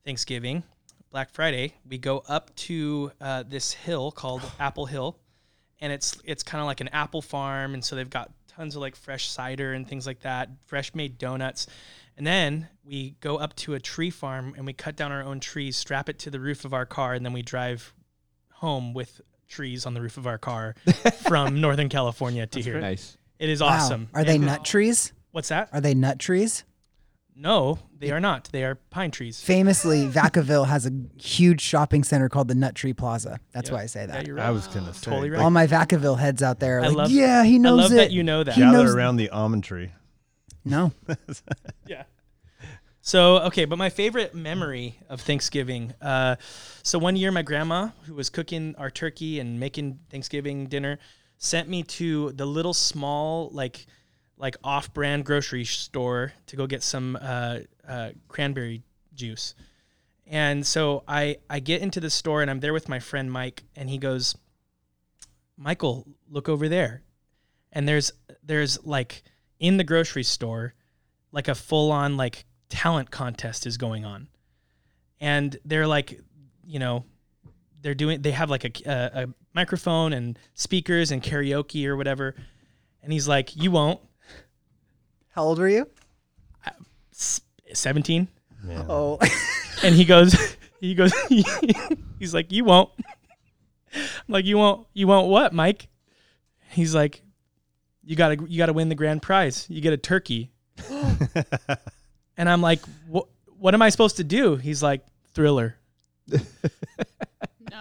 Thanksgiving, 0.04 0.62
Black 1.10 1.30
Friday, 1.30 1.74
we 1.88 1.98
go 1.98 2.22
up 2.28 2.54
to 2.56 3.10
uh, 3.20 3.42
this 3.42 3.72
hill 3.72 4.12
called 4.12 4.42
Apple 4.60 4.86
Hill, 4.86 5.18
and 5.80 5.92
it's 5.92 6.16
it's 6.24 6.44
kind 6.44 6.60
of 6.60 6.66
like 6.66 6.80
an 6.80 6.88
apple 6.88 7.22
farm, 7.22 7.74
and 7.74 7.84
so 7.84 7.96
they've 7.96 8.08
got 8.08 8.30
tons 8.46 8.76
of 8.76 8.82
like 8.82 8.94
fresh 8.94 9.28
cider 9.28 9.72
and 9.72 9.88
things 9.88 10.06
like 10.06 10.20
that, 10.20 10.48
fresh 10.66 10.94
made 10.94 11.18
donuts. 11.18 11.66
And 12.16 12.26
then 12.26 12.68
we 12.84 13.16
go 13.20 13.36
up 13.38 13.56
to 13.56 13.74
a 13.74 13.80
tree 13.80 14.10
farm 14.10 14.54
and 14.56 14.66
we 14.66 14.72
cut 14.72 14.94
down 14.96 15.10
our 15.12 15.22
own 15.22 15.40
trees, 15.40 15.76
strap 15.76 16.08
it 16.08 16.18
to 16.20 16.30
the 16.30 16.38
roof 16.40 16.64
of 16.64 16.72
our 16.72 16.86
car, 16.86 17.14
and 17.14 17.24
then 17.24 17.32
we 17.32 17.42
drive 17.42 17.92
home 18.52 18.94
with 18.94 19.20
trees 19.48 19.84
on 19.86 19.94
the 19.94 20.00
roof 20.00 20.16
of 20.16 20.26
our 20.26 20.38
car 20.38 20.74
from 21.26 21.60
Northern 21.60 21.88
California 21.88 22.46
to 22.46 22.60
here. 22.62 22.80
Nice. 22.80 23.16
It 23.38 23.48
is 23.48 23.60
Wow. 23.60 23.68
awesome. 23.68 24.08
Are 24.14 24.24
they 24.24 24.36
And- 24.36 24.46
nut 24.46 24.64
trees? 24.64 25.12
What's 25.32 25.48
that? 25.48 25.68
Are 25.72 25.80
they 25.80 25.94
nut 25.94 26.18
trees? 26.20 26.64
No, 27.36 27.80
they 27.98 28.12
are 28.12 28.20
not. 28.20 28.48
They 28.52 28.62
are 28.62 28.76
pine 28.76 29.10
trees. 29.10 29.40
Famously, 29.40 30.06
Vacaville 30.06 30.68
has 30.68 30.86
a 30.86 30.92
huge 31.20 31.60
shopping 31.60 32.04
center 32.04 32.28
called 32.28 32.46
the 32.46 32.54
Nut 32.54 32.76
Tree 32.76 32.92
Plaza. 32.92 33.40
That's 33.50 33.70
Yeah. 33.70 33.74
why 33.74 33.82
I 33.82 33.86
say 33.86 34.00
Yeah, 34.02 34.06
that. 34.06 34.26
you're 34.28 34.36
right. 34.36 34.46
I 34.46 34.50
was 34.52 34.68
gonna 34.68 34.94
say. 34.94 35.10
Totally 35.10 35.30
right. 35.30 35.42
All 35.42 35.50
my 35.50 35.66
Vacaville 35.66 36.16
heads 36.20 36.44
out 36.44 36.60
there 36.60 36.78
are 36.78 36.82
I 36.84 36.86
like, 36.88 36.96
love- 36.96 37.10
yeah, 37.10 37.42
he 37.42 37.56
I 37.56 37.58
knows 37.58 37.78
love 37.80 37.92
it. 37.92 37.96
that 37.96 38.12
you 38.12 38.22
know 38.22 38.44
that. 38.44 38.54
He 38.54 38.60
Gather 38.60 38.72
knows- 38.84 38.94
around 38.94 39.16
the 39.16 39.30
almond 39.30 39.64
tree. 39.64 39.90
No. 40.64 40.92
Yeah. 41.86 42.04
So 43.06 43.40
okay, 43.40 43.66
but 43.66 43.76
my 43.76 43.90
favorite 43.90 44.34
memory 44.34 44.98
of 45.10 45.20
Thanksgiving. 45.20 45.92
Uh, 46.00 46.36
so 46.82 46.98
one 46.98 47.16
year, 47.16 47.30
my 47.30 47.42
grandma, 47.42 47.90
who 48.06 48.14
was 48.14 48.30
cooking 48.30 48.74
our 48.78 48.88
turkey 48.90 49.40
and 49.40 49.60
making 49.60 49.98
Thanksgiving 50.08 50.68
dinner, 50.68 50.98
sent 51.36 51.68
me 51.68 51.82
to 51.82 52.32
the 52.32 52.46
little 52.46 52.72
small 52.72 53.50
like 53.52 53.84
like 54.38 54.56
off-brand 54.64 55.26
grocery 55.26 55.66
store 55.66 56.32
to 56.46 56.56
go 56.56 56.66
get 56.66 56.82
some 56.82 57.18
uh, 57.20 57.58
uh, 57.86 58.10
cranberry 58.28 58.82
juice. 59.12 59.54
And 60.26 60.66
so 60.66 61.04
I 61.06 61.36
I 61.50 61.60
get 61.60 61.82
into 61.82 62.00
the 62.00 62.08
store 62.08 62.40
and 62.40 62.50
I'm 62.50 62.60
there 62.60 62.72
with 62.72 62.88
my 62.88 63.00
friend 63.00 63.30
Mike, 63.30 63.64
and 63.76 63.90
he 63.90 63.98
goes, 63.98 64.34
Michael, 65.58 66.06
look 66.30 66.48
over 66.48 66.70
there, 66.70 67.02
and 67.70 67.86
there's 67.86 68.12
there's 68.42 68.82
like 68.86 69.24
in 69.64 69.78
the 69.78 69.84
grocery 69.84 70.22
store 70.22 70.74
like 71.32 71.48
a 71.48 71.54
full 71.54 71.90
on 71.90 72.18
like 72.18 72.44
talent 72.68 73.10
contest 73.10 73.66
is 73.66 73.78
going 73.78 74.04
on. 74.04 74.28
And 75.20 75.56
they're 75.64 75.86
like, 75.86 76.20
you 76.66 76.78
know, 76.78 77.06
they're 77.80 77.94
doing 77.94 78.20
they 78.20 78.32
have 78.32 78.50
like 78.50 78.64
a, 78.66 78.72
a, 78.84 79.22
a 79.22 79.26
microphone 79.54 80.12
and 80.12 80.38
speakers 80.52 81.10
and 81.10 81.22
karaoke 81.22 81.86
or 81.86 81.96
whatever. 81.96 82.34
And 83.02 83.10
he's 83.10 83.26
like, 83.26 83.56
"You 83.56 83.70
won't." 83.70 84.00
How 85.30 85.44
old 85.44 85.58
were 85.58 85.68
you? 85.68 85.88
S- 87.12 87.40
17. 87.72 88.28
Yeah. 88.66 88.84
Oh. 88.88 89.18
And 89.82 89.94
he 89.94 90.04
goes 90.04 90.36
he 90.80 90.94
goes 90.94 91.12
he's 92.18 92.34
like, 92.34 92.52
"You 92.52 92.64
won't." 92.64 92.90
I'm 93.94 94.02
like, 94.28 94.44
"You 94.44 94.58
won't 94.58 94.86
you 94.92 95.06
won't 95.06 95.28
what, 95.28 95.54
Mike?" 95.54 95.88
He's 96.70 96.94
like, 96.94 97.22
"You 98.04 98.16
got 98.16 98.28
to 98.38 98.46
you 98.48 98.58
got 98.58 98.66
to 98.66 98.72
win 98.72 98.88
the 98.88 98.94
grand 98.94 99.22
prize. 99.22 99.66
You 99.68 99.80
get 99.80 99.92
a 99.92 99.96
turkey." 99.96 100.50
and 102.36 102.48
I'm 102.48 102.60
like, 102.60 102.80
"What 103.06 103.28
what 103.58 103.74
am 103.74 103.82
I 103.82 103.90
supposed 103.90 104.16
to 104.16 104.24
do?" 104.24 104.56
He's 104.56 104.82
like, 104.82 105.04
"Thriller." 105.32 105.76
no 106.30 106.38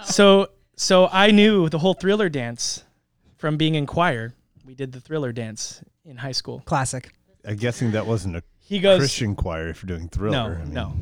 So 0.03 0.50
so 0.75 1.08
I 1.12 1.32
knew 1.32 1.70
the 1.70 1.80
whole 1.80 1.94
thriller 1.94 2.30
dance 2.30 2.84
from 3.38 3.58
being 3.58 3.75
in 3.75 3.86
choir. 3.86 4.34
We 4.65 4.75
did 4.75 4.92
the 4.92 5.01
thriller 5.01 5.32
dance 5.32 5.82
in 6.06 6.18
high 6.18 6.32
school. 6.32 6.62
Classic. 6.65 7.12
I'm 7.46 7.58
guessing 7.58 7.92
that 7.92 8.06
wasn't 8.06 8.38
a 8.38 8.44
He 8.60 8.80
goes 8.80 9.00
Christian 9.00 9.36
choir 9.36 9.68
if 9.70 9.84
you're 9.84 9.98
doing 9.98 10.03
no 10.03 10.10
thriller. 10.10 10.60
I 10.62 10.65
mean, 10.65 10.74
no. 10.74 10.94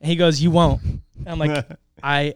And 0.00 0.10
he 0.10 0.16
goes, 0.16 0.40
"You 0.40 0.50
won't." 0.50 0.82
And 0.82 1.28
I'm 1.28 1.38
like, 1.38 1.66
I 2.02 2.34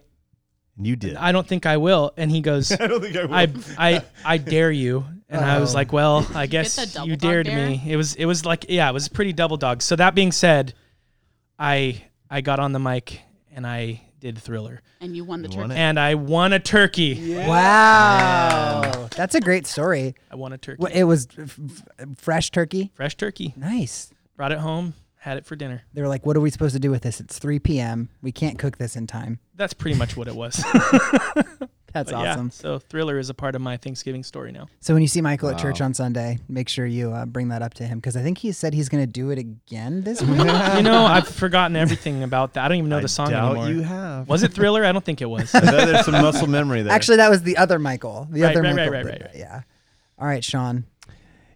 you 0.82 0.96
did. 0.96 1.16
I 1.16 1.32
don't 1.32 1.46
think 1.46 1.66
I 1.66 1.76
will. 1.76 2.12
And 2.16 2.30
he 2.30 2.40
goes, 2.40 2.72
I 2.80 2.86
don't 2.86 3.00
think 3.00 3.16
I 3.16 3.24
will. 3.24 3.34
I 3.34 3.48
I 3.78 4.02
I 4.24 4.38
dare 4.38 4.70
you. 4.70 5.04
And 5.30 5.44
I 5.44 5.60
was 5.60 5.74
like, 5.74 5.92
well, 5.92 6.26
I 6.34 6.46
guess 6.46 6.74
the 6.74 7.04
you 7.04 7.16
dared 7.16 7.46
dare? 7.46 7.68
me. 7.68 7.82
It 7.86 7.96
was 7.96 8.14
it 8.16 8.24
was 8.24 8.44
like 8.44 8.66
yeah, 8.68 8.90
it 8.90 8.92
was 8.92 9.08
pretty 9.08 9.32
double 9.32 9.56
dog. 9.56 9.80
So 9.80 9.94
that 9.96 10.14
being 10.14 10.32
said, 10.32 10.74
I 11.58 12.02
I 12.28 12.40
got 12.40 12.58
on 12.58 12.72
the 12.72 12.80
mic 12.80 13.20
and 13.52 13.66
I 13.66 14.02
did 14.18 14.38
Thriller. 14.38 14.82
And 15.00 15.16
you 15.16 15.24
won 15.24 15.42
the 15.42 15.48
You 15.48 15.58
won 15.58 15.68
turkey. 15.70 15.80
And 15.80 15.98
I 15.98 16.14
won 16.14 16.52
a 16.52 16.58
turkey. 16.58 17.34
Wow. 17.36 19.08
That's 19.16 19.34
a 19.34 19.40
great 19.40 19.66
story. 19.66 20.14
I 20.30 20.36
won 20.36 20.52
a 20.52 20.58
turkey. 20.58 20.82
What, 20.82 20.92
it 20.92 21.04
was 21.04 21.26
f- 21.38 21.58
f- 21.98 22.08
fresh 22.16 22.50
turkey. 22.50 22.90
Fresh 22.94 23.16
turkey. 23.16 23.54
Nice. 23.56 24.10
Brought 24.36 24.52
it 24.52 24.58
home, 24.58 24.94
had 25.16 25.36
it 25.38 25.46
for 25.46 25.56
dinner. 25.56 25.82
They 25.94 26.02
were 26.02 26.08
like, 26.08 26.24
"What 26.26 26.36
are 26.36 26.40
we 26.40 26.50
supposed 26.50 26.74
to 26.74 26.80
do 26.80 26.90
with 26.90 27.02
this? 27.02 27.20
It's 27.20 27.38
3 27.38 27.58
p.m. 27.60 28.08
We 28.22 28.32
can't 28.32 28.58
cook 28.58 28.78
this 28.78 28.96
in 28.96 29.06
time." 29.06 29.38
That's 29.54 29.74
pretty 29.74 29.96
much 29.98 30.16
what 30.16 30.28
it 30.28 30.34
was. 30.34 30.62
That's 31.92 32.12
But 32.12 32.20
yeah, 32.22 32.32
awesome. 32.32 32.50
so 32.50 32.78
Thriller 32.78 33.18
is 33.18 33.30
a 33.30 33.34
part 33.34 33.54
of 33.54 33.60
my 33.62 33.76
Thanksgiving 33.76 34.22
story 34.22 34.52
now. 34.52 34.68
So 34.80 34.94
when 34.94 35.02
you 35.02 35.08
see 35.08 35.20
Michael 35.20 35.48
at 35.50 35.58
church 35.58 35.80
on 35.80 35.92
Sunday, 35.94 36.38
make 36.48 36.68
sure 36.68 36.86
you 36.86 37.10
uh, 37.12 37.26
bring 37.26 37.48
that 37.48 37.62
up 37.62 37.74
to 37.74 37.84
him 37.84 37.98
because 37.98 38.16
I 38.16 38.22
think 38.22 38.38
he 38.38 38.52
said 38.52 38.74
he's 38.74 38.88
going 38.88 39.02
to 39.04 39.10
do 39.10 39.30
it 39.30 39.38
again 39.38 40.02
this 40.02 40.20
week. 40.22 40.38
you 40.38 40.82
know, 40.82 41.04
I've 41.04 41.26
forgotten 41.28 41.74
everything 41.76 42.22
about 42.22 42.54
that. 42.54 42.64
I 42.64 42.68
don't 42.68 42.78
even 42.78 42.90
know 42.90 42.98
I 42.98 43.02
the 43.02 43.08
song 43.08 43.30
doubt 43.30 43.56
anymore. 43.56 43.68
you 43.70 43.82
have. 43.82 44.28
Was 44.28 44.42
it 44.42 44.52
Thriller? 44.52 44.84
I 44.84 44.92
don't 44.92 45.04
think 45.04 45.20
it 45.20 45.26
was. 45.28 45.50
There's 45.50 46.04
some 46.04 46.12
muscle 46.14 46.46
memory 46.46 46.82
there. 46.82 46.92
Actually, 46.92 47.16
that 47.16 47.28
was 47.30 47.42
the 47.42 47.56
other 47.56 47.78
Michael. 47.80 48.28
The 48.30 48.42
Right, 48.42 48.50
other 48.56 48.62
right, 48.62 48.76
Michael. 48.76 48.92
right, 48.92 49.02
did 49.04 49.10
right, 49.10 49.22
right. 49.22 49.36
Yeah. 49.36 49.62
All 50.18 50.26
right, 50.28 50.44
Sean. 50.44 50.84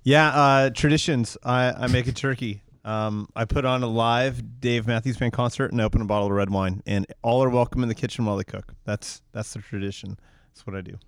Yeah, 0.02 0.28
uh, 0.28 0.70
traditions. 0.70 1.36
I, 1.44 1.72
I 1.72 1.86
make 1.86 2.06
a 2.08 2.12
turkey. 2.12 2.62
Um, 2.84 3.28
I 3.34 3.44
put 3.46 3.64
on 3.64 3.82
a 3.82 3.86
live 3.86 4.60
Dave 4.60 4.86
Matthews 4.86 5.16
Band 5.16 5.32
concert 5.32 5.72
and 5.72 5.80
open 5.80 6.00
a 6.02 6.04
bottle 6.04 6.26
of 6.26 6.32
red 6.32 6.50
wine, 6.50 6.82
and 6.86 7.06
all 7.22 7.42
are 7.42 7.48
welcome 7.48 7.82
in 7.82 7.88
the 7.88 7.94
kitchen 7.94 8.24
while 8.24 8.36
they 8.36 8.44
cook. 8.44 8.74
That's 8.84 9.22
that's 9.32 9.54
the 9.54 9.60
tradition. 9.60 10.18
That's 10.52 10.66
what 10.66 10.76
I 10.76 10.82
do. 10.82 10.98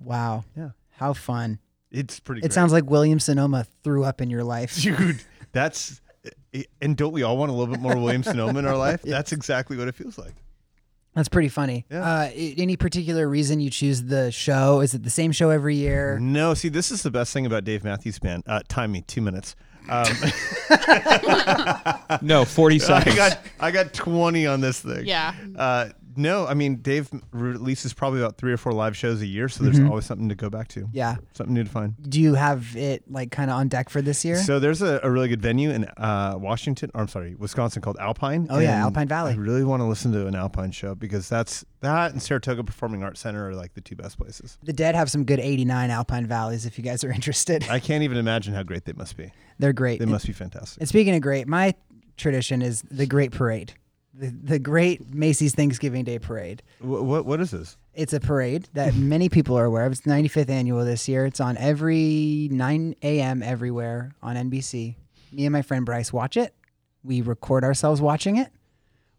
Wow. 0.00 0.44
Yeah. 0.56 0.70
How 0.90 1.12
fun. 1.12 1.58
It's 1.90 2.18
pretty. 2.20 2.40
It 2.40 2.42
great. 2.42 2.52
sounds 2.52 2.72
like 2.72 2.90
William 2.90 3.20
Sonoma 3.20 3.66
threw 3.84 4.02
up 4.04 4.20
in 4.20 4.30
your 4.30 4.44
life. 4.44 4.76
dude. 4.80 5.22
That's 5.52 6.00
and 6.80 6.96
don't 6.96 7.12
we 7.12 7.22
all 7.22 7.36
want 7.36 7.50
a 7.50 7.54
little 7.54 7.72
bit 7.72 7.80
more 7.80 7.96
William 7.96 8.22
Sonoma 8.22 8.58
in 8.58 8.66
our 8.66 8.76
life? 8.88 9.02
That's 9.02 9.32
exactly 9.32 9.76
what 9.76 9.88
it 9.88 9.94
feels 9.94 10.18
like. 10.18 10.34
That's 11.14 11.28
pretty 11.28 11.48
funny. 11.48 11.84
Yeah. 11.90 12.04
Uh, 12.04 12.30
any 12.34 12.76
particular 12.76 13.28
reason 13.28 13.60
you 13.60 13.68
choose 13.68 14.04
the 14.04 14.32
show? 14.32 14.80
Is 14.80 14.94
it 14.94 15.02
the 15.02 15.10
same 15.10 15.30
show 15.30 15.50
every 15.50 15.76
year? 15.76 16.18
No, 16.18 16.54
see, 16.54 16.70
this 16.70 16.90
is 16.90 17.02
the 17.02 17.10
best 17.10 17.34
thing 17.34 17.44
about 17.44 17.64
Dave 17.64 17.84
Matthews 17.84 18.18
Band. 18.18 18.44
Uh, 18.46 18.60
time 18.66 18.92
me 18.92 19.02
two 19.02 19.20
minutes. 19.20 19.54
Um, 19.88 20.06
No, 22.22 22.44
40 22.44 22.76
I 22.76 22.78
seconds. 22.78 23.16
got 23.16 23.38
I 23.60 23.70
got 23.70 23.92
twenty 23.92 24.46
on 24.46 24.60
this 24.60 24.80
thing. 24.80 25.06
Yeah. 25.06 25.34
Uh, 25.56 25.88
no, 26.16 26.46
I 26.46 26.54
mean 26.54 26.76
Dave 26.76 27.10
releases 27.32 27.92
probably 27.92 28.20
about 28.20 28.36
three 28.38 28.52
or 28.52 28.56
four 28.56 28.72
live 28.72 28.96
shows 28.96 29.20
a 29.22 29.26
year, 29.26 29.48
so 29.48 29.64
there's 29.64 29.78
Mhm. 29.78 29.88
always 29.88 30.04
something 30.04 30.28
to 30.28 30.34
go 30.34 30.48
back 30.50 30.68
to, 30.68 30.88
Yeah. 30.92 31.16
something 31.34 31.54
new 31.54 31.64
to 31.64 31.70
find. 31.70 31.94
Do 32.08 32.20
you 32.20 32.34
have 32.34 32.76
it 32.76 33.02
like 33.10 33.30
kind 33.30 33.50
of 33.50 33.56
on 33.56 33.68
deck 33.68 33.88
for 33.88 34.02
this 34.02 34.24
year? 34.24 34.36
So 34.36 34.58
there's 34.60 34.82
a, 34.82 35.00
a 35.02 35.10
really 35.10 35.28
good 35.28 35.40
venue 35.42 35.70
in 35.70 35.84
uh, 35.96 36.36
Washington, 36.38 36.90
or 36.94 37.02
I'm 37.02 37.08
sorry, 37.08 37.34
Wisconsin 37.36 37.82
called 37.82 37.96
Alpine. 37.98 38.46
Oh, 38.50 38.58
yeah, 38.58 38.74
and 38.74 38.82
Alpine 38.82 39.08
Valley. 39.08 39.32
I 39.32 39.36
really 39.36 39.64
want 39.64 39.80
to 39.80 39.86
listen 39.86 40.12
to 40.12 40.26
an 40.26 40.34
Alpine 40.34 40.70
show 40.70 40.94
because 40.94 41.28
that's 41.28 41.64
that 41.80 42.12
and 42.12 42.22
Saratoga 42.22 42.62
Performing 42.64 43.02
Arts 43.02 43.20
Center 43.20 43.48
are 43.48 43.54
like 43.54 43.74
the 43.74 43.80
two 43.80 43.96
best 43.96 44.18
places. 44.18 44.58
the 44.62 44.72
Dead 44.72 44.94
have 44.94 45.10
some 45.10 45.24
good 45.24 45.40
89 45.40 45.90
Alpine 45.90 46.26
Valleys 46.26 46.66
if 46.66 46.78
you 46.78 46.84
guys 46.84 47.02
are 47.04 47.10
interested. 47.12 47.64
I 47.68 47.78
can't 47.80 48.02
even 48.04 48.18
imagine 48.18 48.54
how 48.54 48.62
great 48.62 48.84
they 48.84 48.92
must 48.92 49.16
be. 49.16 49.32
They're 49.58 49.72
great. 49.72 49.98
They 50.00 50.06
must 50.06 50.26
be 50.26 50.32
fantastic. 50.32 50.80
And 50.80 50.88
speaking 50.88 51.14
of 51.14 51.20
great, 51.20 51.46
my 51.48 51.74
tradition 52.16 52.62
is 52.62 52.82
the 52.90 53.06
Great 53.06 53.32
Parade, 53.32 53.72
the, 54.14 54.28
the 54.28 54.58
Great 54.58 55.14
Macy's 55.14 55.54
Thanksgiving 55.54 56.04
Day 56.04 56.18
Parade. 56.18 56.62
What, 56.80 57.04
what 57.04 57.26
what 57.26 57.40
is 57.40 57.50
this? 57.50 57.76
It's 57.94 58.12
a 58.12 58.20
parade 58.20 58.68
that 58.74 58.94
many 58.96 59.28
people 59.28 59.56
are 59.58 59.64
aware 59.64 59.86
of. 59.86 59.92
It's 59.92 60.02
95th 60.02 60.50
annual 60.50 60.84
this 60.84 61.08
year. 61.08 61.26
It's 61.26 61.40
on 61.40 61.56
every 61.56 62.48
9 62.50 62.94
a.m. 63.02 63.42
everywhere 63.42 64.12
on 64.22 64.36
NBC. 64.36 64.96
Me 65.32 65.46
and 65.46 65.52
my 65.52 65.62
friend 65.62 65.86
Bryce 65.86 66.12
watch 66.12 66.36
it. 66.36 66.54
We 67.02 67.20
record 67.20 67.64
ourselves 67.64 68.00
watching 68.00 68.36
it 68.36 68.50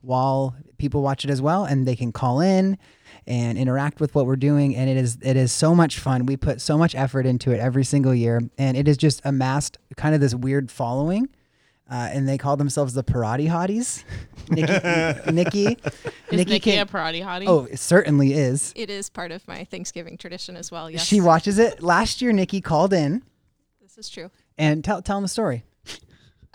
while 0.02 0.56
people 0.78 1.02
watch 1.02 1.24
it 1.24 1.32
as 1.32 1.42
well, 1.42 1.64
and 1.66 1.88
they 1.88 1.96
can 1.96 2.12
call 2.12 2.42
in 2.42 2.78
and 3.26 3.58
interact 3.58 4.00
with 4.00 4.14
what 4.14 4.26
we're 4.26 4.36
doing. 4.36 4.76
And 4.76 4.90
it 4.90 4.98
is 4.98 5.18
it 5.22 5.36
is 5.36 5.52
so 5.52 5.74
much 5.74 6.00
fun. 6.00 6.26
We 6.26 6.38
put 6.38 6.62
so 6.62 6.78
much 6.78 6.94
effort 6.94 7.26
into 7.26 7.52
it 7.52 7.60
every 7.60 7.84
single 7.84 8.14
year, 8.14 8.42
and 8.58 8.78
it 8.78 8.88
has 8.88 8.98
just 8.98 9.22
amassed 9.26 9.78
kind 9.98 10.14
of 10.14 10.22
this 10.22 10.36
weird 10.36 10.70
following. 10.70 11.30
Uh, 11.94 12.10
and 12.12 12.28
they 12.28 12.40
call 12.40 12.58
themselves 12.58 12.94
the 12.96 13.04
Parati 13.04 13.46
Hotties. 13.48 14.04
Nikki, 14.50 15.32
Nikki, 15.32 15.78
Is 16.32 16.38
Nikki, 16.48 16.60
can- 16.60 16.80
a 16.80 16.86
karate 16.90 17.24
hottie? 17.24 17.46
Oh, 17.48 17.66
it 17.66 17.78
certainly 17.78 18.34
is. 18.34 18.74
It 18.76 18.90
is 18.90 19.12
part 19.12 19.32
of 19.32 19.48
my 19.48 19.64
Thanksgiving 19.66 20.18
tradition 20.18 20.58
as 20.58 20.72
well. 20.72 20.90
Yes, 20.90 21.06
She 21.06 21.22
watches 21.22 21.60
it. 21.60 21.84
Last 21.84 22.20
year, 22.20 22.32
Nikki 22.34 22.62
called 22.62 22.94
in 22.94 23.22
This 23.80 23.98
is 24.00 24.10
true. 24.10 24.32
and 24.58 24.84
tell 24.84 25.04
tell 25.04 25.18
him 25.18 25.22
the 25.24 25.28
story. 25.30 25.66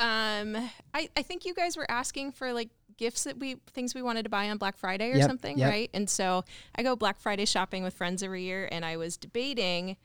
Um, 0.01 0.57
I, 0.94 1.09
I 1.16 1.22
think 1.22 1.44
you 1.44 1.55
guys 1.55 1.77
were 1.77 1.88
asking 1.90 2.33
for 2.33 2.53
like 2.53 2.70
gifts 2.96 3.24
that 3.24 3.38
we 3.38 3.57
things 3.72 3.94
we 3.94 4.03
wanted 4.03 4.24
to 4.24 4.29
buy 4.29 4.51
on 4.51 4.59
Black 4.59 4.77
Friday 4.77 5.11
or 5.12 5.16
Yep, 5.16 5.27
something, 5.29 5.59
yep. 5.59 5.70
right? 5.70 5.90
And 5.94 6.11
so 6.11 6.44
I 6.74 6.83
go 6.83 6.96
Black 6.96 7.20
Friday 7.20 7.44
shopping 7.44 7.83
with 7.85 7.94
friends 7.94 8.22
every 8.22 8.42
year, 8.42 8.68
and 8.72 8.85
I 8.85 8.96
was 8.96 9.16
debating 9.16 9.96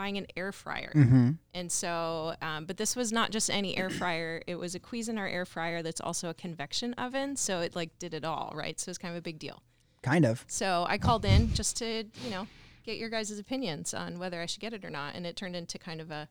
buying 0.00 0.16
an 0.16 0.26
air 0.34 0.50
fryer. 0.50 0.92
Mm-hmm. 0.94 1.32
And 1.52 1.70
so, 1.70 2.34
um, 2.40 2.64
but 2.64 2.78
this 2.78 2.96
was 2.96 3.12
not 3.12 3.30
just 3.30 3.50
any 3.50 3.76
air 3.76 3.90
fryer; 4.00 4.42
it 4.46 4.54
was 4.54 4.74
a 4.74 4.80
Cuisinart 4.80 5.30
air 5.32 5.44
fryer 5.44 5.82
that's 5.82 6.00
also 6.00 6.30
a 6.30 6.34
convection 6.34 6.94
oven. 6.94 7.36
So 7.36 7.60
it 7.60 7.76
like 7.76 7.98
did 7.98 8.14
it 8.14 8.24
all, 8.24 8.52
right? 8.54 8.80
So 8.80 8.88
it's 8.90 8.98
kind 8.98 9.12
of 9.12 9.18
a 9.18 9.22
big 9.22 9.38
deal. 9.38 9.62
Kind 10.02 10.24
of. 10.24 10.44
So 10.48 10.86
I 10.88 10.96
called 10.96 11.24
in 11.26 11.52
just 11.52 11.76
to 11.78 12.04
you 12.24 12.30
know 12.30 12.46
get 12.84 12.96
your 12.96 13.10
guys' 13.10 13.38
opinions 13.38 13.92
on 13.92 14.18
whether 14.18 14.40
I 14.40 14.46
should 14.46 14.60
get 14.60 14.72
it 14.72 14.84
or 14.84 14.90
not, 14.90 15.14
and 15.14 15.26
it 15.26 15.36
turned 15.36 15.54
into 15.54 15.78
kind 15.78 16.00
of 16.00 16.10
a 16.10 16.28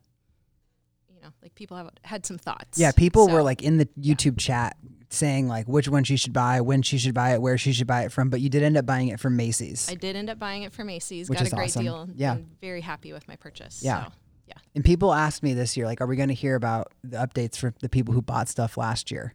you 1.14 1.20
know 1.22 1.28
like 1.42 1.54
people 1.54 1.76
have 1.76 1.90
had 2.02 2.26
some 2.26 2.38
thoughts. 2.38 2.76
Yeah, 2.78 2.90
people 2.90 3.26
So- 3.28 3.32
were 3.34 3.42
like 3.42 3.62
in 3.62 3.78
the 3.78 3.86
YouTube 4.00 4.38
chat 4.38 4.76
saying 5.10 5.48
like 5.48 5.66
which 5.66 5.88
one 5.88 6.04
she 6.04 6.16
should 6.16 6.32
buy, 6.32 6.60
when 6.60 6.82
she 6.82 6.96
should 6.96 7.14
buy 7.14 7.34
it, 7.34 7.42
where 7.42 7.58
she 7.58 7.72
should 7.72 7.86
buy 7.86 8.02
it 8.04 8.12
from. 8.12 8.30
But 8.30 8.40
you 8.40 8.48
did 8.48 8.62
end 8.62 8.76
up 8.76 8.86
buying 8.86 9.08
it 9.08 9.20
from 9.20 9.36
Macy's. 9.36 9.88
I 9.90 9.94
did 9.94 10.16
end 10.16 10.30
up 10.30 10.38
buying 10.38 10.62
it 10.62 10.72
from 10.72 10.86
Macy's. 10.86 11.28
Which 11.28 11.38
got 11.40 11.46
is 11.48 11.52
a 11.52 11.56
great 11.56 11.70
awesome. 11.70 11.82
deal. 11.82 12.08
Yeah. 12.14 12.32
I'm 12.32 12.46
very 12.60 12.80
happy 12.80 13.12
with 13.12 13.26
my 13.28 13.36
purchase. 13.36 13.82
Yeah. 13.82 14.04
So, 14.06 14.12
yeah. 14.46 14.54
and 14.74 14.84
people 14.84 15.12
asked 15.12 15.42
me 15.42 15.52
this 15.54 15.76
year, 15.76 15.86
like, 15.86 16.00
are 16.00 16.06
we 16.06 16.16
going 16.16 16.28
to 16.28 16.34
hear 16.34 16.54
about 16.54 16.92
the 17.04 17.16
updates 17.18 17.56
for 17.56 17.74
the 17.80 17.88
people 17.88 18.14
who 18.14 18.22
bought 18.22 18.48
stuff 18.48 18.76
last 18.76 19.10
year? 19.10 19.32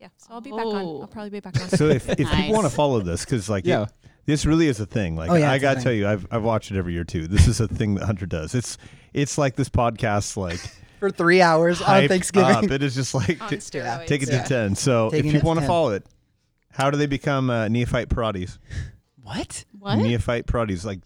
Yeah. 0.00 0.08
So 0.16 0.28
I'll 0.34 0.40
be 0.40 0.50
back 0.50 0.60
on. 0.66 0.74
Oh. 0.76 1.00
I'll 1.02 1.06
probably 1.08 1.30
be 1.30 1.40
back 1.40 1.60
on. 1.60 1.68
So 1.70 1.88
if, 1.88 2.08
if 2.08 2.18
Nice. 2.20 2.34
people 2.36 2.54
want 2.54 2.66
to 2.68 2.74
follow 2.74 3.00
this, 3.00 3.24
because 3.24 3.48
like 3.48 3.66
Yeah. 3.66 3.84
it- 3.84 3.92
this 4.26 4.46
really 4.46 4.68
is 4.68 4.80
a 4.80 4.86
thing. 4.86 5.16
Like 5.16 5.28
Oh, 5.30 5.34
yeah, 5.34 5.52
I 5.52 5.58
gotta 5.58 5.82
tell 5.82 5.92
you, 5.92 6.08
I've 6.08 6.26
I've 6.30 6.42
watched 6.42 6.70
it 6.70 6.78
every 6.78 6.94
year 6.94 7.04
too. 7.04 7.26
This 7.28 7.46
is 7.46 7.60
a 7.60 7.68
thing 7.68 7.96
that 7.96 8.06
Hunter 8.06 8.24
does. 8.24 8.54
It's 8.54 8.78
it's 9.12 9.36
like 9.36 9.54
this 9.56 9.68
podcast 9.68 10.36
like 10.38 10.60
For 11.04 11.10
three 11.10 11.42
hours 11.42 11.82
on 11.82 11.88
hyped 11.88 12.08
Thanksgiving. 12.08 12.50
Up. 12.56 12.64
It 12.70 12.82
is 12.82 12.94
just 12.94 13.14
like 13.14 13.40
on 13.42 13.48
t- 13.50 13.56
steroids. 13.56 14.06
take 14.06 14.22
it 14.22 14.30
Yeah. 14.30 14.42
to 14.42 14.48
ten. 14.48 14.74
So 14.74 15.10
Taking 15.10 15.26
if 15.26 15.34
it 15.34 15.38
people 15.38 15.40
to 15.40 15.46
want 15.48 15.56
to 15.58 15.62
10. 15.62 15.68
follow 15.68 15.90
it, 15.90 16.06
how 16.70 16.90
do 16.90 16.96
they 16.96 17.06
become 17.06 17.50
uh, 17.50 17.68
neophyte 17.68 18.08
parades? 18.08 18.58
what? 19.22 19.64
what? 19.78 19.96
Neophyte 19.96 20.46
parades, 20.46 20.84
like 20.84 21.00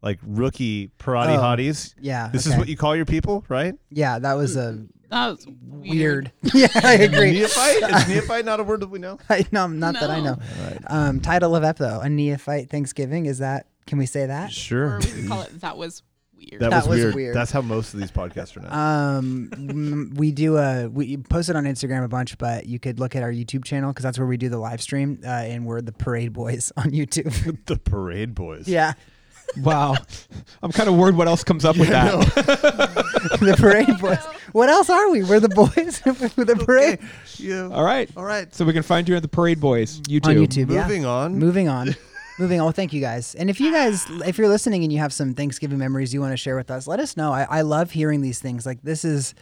like 0.00 0.18
rookie 0.24 0.90
parade 0.98 1.30
Oh, 1.30 1.38
hotties. 1.38 1.94
Yeah. 2.00 2.28
This 2.32 2.46
okay. 2.46 2.54
is 2.54 2.58
what 2.58 2.68
you 2.68 2.76
call 2.76 2.94
your 2.94 3.04
people, 3.04 3.44
right? 3.48 3.74
Yeah, 3.90 4.18
that 4.20 4.34
was 4.34 4.56
a 4.56 4.84
That 5.10 5.28
was 5.30 5.46
weird. 5.66 6.30
yeah, 6.54 6.68
I 6.82 6.94
agree. 6.94 7.32
Neophyte 7.32 7.82
is 7.82 8.08
neophyte 8.14 8.44
not 8.44 8.60
a 8.60 8.64
word 8.64 8.80
that 8.80 8.90
we 8.90 8.98
know. 9.00 9.18
I, 9.28 9.44
no, 9.50 9.66
not 9.66 9.94
that 9.94 10.10
I 10.10 10.20
No. 10.20 10.34
know. 10.34 10.38
Um, 10.86 11.20
title 11.20 11.54
of 11.56 11.64
ep 11.64 11.78
though, 11.78 11.98
a 12.00 12.08
neophyte 12.08 12.70
Thanksgiving. 12.70 13.26
Is 13.26 13.38
that? 13.38 13.66
Can 13.86 13.98
we 13.98 14.06
say 14.06 14.26
that? 14.26 14.52
Sure. 14.52 14.94
Or 14.94 14.98
we 15.00 15.06
could 15.06 15.28
call 15.28 15.42
it 15.42 15.60
that 15.62 15.76
was 15.76 16.02
weird. 16.50 16.60
That, 16.62 16.70
That 16.70 16.76
was, 16.76 16.88
was 16.88 16.98
weird. 16.98 17.14
weird. 17.14 17.36
That's 17.36 17.50
how 17.50 17.60
most 17.62 17.94
of 17.94 18.00
these 18.00 18.10
podcasts 18.10 18.56
are 18.56 18.60
now. 18.60 19.18
Um, 19.18 20.12
we 20.16 20.32
do 20.32 20.56
a 20.56 20.88
we 20.88 21.16
post 21.16 21.48
it 21.48 21.56
on 21.56 21.64
Instagram 21.64 22.04
a 22.04 22.08
bunch, 22.08 22.38
but 22.38 22.66
you 22.66 22.78
could 22.78 22.98
look 23.00 23.14
at 23.16 23.22
our 23.22 23.32
YouTube 23.32 23.64
channel 23.64 23.90
because 23.92 24.02
that's 24.04 24.18
where 24.18 24.26
we 24.26 24.36
do 24.36 24.48
the 24.48 24.58
live 24.58 24.82
stream, 24.82 25.20
uh, 25.24 25.28
and 25.28 25.64
we're 25.66 25.80
the 25.80 25.92
Parade 25.92 26.32
Boys 26.32 26.72
on 26.76 26.90
YouTube. 26.90 27.58
the 27.66 27.76
Parade 27.76 28.34
Boys. 28.34 28.68
yeah, 28.68 28.92
Wow. 29.58 29.96
I'm 30.62 30.72
kind 30.72 30.88
of 30.88 30.96
worried 30.96 31.14
what 31.16 31.28
else 31.28 31.44
comes 31.44 31.64
up 31.64 31.76
with 31.76 31.88
that. 31.88 32.10
the 33.40 33.54
Parade 33.58 33.98
Boys. 34.00 34.18
What 34.52 34.68
else 34.68 34.88
are 34.88 35.10
we? 35.10 35.22
We're 35.22 35.40
the 35.40 35.48
boys 35.48 36.00
with 36.04 36.34
the 36.36 36.56
parade 36.64 36.98
Yeah. 37.38 37.68
All 37.70 37.84
right. 37.84 38.10
All 38.16 38.24
right. 38.24 38.52
So 38.54 38.64
we 38.64 38.72
can 38.72 38.82
find 38.82 39.08
you 39.08 39.16
at 39.16 39.22
the 39.22 39.28
Parade 39.28 39.60
Boys 39.60 40.00
YouTube. 40.02 40.26
on 40.26 40.34
YouTube. 40.36 40.70
yeah. 40.72 40.82
Moving 40.82 41.04
on. 41.04 41.38
Moving 41.38 41.68
on. 41.68 41.94
Moving 42.38 42.60
on. 42.60 42.64
Well, 42.64 42.72
thank 42.72 42.92
you 42.92 43.00
guys. 43.00 43.34
And 43.34 43.50
if 43.50 43.60
you 43.60 43.70
guys, 43.70 44.06
if 44.24 44.38
you're 44.38 44.48
listening 44.48 44.82
and 44.82 44.92
you 44.92 44.98
have 44.98 45.12
some 45.12 45.34
Thanksgiving 45.34 45.78
memories 45.78 46.14
you 46.14 46.20
want 46.20 46.32
to 46.32 46.36
share 46.36 46.56
with 46.56 46.70
us, 46.70 46.86
let 46.86 46.98
us 46.98 47.16
know. 47.16 47.32
I, 47.32 47.46
I 47.48 47.60
love 47.60 47.90
hearing 47.90 48.22
these 48.22 48.40
things. 48.40 48.64
Like 48.64 48.82
this 48.82 49.04
is 49.04 49.34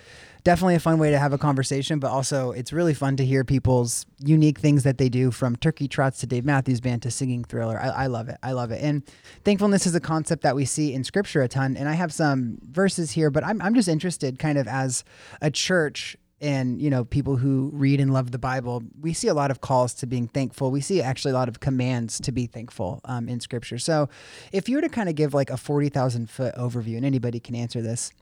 definitely 0.43 0.75
a 0.75 0.81
fun 0.81 0.99
way 0.99 1.11
to 1.11 1.19
have 1.19 1.33
a 1.33 1.39
conversation, 1.39 2.01
but 2.01 2.11
also 2.11 2.51
it's 2.51 2.73
really 2.73 2.95
fun 2.95 3.17
to 3.17 3.25
hear 3.25 3.45
people's 3.45 4.07
unique 4.19 4.59
things 4.59 4.83
that 4.83 4.99
they 4.99 5.09
do 5.09 5.31
from 5.31 5.55
turkey 5.57 5.87
trots 5.87 6.19
to 6.21 6.27
Dave 6.27 6.45
Matthews 6.45 6.81
Band 6.81 7.03
to 7.03 7.11
singing 7.11 7.45
thriller. 7.45 7.79
I, 7.81 7.89
I 7.89 8.07
love 8.07 8.29
it. 8.29 8.39
I 8.43 8.53
love 8.53 8.71
it. 8.73 8.83
And 8.83 9.05
thankfulness 9.45 9.87
is 9.87 9.95
a 9.95 10.01
concept 10.01 10.43
that 10.43 10.57
we 10.57 10.65
see 10.65 10.93
in 10.93 11.05
scripture 11.05 11.43
a 11.43 11.49
ton. 11.49 11.77
And 11.77 11.89
I 11.89 11.93
have 11.93 12.13
some 12.13 12.59
verses 12.63 13.13
here, 13.13 13.31
but 13.31 13.45
I'm, 13.45 13.63
I'm 13.63 13.75
just 13.75 13.89
interested 13.89 14.39
kind 14.39 14.59
of 14.59 14.67
as 14.67 15.05
a 15.41 15.51
church 15.51 16.17
and 16.41 16.81
you 16.81 16.91
know 16.91 17.05
people 17.05 17.37
who 17.37 17.71
read 17.73 18.01
and 18.01 18.13
love 18.13 18.31
the 18.31 18.39
bible 18.39 18.83
we 19.01 19.13
see 19.13 19.29
a 19.29 19.35
lot 19.35 19.51
of 19.51 19.61
calls 19.61 19.95
to 19.95 20.07
being 20.07 20.29
thankful. 20.29 20.71
We 20.71 20.81
see 20.81 21.03
actually 21.03 21.33
a 21.33 21.35
lot 21.35 21.49
of 21.49 21.61
commands 21.61 22.21
to 22.21 22.33
be 22.33 22.47
thankful 22.47 23.01
um, 23.05 23.29
in 23.29 23.41
scripture. 23.41 23.79
So 23.79 24.09
if 24.53 24.69
you 24.69 24.77
were 24.77 24.83
to 24.83 24.89
kind 24.89 25.09
of 25.09 25.15
give 25.15 25.35
like 25.35 25.51
a 25.51 25.57
40000 25.57 26.31
foot 26.31 26.55
overview 26.55 26.97
and 26.97 27.05
anybody 27.05 27.41
can 27.41 27.55
answer 27.55 27.83
this 27.83 28.13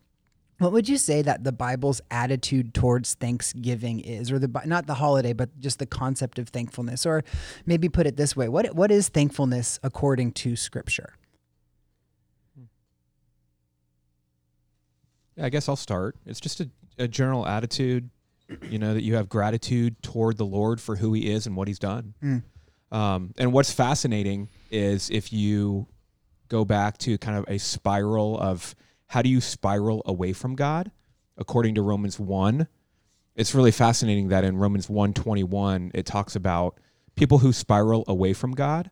what 0.58 0.72
would 0.72 0.88
you 0.88 0.98
say 0.98 1.22
that 1.22 1.44
the 1.44 1.52
bible's 1.52 2.00
attitude 2.10 2.74
towards 2.74 3.14
thanksgiving 3.14 4.00
is? 4.00 4.32
Or 4.32 4.40
the 4.40 4.50
not 4.66 4.86
the 4.86 4.94
holiday 4.94 5.32
but 5.32 5.58
just 5.60 5.78
the 5.78 5.86
concept 5.86 6.38
of 6.38 6.48
thankfulness. 6.48 7.06
Or 7.06 7.24
maybe 7.64 7.88
put 7.88 8.06
it 8.06 8.16
this 8.16 8.36
way 8.36 8.48
what 8.48 8.74
what 8.74 8.90
is 8.90 9.08
thankfulness 9.08 9.78
according 9.82 10.32
to 10.32 10.56
scripture? 10.56 11.14
Yeah, 15.36 15.46
I 15.46 15.48
guess 15.48 15.68
I'll 15.68 15.76
start. 15.76 16.16
It's 16.26 16.40
just 16.40 16.60
a, 16.60 16.68
a 16.98 17.08
general 17.08 17.46
attitude, 17.46 18.10
you 18.62 18.78
know, 18.78 18.94
that 18.94 19.02
you 19.02 19.14
have 19.16 19.28
gratitude 19.28 20.02
toward 20.02 20.36
the 20.36 20.46
Lord 20.46 20.80
for 20.80 20.96
who 20.96 21.12
He 21.12 21.30
is 21.30 21.46
and 21.46 21.56
what 21.56 21.68
He's 21.68 21.78
done. 21.78 22.14
Mm. 22.22 22.42
Um, 22.90 23.34
and 23.36 23.52
what's 23.52 23.72
fascinating 23.72 24.48
is 24.70 25.10
if 25.10 25.32
you 25.32 25.86
go 26.48 26.64
back 26.64 26.96
to 26.98 27.18
kind 27.18 27.36
of 27.36 27.44
a 27.48 27.58
spiral 27.58 28.38
of 28.38 28.74
how 29.06 29.22
do 29.22 29.28
you 29.28 29.40
spiral 29.40 30.02
away 30.06 30.32
from 30.32 30.54
God, 30.54 30.90
according 31.36 31.74
to 31.74 31.82
Romans 31.82 32.18
one, 32.18 32.68
it's 33.36 33.54
really 33.54 33.70
fascinating 33.70 34.28
that 34.28 34.44
in 34.44 34.56
Romans 34.56 34.88
one 34.88 35.12
twenty 35.12 35.44
one 35.44 35.90
it 35.94 36.06
talks 36.06 36.34
about 36.34 36.78
people 37.14 37.38
who 37.38 37.52
spiral 37.52 38.04
away 38.08 38.32
from 38.32 38.52
God. 38.52 38.90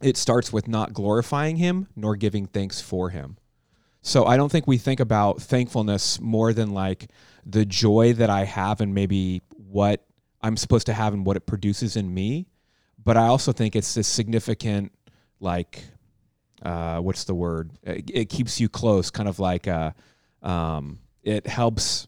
It 0.00 0.16
starts 0.16 0.52
with 0.52 0.68
not 0.68 0.92
glorifying 0.92 1.56
Him 1.56 1.88
nor 1.96 2.14
giving 2.14 2.46
thanks 2.46 2.80
for 2.80 3.10
Him. 3.10 3.38
So 4.02 4.24
I 4.24 4.36
don't 4.36 4.50
think 4.50 4.66
we 4.66 4.78
think 4.78 5.00
about 5.00 5.42
thankfulness 5.42 6.20
more 6.20 6.52
than 6.52 6.70
like 6.70 7.10
the 7.44 7.64
joy 7.64 8.12
that 8.14 8.30
I 8.30 8.44
have 8.44 8.80
and 8.80 8.94
maybe 8.94 9.42
what 9.56 10.04
I'm 10.40 10.56
supposed 10.56 10.86
to 10.86 10.92
have 10.92 11.12
and 11.14 11.26
what 11.26 11.36
it 11.36 11.46
produces 11.46 11.96
in 11.96 12.12
me. 12.12 12.46
But 13.02 13.16
I 13.16 13.26
also 13.26 13.52
think 13.52 13.74
it's 13.74 13.94
this 13.94 14.08
significant, 14.08 14.92
like, 15.40 15.84
uh, 16.62 16.98
what's 17.00 17.24
the 17.24 17.34
word? 17.34 17.70
It, 17.82 18.10
it 18.12 18.28
keeps 18.28 18.60
you 18.60 18.68
close, 18.68 19.10
kind 19.10 19.28
of 19.28 19.38
like, 19.38 19.66
uh, 19.68 19.92
um, 20.42 20.98
it 21.22 21.46
helps, 21.46 22.06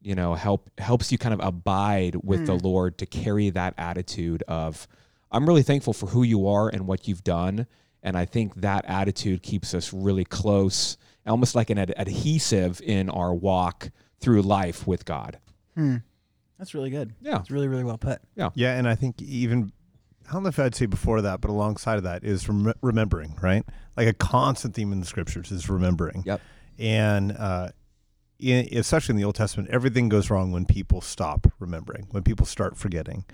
you 0.00 0.14
know, 0.14 0.34
help 0.34 0.70
helps 0.78 1.12
you 1.12 1.18
kind 1.18 1.34
of 1.34 1.40
abide 1.40 2.16
with 2.22 2.46
the 2.46 2.54
Lord 2.54 2.98
to 2.98 3.06
carry 3.06 3.50
that 3.50 3.74
attitude 3.78 4.42
of, 4.48 4.88
I'm 5.30 5.46
really 5.46 5.62
thankful 5.62 5.92
for 5.92 6.06
who 6.06 6.22
you 6.22 6.48
are 6.48 6.68
and 6.68 6.86
what 6.86 7.08
you've 7.08 7.24
done. 7.24 7.66
And 8.02 8.16
I 8.16 8.24
think 8.24 8.56
that 8.56 8.84
attitude 8.86 9.42
keeps 9.42 9.74
us 9.74 9.92
really 9.92 10.24
close, 10.24 10.96
almost 11.26 11.54
like 11.54 11.70
an 11.70 11.78
ad- 11.78 11.94
adhesive 11.96 12.80
in 12.82 13.08
our 13.10 13.32
walk 13.34 13.90
through 14.20 14.42
life 14.42 14.86
with 14.86 15.04
God. 15.04 15.38
that's 16.58 16.74
really 16.74 16.90
good 16.90 17.12
Yeah. 17.20 17.40
it's 17.40 17.50
really 17.50 17.66
really 17.68 17.84
well 17.84 17.98
put 17.98 18.20
Yeah, 18.36 18.50
Yeah. 18.54 18.76
and 18.76 18.88
I 18.88 18.94
think 18.94 19.20
even 19.22 19.72
I 20.28 20.32
don't 20.34 20.44
know 20.44 20.48
if 20.50 20.58
I'd 20.58 20.74
say 20.76 20.86
before 20.86 21.20
that, 21.22 21.40
but 21.40 21.50
alongside 21.50 21.96
of 21.96 22.04
that 22.04 22.22
is 22.22 22.48
rem- 22.48 22.72
remembering, 22.80 23.34
right? 23.42 23.64
Like 23.96 24.06
a 24.06 24.12
constant 24.12 24.72
theme 24.74 24.92
in 24.92 25.00
the 25.00 25.06
scriptures 25.06 25.50
is 25.50 25.68
remembering. 25.68 26.22
Yep. 26.24 26.40
And 26.78 27.32
uh, 27.32 27.70
in, 28.38 28.68
especially 28.78 29.14
in 29.14 29.16
the 29.16 29.24
Old 29.24 29.34
Testament, 29.34 29.68
everything 29.70 30.08
goes 30.08 30.30
wrong 30.30 30.52
when 30.52 30.64
people 30.64 31.00
stop 31.00 31.48
remembering, 31.58 32.06
when 32.12 32.22
people 32.22 32.46
start 32.46 32.76
forgetting. 32.78 33.24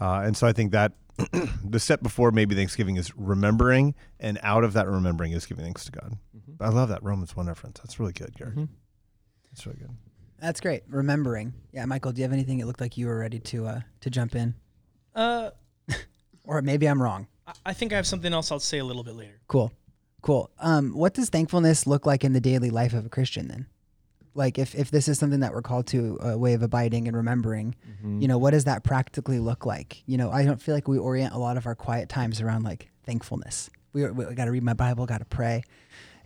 Uh, 0.00 0.22
and 0.24 0.36
so 0.36 0.46
I 0.46 0.52
think 0.52 0.72
that 0.72 0.92
the 1.64 1.80
step 1.80 2.02
before 2.02 2.30
maybe 2.30 2.54
Thanksgiving 2.54 2.96
is 2.96 3.12
remembering, 3.16 3.94
and 4.20 4.38
out 4.42 4.62
of 4.64 4.72
that 4.74 4.86
remembering 4.86 5.32
is 5.32 5.46
giving 5.46 5.64
thanks 5.64 5.84
to 5.86 5.92
God. 5.92 6.16
I 6.60 6.68
love 6.70 6.88
that 6.90 7.02
Romans 7.02 7.36
1 7.36 7.46
reference. 7.46 7.80
That's 7.80 7.98
really 8.00 8.12
good, 8.12 8.34
Garrett. 8.36 8.56
Mhm. 8.56 8.68
That's 9.52 9.66
really 9.66 9.78
good. 9.78 9.90
that's 10.40 10.60
great 10.60 10.84
remembering 10.88 11.52
yeah 11.72 11.84
michael 11.84 12.12
do 12.12 12.20
you 12.20 12.22
have 12.22 12.32
anything 12.32 12.60
it 12.60 12.66
looked 12.66 12.80
like 12.80 12.96
you 12.96 13.06
were 13.08 13.18
ready 13.18 13.40
to 13.40 13.66
uh 13.66 13.80
to 14.00 14.08
jump 14.08 14.36
in 14.36 14.54
Uh, 15.16 15.50
or 16.44 16.62
maybe 16.62 16.86
i'm 16.86 17.02
wrong 17.02 17.26
I- 17.44 17.52
I 17.66 17.72
think 17.72 17.92
I 17.92 17.96
have 17.96 18.06
something 18.06 18.32
else 18.32 18.52
I'll 18.52 18.60
say 18.60 18.78
a 18.78 18.84
little 18.84 19.02
bit 19.02 19.14
later. 19.16 19.40
Cool. 19.48 19.72
Cool. 20.22 20.50
Um, 20.60 20.92
what 20.94 21.14
does 21.14 21.28
thankfulness 21.30 21.86
look 21.88 22.04
like 22.06 22.22
in 22.22 22.34
the 22.34 22.40
daily 22.40 22.68
life 22.70 22.92
of 22.92 23.06
a 23.06 23.08
Christian 23.08 23.48
then? 23.48 23.66
Like 24.38 24.56
if, 24.56 24.74
if 24.76 24.90
this 24.92 25.08
is 25.08 25.18
something 25.18 25.40
that 25.40 25.52
we're 25.52 25.62
called 25.62 25.88
to 25.88 26.16
a 26.22 26.38
way 26.38 26.54
of 26.54 26.62
abiding 26.62 27.08
and 27.08 27.16
remembering, 27.16 27.74
Mm-hmm. 27.90 28.20
you 28.22 28.28
know, 28.28 28.38
what 28.38 28.52
does 28.52 28.64
that 28.64 28.84
practically 28.84 29.40
look 29.40 29.66
like? 29.66 30.04
You 30.06 30.16
know, 30.16 30.30
I 30.30 30.44
don't 30.44 30.62
feel 30.62 30.74
like 30.76 30.86
we 30.86 30.96
orient 30.98 31.34
a 31.34 31.38
lot 31.38 31.56
of 31.56 31.66
our 31.66 31.74
quiet 31.74 32.08
times 32.08 32.40
around 32.40 32.62
like 32.62 32.88
thankfulness. 33.04 33.68
We, 33.92 34.08
we 34.10 34.32
got 34.36 34.44
to 34.44 34.52
read 34.52 34.62
my 34.62 34.74
Bible, 34.74 35.04
got 35.06 35.18
to 35.18 35.24
pray, 35.24 35.64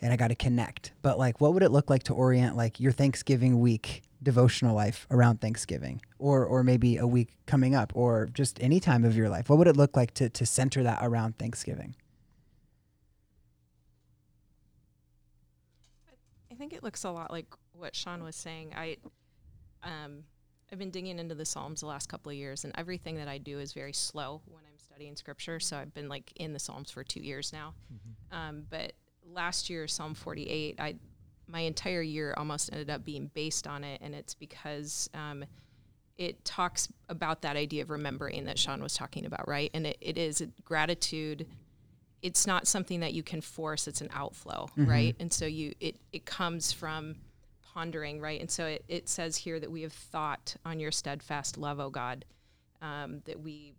and 0.03 0.13
I 0.13 0.17
got 0.17 0.29
to 0.29 0.35
connect. 0.35 0.93
But 1.01 1.19
like, 1.19 1.41
what 1.41 1.55
would 1.55 1.63
it 1.63 1.71
look 1.71 1.89
like 1.89 2.03
to 2.05 2.13
orient 2.13 2.55
like 2.57 2.79
your 2.79 2.93
Thanksgiving 2.93 3.61
week 3.61 4.03
devotional 4.23 4.75
life 4.77 5.07
around 5.11 5.41
Thanksgiving 5.41 6.03
or, 6.19 6.45
or 6.45 6.63
maybe 6.63 6.99
a 6.99 7.07
week 7.07 7.31
coming 7.47 7.75
up 7.75 7.93
or 7.97 8.29
just 8.35 8.63
any 8.63 8.79
time 8.79 9.05
of 9.07 9.17
your 9.17 9.31
life? 9.31 9.49
What 9.49 9.59
would 9.59 9.69
it 9.69 9.77
look 9.79 9.97
like 9.97 10.13
to, 10.15 10.29
to 10.29 10.45
center 10.45 10.83
that 10.83 10.99
around 11.01 11.39
Thanksgiving? 11.39 11.97
I 16.51 16.55
think 16.55 16.75
it 16.75 16.83
looks 16.83 17.03
a 17.05 17.11
lot 17.11 17.31
like 17.31 17.47
what 17.83 17.95
Sean 17.95 18.23
was 18.25 18.37
saying. 18.37 18.73
I, 18.75 18.97
um, 19.83 20.25
I've 20.73 20.79
been 20.79 20.91
digging 20.91 21.19
into 21.19 21.35
the 21.35 21.45
Psalms 21.45 21.81
the 21.81 21.87
last 21.87 22.09
couple 22.09 22.31
of 22.31 22.37
years, 22.37 22.65
and 22.65 22.73
everything 22.79 23.17
that 23.17 23.29
I 23.29 23.37
do 23.37 23.59
is 23.59 23.75
very 23.75 23.93
slow 23.93 24.41
when 24.47 24.63
I'm 24.65 24.79
studying 24.79 25.17
Scripture. 25.17 25.61
So 25.61 25.77
I've 25.77 25.93
been 25.93 26.09
like 26.09 26.33
in 26.37 26.55
the 26.55 26.59
Psalms 26.59 26.91
for 26.91 27.05
two 27.05 27.21
years 27.21 27.53
now. 27.53 27.75
Um, 28.31 28.65
but 28.71 28.95
last 29.31 29.69
year, 29.69 29.87
Psalm 29.87 30.15
48, 30.15 30.81
I, 30.81 30.95
my 31.47 31.61
entire 31.61 32.01
year 32.01 32.33
almost 32.39 32.71
ended 32.73 32.89
up 32.89 33.05
being 33.05 33.31
based 33.35 33.67
on 33.67 33.85
it, 33.85 34.01
and 34.03 34.15
it's 34.15 34.33
because 34.33 35.11
um, 35.13 35.45
it 36.17 36.43
talks 36.45 36.89
about 37.11 37.43
that 37.43 37.57
idea 37.57 37.83
of 37.83 37.91
remembering 37.91 38.45
that 38.45 38.59
Sean 38.59 38.83
was 38.83 38.95
talking 38.95 39.27
about, 39.27 39.47
right? 39.47 39.71
And 39.75 39.87
it, 39.87 39.99
it 40.01 40.17
is 40.17 40.43
gratitude 40.65 41.47
it's 42.23 42.47
not 42.47 42.69
something 42.69 43.01
that 43.01 43.13
you 43.13 43.23
can 43.25 43.41
force 43.41 43.89
it's 43.89 44.01
an 44.01 44.09
outflow 44.15 44.69
right 44.89 45.17
and 45.19 45.33
so 45.33 45.45
you 45.45 45.75
it 45.81 45.97
it 46.13 46.25
comes 46.25 46.71
from 46.73 47.17
pondering 47.75 48.21
right? 48.21 48.41
And 48.41 48.51
so 48.51 48.67
it, 48.67 48.85
it 48.89 49.09
says 49.09 49.37
here 49.37 49.59
that 49.61 49.71
we 49.71 49.83
have 49.83 49.93
thought 49.93 50.57
on 50.65 50.81
your 50.81 50.91
steadfast 50.91 51.59
love 51.59 51.81
o 51.81 51.91
god 51.91 52.25
um, 52.81 53.21
that 53.25 53.41
we 53.41 53.75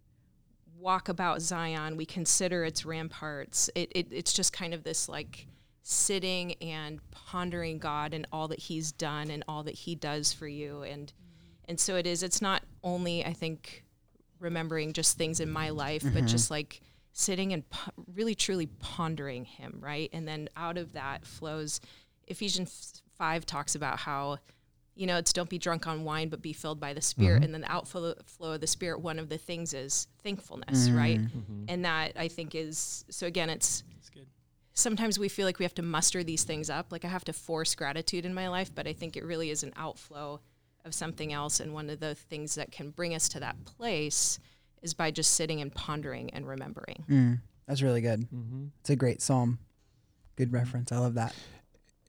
walk 0.80 1.08
about 1.08 1.42
zion 1.42 1.98
we 1.98 2.06
consider 2.06 2.64
its 2.64 2.86
ramparts. 2.86 3.70
It, 3.76 3.92
it 3.94 4.08
it's 4.12 4.34
just 4.34 4.54
kind 4.54 4.74
of 4.74 4.84
this 4.84 5.08
like 5.08 5.48
sitting 5.84 6.54
and 6.62 7.00
pondering 7.12 7.78
god 7.78 8.14
and 8.14 8.26
all 8.32 8.48
that 8.48 8.60
he's 8.60 8.92
done 8.92 9.30
and 9.30 9.44
all 9.48 9.64
that 9.64 9.76
he 9.76 9.96
does 9.96 10.34
for 10.34 10.48
you. 10.48 10.84
And 10.84 11.12
and 11.68 11.80
so 11.80 11.96
it 11.96 12.08
is 12.08 12.24
it's 12.24 12.42
not 12.42 12.64
only 12.84 13.26
i 13.26 13.34
think 13.34 13.84
remembering 14.40 14.94
just 14.94 15.18
things 15.18 15.40
in 15.40 15.50
my 15.50 15.70
life 15.70 16.04
but 16.14 16.26
just 16.26 16.52
like 16.52 16.82
sitting 17.14 17.54
and 17.54 17.70
po- 17.70 17.92
really 18.14 18.36
truly 18.36 18.66
pondering 18.66 19.46
him 19.46 19.78
right? 19.80 20.10
And 20.14 20.28
then 20.28 20.50
out 20.58 20.78
of 20.78 20.94
that 20.94 21.26
flows 21.26 21.80
ephesians 22.28 23.03
5 23.24 23.46
talks 23.46 23.76
about 23.76 24.00
how 24.00 24.38
you 24.96 25.08
know 25.08 25.18
it's 25.18 25.32
don't 25.32 25.50
be 25.50 25.58
drunk 25.58 25.88
on 25.88 26.04
wine 26.04 26.28
but 26.28 26.42
be 26.42 26.52
filled 26.52 26.78
by 26.78 26.94
the 26.94 27.02
spirit 27.02 27.42
and 27.42 27.54
then 27.54 27.62
the 27.62 27.72
outflow 27.72 28.14
flow 28.26 28.52
of 28.52 28.60
the 28.60 28.68
spirit 28.68 29.00
one 29.00 29.18
of 29.18 29.30
the 29.30 29.38
things 29.38 29.74
is 29.74 30.08
thankfulness 30.24 30.90
right 30.90 31.22
and 31.70 31.86
that 31.86 32.12
i 32.18 32.28
think 32.28 32.54
is 32.54 33.06
so 33.10 33.26
again 33.26 33.50
it's 33.50 33.84
good. 34.14 34.28
sometimes 34.74 35.18
we 35.18 35.30
feel 35.30 35.46
like 35.46 35.58
we 35.58 35.64
have 35.64 35.74
to 35.74 35.82
muster 35.82 36.22
these 36.22 36.44
things 36.44 36.70
up 36.70 36.92
like 36.92 37.06
i 37.06 37.08
have 37.08 37.24
to 37.24 37.32
force 37.32 37.74
gratitude 37.76 38.26
in 38.26 38.34
my 38.34 38.50
life 38.50 38.76
but 38.76 38.86
i 38.88 38.94
think 38.94 39.16
it 39.16 39.24
really 39.24 39.50
is 39.50 39.64
an 39.64 39.72
outflow 39.78 40.42
of 40.84 40.94
something 40.94 41.32
else 41.32 41.62
and 41.62 41.74
one 41.74 41.90
of 41.90 42.02
the 42.02 42.16
things 42.16 42.56
that 42.56 42.74
can 42.74 42.90
bring 42.92 43.16
us 43.16 43.30
to 43.30 43.40
that 43.40 43.56
place 43.64 44.38
is 44.82 44.94
by 44.94 45.10
just 45.10 45.32
sitting 45.32 45.62
and 45.62 45.74
pondering 45.74 46.30
and 46.34 46.46
remembering 46.46 47.06
Mm, 47.10 47.40
that's 47.68 47.82
really 47.82 48.02
good. 48.02 48.20
Mm-hmm. 48.30 48.66
It's 48.82 48.90
a 48.90 48.98
great 48.98 49.22
psalm. 49.22 49.60
Good 50.36 50.52
reference. 50.52 50.92
I 50.92 50.98
love 50.98 51.14
that. 51.14 51.34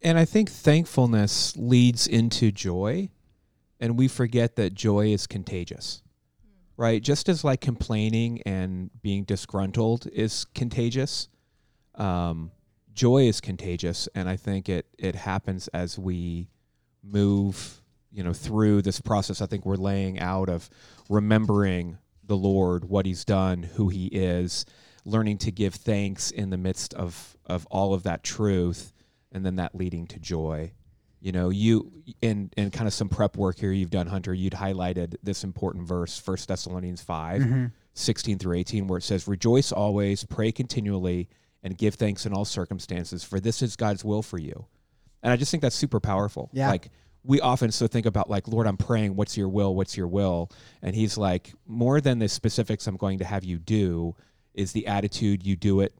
And 0.05 0.19
I 0.19 0.27
think 0.27 0.51
thankfulness 0.51 1.57
leads 1.57 2.07
into 2.07 2.53
joy, 2.53 3.09
and 3.81 3.99
we 3.99 4.07
forget 4.07 4.55
that 4.57 4.75
joy 4.75 5.07
is 5.07 5.27
contagious, 5.27 6.03
right? 6.77 7.03
Just 7.03 7.31
as 7.31 7.43
like 7.43 7.63
complaining 7.63 8.43
and 8.43 8.91
being 9.01 9.25
disgruntled 9.25 10.07
is 10.13 10.45
contagious, 10.55 11.31
um, 11.95 12.51
joy 12.93 13.27
is 13.29 13.41
contagious, 13.41 14.07
and 14.15 14.29
I 14.29 14.37
think 14.37 14.69
it 14.69 14.85
it 14.99 15.15
happens 15.15 15.69
as 15.69 15.99
we 15.99 16.51
move, 17.03 17.81
you 18.13 18.23
know, 18.23 18.35
through 18.35 18.83
this 18.83 19.01
process. 19.01 19.41
I 19.41 19.47
think 19.47 19.65
we're 19.65 19.77
laying 19.77 20.21
out 20.21 20.51
of 20.51 20.69
remembering 21.09 21.97
the 22.23 22.37
Lord, 22.37 22.85
what 22.85 23.07
He's 23.07 23.25
done, 23.25 23.63
who 23.63 23.89
He 23.89 24.09
is, 24.09 24.67
learning 25.07 25.39
to 25.39 25.51
give 25.51 25.75
thanks 25.75 26.31
in 26.31 26.51
the 26.51 26.59
midst 26.59 26.93
of 26.93 27.39
of 27.47 27.67
all 27.71 27.95
of 27.95 28.03
that 28.03 28.23
truth 28.23 28.93
and 29.35 29.45
then 29.45 29.57
that 29.57 29.75
leading 29.75 30.07
to 30.07 30.19
joy 30.19 30.73
you 31.21 31.33
know 31.33 31.51
you 31.51 31.93
in 32.23 32.51
in 32.57 32.71
kind 32.71 32.87
of 32.87 32.95
some 32.95 33.09
prep 33.09 33.37
work 33.37 33.59
here 33.59 33.73
you've 33.73 33.91
done 33.91 34.07
hunter 34.07 34.33
you'd 34.33 34.53
highlighted 34.55 35.15
this 35.23 35.45
important 35.45 35.87
verse 35.87 36.19
First 36.19 36.49
thessalonians 36.49 37.03
5 37.03 37.43
mm-hmm. 37.43 37.67
16 37.95 38.39
through 38.39 38.57
18 38.57 38.87
where 38.87 38.99
it 38.99 39.03
says 39.03 39.29
rejoice 39.29 39.73
always 39.73 40.25
pray 40.25 40.53
continually 40.53 41.29
and 41.63 41.77
give 41.79 41.95
thanks 41.95 42.27
in 42.27 42.33
all 42.33 42.45
circumstances 42.45 43.23
for 43.25 43.41
this 43.41 43.63
is 43.63 43.77
god's 43.77 44.05
will 44.05 44.23
for 44.23 44.39
you 44.39 44.67
and 45.23 45.33
i 45.33 45.37
just 45.37 45.51
think 45.51 45.63
that's 45.63 45.77
super 45.77 46.01
powerful 46.01 46.51
Yeah. 46.53 46.71
like 46.71 46.91
we 47.27 47.41
often 47.41 47.73
so 47.73 47.87
think 47.87 48.05
about 48.05 48.29
like, 48.29 48.49
Lord, 48.49 48.67
I'm 48.67 48.77
praying, 48.77 49.17
what's 49.17 49.35
your 49.35 49.49
will? 49.49 49.75
What's 49.75 49.97
your 49.97 50.07
will? 50.07 50.51
And 50.83 50.95
he's 50.95 51.17
like, 51.17 51.55
more 51.67 51.99
than 52.03 52.19
the 52.19 52.29
specifics 52.29 52.87
I'm 52.87 52.99
going 52.99 53.19
to 53.21 53.25
have 53.25 53.45
you 53.45 53.59
do 53.59 54.15
is 54.53 54.73
the 54.73 54.87
attitude 54.87 55.43
you 55.47 55.57
do 55.57 55.81
it 55.81 55.95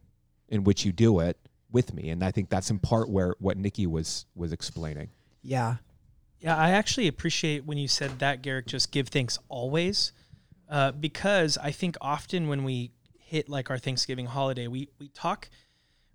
in 0.51 0.65
which 0.65 0.85
you 0.85 0.93
do 0.93 1.21
it 1.21 1.39
with 1.75 1.93
me. 1.93 2.09
And 2.09 2.25
I 2.25 2.31
think 2.31 2.49
that's 2.49 2.71
in 2.71 2.79
part 2.79 3.11
where 3.11 3.35
what 3.39 3.59
Nikki 3.59 3.87
was 3.87 4.25
was 4.35 4.53
explaining. 4.53 5.11
Yeah. 5.43 5.77
Yeah, 6.41 6.57
I 6.57 6.71
actually 6.71 7.09
appreciate 7.09 7.65
when 7.65 7.79
you 7.79 7.89
said 7.89 8.19
that, 8.21 8.43
Garrick. 8.43 8.67
Just 8.67 8.91
give 8.91 9.09
thanks 9.09 9.39
always, 9.49 10.13
uh, 10.69 10.93
because 10.93 11.59
I 11.59 11.71
think 11.71 11.97
often 12.01 12.49
when 12.49 12.65
we 12.65 12.93
hit 13.19 13.49
like 13.49 13.71
our 13.71 13.79
Thanksgiving 13.79 14.27
holiday, 14.27 14.67
we 14.67 14.89
we 14.99 15.09
talk 15.09 15.49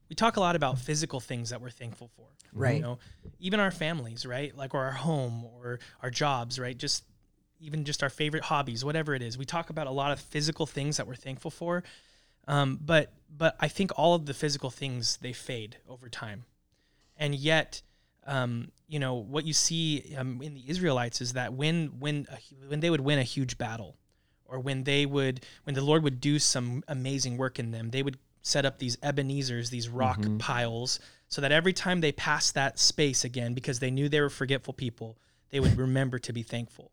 we 0.07 0.15
talk 0.15 0.37
a 0.37 0.39
lot 0.39 0.55
about 0.55 0.77
physical 0.77 1.19
things 1.19 1.49
that 1.49 1.61
we're 1.61 1.69
thankful 1.71 2.09
for. 2.15 2.27
Right. 2.53 2.75
You 2.75 2.81
know, 2.81 2.99
even 3.39 3.59
our 3.59 3.71
families, 3.71 4.25
right? 4.25 4.55
Like 4.55 4.73
or 4.73 4.83
our 4.83 4.91
home 4.91 5.45
or 5.45 5.79
our 6.01 6.09
jobs, 6.09 6.59
right? 6.59 6.77
Just 6.77 7.03
even 7.59 7.83
just 7.83 8.03
our 8.03 8.09
favorite 8.09 8.43
hobbies, 8.43 8.85
whatever 8.85 9.15
it 9.15 9.21
is. 9.21 9.37
We 9.37 9.45
talk 9.45 9.69
about 9.69 9.87
a 9.87 9.91
lot 9.91 10.11
of 10.11 10.19
physical 10.19 10.65
things 10.65 10.97
that 10.97 11.07
we're 11.07 11.15
thankful 11.15 11.51
for. 11.51 11.83
Um, 12.49 12.79
but 12.81 13.13
but 13.37 13.55
I 13.59 13.67
think 13.69 13.91
all 13.95 14.15
of 14.15 14.25
the 14.25 14.33
physical 14.33 14.69
things 14.69 15.17
they 15.21 15.33
fade 15.33 15.77
over 15.87 16.09
time, 16.09 16.43
and 17.15 17.33
yet, 17.35 17.81
um, 18.25 18.71
you 18.87 18.99
know, 18.99 19.13
what 19.13 19.45
you 19.45 19.53
see 19.53 20.15
um, 20.17 20.41
in 20.41 20.55
the 20.55 20.63
Israelites 20.67 21.21
is 21.21 21.33
that 21.33 21.53
when 21.53 21.99
when 21.99 22.27
a, 22.29 22.37
when 22.67 22.79
they 22.79 22.89
would 22.89 23.01
win 23.01 23.19
a 23.19 23.23
huge 23.23 23.57
battle, 23.57 23.95
or 24.45 24.59
when 24.59 24.83
they 24.83 25.05
would 25.05 25.45
when 25.63 25.75
the 25.75 25.83
Lord 25.83 26.03
would 26.03 26.19
do 26.19 26.39
some 26.39 26.83
amazing 26.87 27.37
work 27.37 27.59
in 27.59 27.71
them, 27.71 27.91
they 27.91 28.03
would 28.03 28.17
set 28.41 28.65
up 28.65 28.79
these 28.79 28.97
Ebenezer's, 29.03 29.69
these 29.69 29.87
rock 29.87 30.19
piles, 30.39 30.99
so 31.27 31.41
that 31.41 31.51
every 31.51 31.73
time 31.73 32.01
they 32.01 32.11
passed 32.11 32.55
that 32.55 32.79
space 32.79 33.23
again, 33.23 33.53
because 33.53 33.79
they 33.79 33.91
knew 33.91 34.09
they 34.09 34.21
were 34.21 34.29
forgetful 34.29 34.73
people, 34.73 35.17
they 35.51 35.59
would 35.59 35.77
remember 35.77 36.17
to 36.19 36.33
be 36.33 36.41
thankful. 36.41 36.89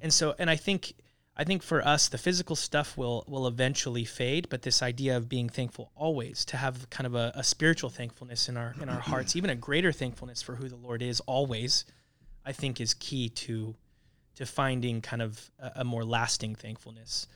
And 0.00 0.12
so, 0.12 0.34
and 0.38 0.48
I 0.48 0.56
think, 0.56 0.94
I 1.36 1.42
think 1.42 1.62
for 1.62 1.84
us, 1.84 2.08
the 2.08 2.18
physical 2.18 2.54
stuff 2.54 2.96
will 2.96 3.24
will 3.26 3.46
eventually 3.46 4.04
fade, 4.04 4.48
but 4.48 4.62
this 4.62 4.82
idea 4.82 5.16
of 5.16 5.28
being 5.28 5.48
thankful 5.48 5.90
always, 5.96 6.44
to 6.46 6.56
have 6.56 6.88
kind 6.90 7.06
of 7.06 7.14
a, 7.14 7.32
a 7.34 7.42
spiritual 7.42 7.90
thankfulness 7.90 8.48
in 8.48 8.56
our 8.56 8.74
in 8.80 8.88
our 8.88 9.00
hearts, 9.10 9.34
even 9.34 9.50
a 9.50 9.56
greater 9.56 9.90
thankfulness 9.90 10.42
for 10.42 10.54
who 10.54 10.68
the 10.68 10.76
Lord 10.76 11.02
is 11.02 11.20
always, 11.20 11.84
I 12.46 12.52
think 12.52 12.80
is 12.80 12.94
key 12.94 13.28
to 13.30 13.74
to 14.36 14.46
finding 14.46 15.00
kind 15.00 15.22
of 15.22 15.50
a, 15.58 15.72
a 15.76 15.84
more 15.84 16.04
lasting 16.04 16.54
thankfulness 16.54 17.26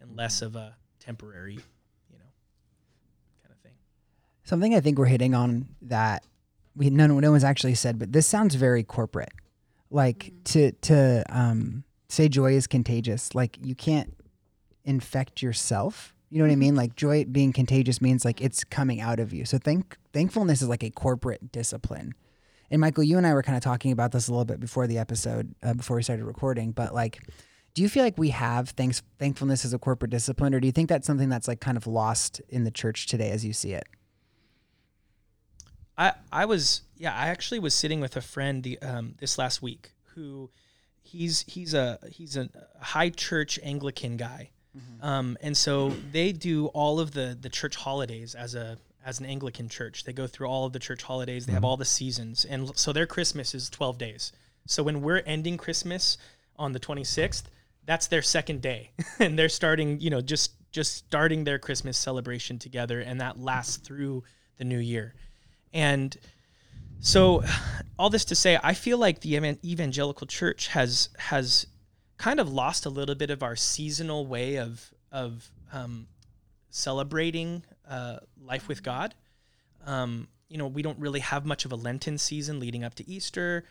and 0.00 0.14
less 0.16 0.42
of 0.42 0.56
a 0.56 0.76
temporary, 1.00 1.54
you 1.54 2.18
know, 2.18 2.30
kind 3.42 3.52
of 3.52 3.58
thing. 3.58 3.72
Something 4.44 4.74
I 4.74 4.80
think 4.80 4.98
we're 4.98 5.06
hitting 5.06 5.34
on 5.34 5.66
that 5.82 6.24
we 6.74 6.90
no 6.90 7.06
no 7.06 7.30
one's 7.30 7.44
actually 7.44 7.74
said, 7.74 7.98
but 7.98 8.12
this 8.12 8.26
sounds 8.26 8.54
very 8.54 8.82
corporate. 8.82 9.32
Like 9.90 10.32
to 10.44 10.72
to 10.72 11.24
um, 11.30 11.84
say 12.08 12.28
joy 12.28 12.52
is 12.52 12.66
contagious. 12.66 13.34
Like 13.34 13.58
you 13.62 13.74
can't 13.74 14.14
infect 14.84 15.42
yourself. 15.42 16.14
You 16.30 16.38
know 16.38 16.44
what 16.44 16.52
I 16.52 16.56
mean? 16.56 16.74
Like 16.74 16.96
joy 16.96 17.24
being 17.24 17.52
contagious 17.52 18.00
means 18.00 18.24
like 18.24 18.40
it's 18.40 18.64
coming 18.64 19.00
out 19.00 19.20
of 19.20 19.32
you. 19.32 19.44
So 19.44 19.58
thank 19.58 19.96
thankfulness 20.12 20.62
is 20.62 20.68
like 20.68 20.82
a 20.82 20.90
corporate 20.90 21.52
discipline. 21.52 22.14
And 22.70 22.80
Michael, 22.80 23.04
you 23.04 23.16
and 23.16 23.26
I 23.26 23.32
were 23.32 23.42
kind 23.42 23.56
of 23.56 23.62
talking 23.62 23.92
about 23.92 24.12
this 24.12 24.28
a 24.28 24.32
little 24.32 24.44
bit 24.44 24.58
before 24.58 24.86
the 24.86 24.98
episode, 24.98 25.54
uh, 25.62 25.74
before 25.74 25.96
we 25.96 26.02
started 26.02 26.24
recording. 26.24 26.72
But 26.72 26.94
like, 26.94 27.20
do 27.74 27.82
you 27.82 27.88
feel 27.88 28.02
like 28.02 28.18
we 28.18 28.30
have 28.30 28.70
thanks 28.70 29.02
thankfulness 29.18 29.64
as 29.64 29.72
a 29.72 29.78
corporate 29.78 30.10
discipline, 30.10 30.54
or 30.54 30.60
do 30.60 30.66
you 30.66 30.72
think 30.72 30.88
that's 30.88 31.06
something 31.06 31.28
that's 31.28 31.46
like 31.46 31.60
kind 31.60 31.76
of 31.76 31.86
lost 31.86 32.40
in 32.48 32.64
the 32.64 32.70
church 32.70 33.06
today 33.06 33.30
as 33.30 33.44
you 33.44 33.52
see 33.52 33.72
it? 33.72 33.84
I 35.98 36.14
I 36.32 36.44
was 36.44 36.82
yeah 36.96 37.14
I 37.14 37.28
actually 37.28 37.58
was 37.58 37.74
sitting 37.74 38.00
with 38.00 38.16
a 38.16 38.20
friend 38.20 38.62
the 38.62 38.78
um 38.80 39.14
this 39.18 39.38
last 39.38 39.62
week 39.62 39.92
who 40.14 40.50
he's 41.06 41.44
he's 41.46 41.74
a 41.74 41.98
he's 42.10 42.36
a 42.36 42.48
high 42.80 43.10
church 43.10 43.58
Anglican 43.62 44.16
guy, 44.16 44.50
um 45.00 45.36
and 45.40 45.56
so 45.56 45.90
they 46.12 46.32
do 46.32 46.66
all 46.68 47.00
of 47.00 47.12
the 47.12 47.36
the 47.40 47.48
church 47.48 47.76
holidays 47.76 48.34
as 48.34 48.54
a 48.54 48.78
as 49.04 49.20
an 49.20 49.26
Anglican 49.26 49.68
church. 49.68 50.04
They 50.04 50.12
go 50.12 50.26
through 50.26 50.48
all 50.48 50.66
of 50.66 50.72
the 50.72 50.78
church 50.80 51.02
holidays. 51.02 51.46
They 51.46 51.52
have 51.52 51.64
all 51.64 51.76
the 51.76 51.84
seasons, 51.84 52.44
and 52.44 52.76
so 52.76 52.92
their 52.92 53.06
Christmas 53.06 53.54
is 53.54 53.70
twelve 53.70 53.98
days. 53.98 54.32
So 54.66 54.82
when 54.82 55.00
we're 55.00 55.22
ending 55.24 55.56
Christmas 55.56 56.18
on 56.56 56.72
the 56.72 56.80
twenty 56.80 57.04
sixth, 57.04 57.48
that's 57.84 58.08
their 58.08 58.22
second 58.22 58.62
day, 58.62 58.90
and 59.20 59.38
they're 59.38 59.48
starting 59.48 60.00
you 60.00 60.10
know 60.10 60.20
just 60.20 60.52
just 60.72 60.96
starting 60.96 61.44
their 61.44 61.58
Christmas 61.58 61.96
celebration 61.96 62.58
together, 62.58 63.00
and 63.00 63.20
that 63.20 63.38
lasts 63.38 63.76
through 63.76 64.24
the 64.58 64.64
new 64.64 64.78
year. 64.78 65.14
And 65.72 66.16
so, 67.00 67.42
all 67.98 68.10
this 68.10 68.26
to 68.26 68.34
say, 68.34 68.58
I 68.62 68.74
feel 68.74 68.98
like 68.98 69.20
the 69.20 69.36
evangelical 69.64 70.26
church 70.26 70.68
has 70.68 71.08
has 71.18 71.66
kind 72.18 72.40
of 72.40 72.52
lost 72.52 72.86
a 72.86 72.90
little 72.90 73.14
bit 73.14 73.30
of 73.30 73.42
our 73.42 73.56
seasonal 73.56 74.26
way 74.26 74.56
of 74.56 74.92
of 75.12 75.50
um, 75.72 76.06
celebrating 76.70 77.62
uh, 77.88 78.18
life 78.42 78.68
with 78.68 78.82
God. 78.82 79.14
Um, 79.84 80.28
you 80.48 80.58
know, 80.58 80.66
we 80.66 80.82
don't 80.82 80.98
really 80.98 81.20
have 81.20 81.44
much 81.44 81.64
of 81.64 81.72
a 81.72 81.76
Lenten 81.76 82.18
season 82.18 82.60
leading 82.60 82.84
up 82.84 82.94
to 82.96 83.08
Easter. 83.08 83.64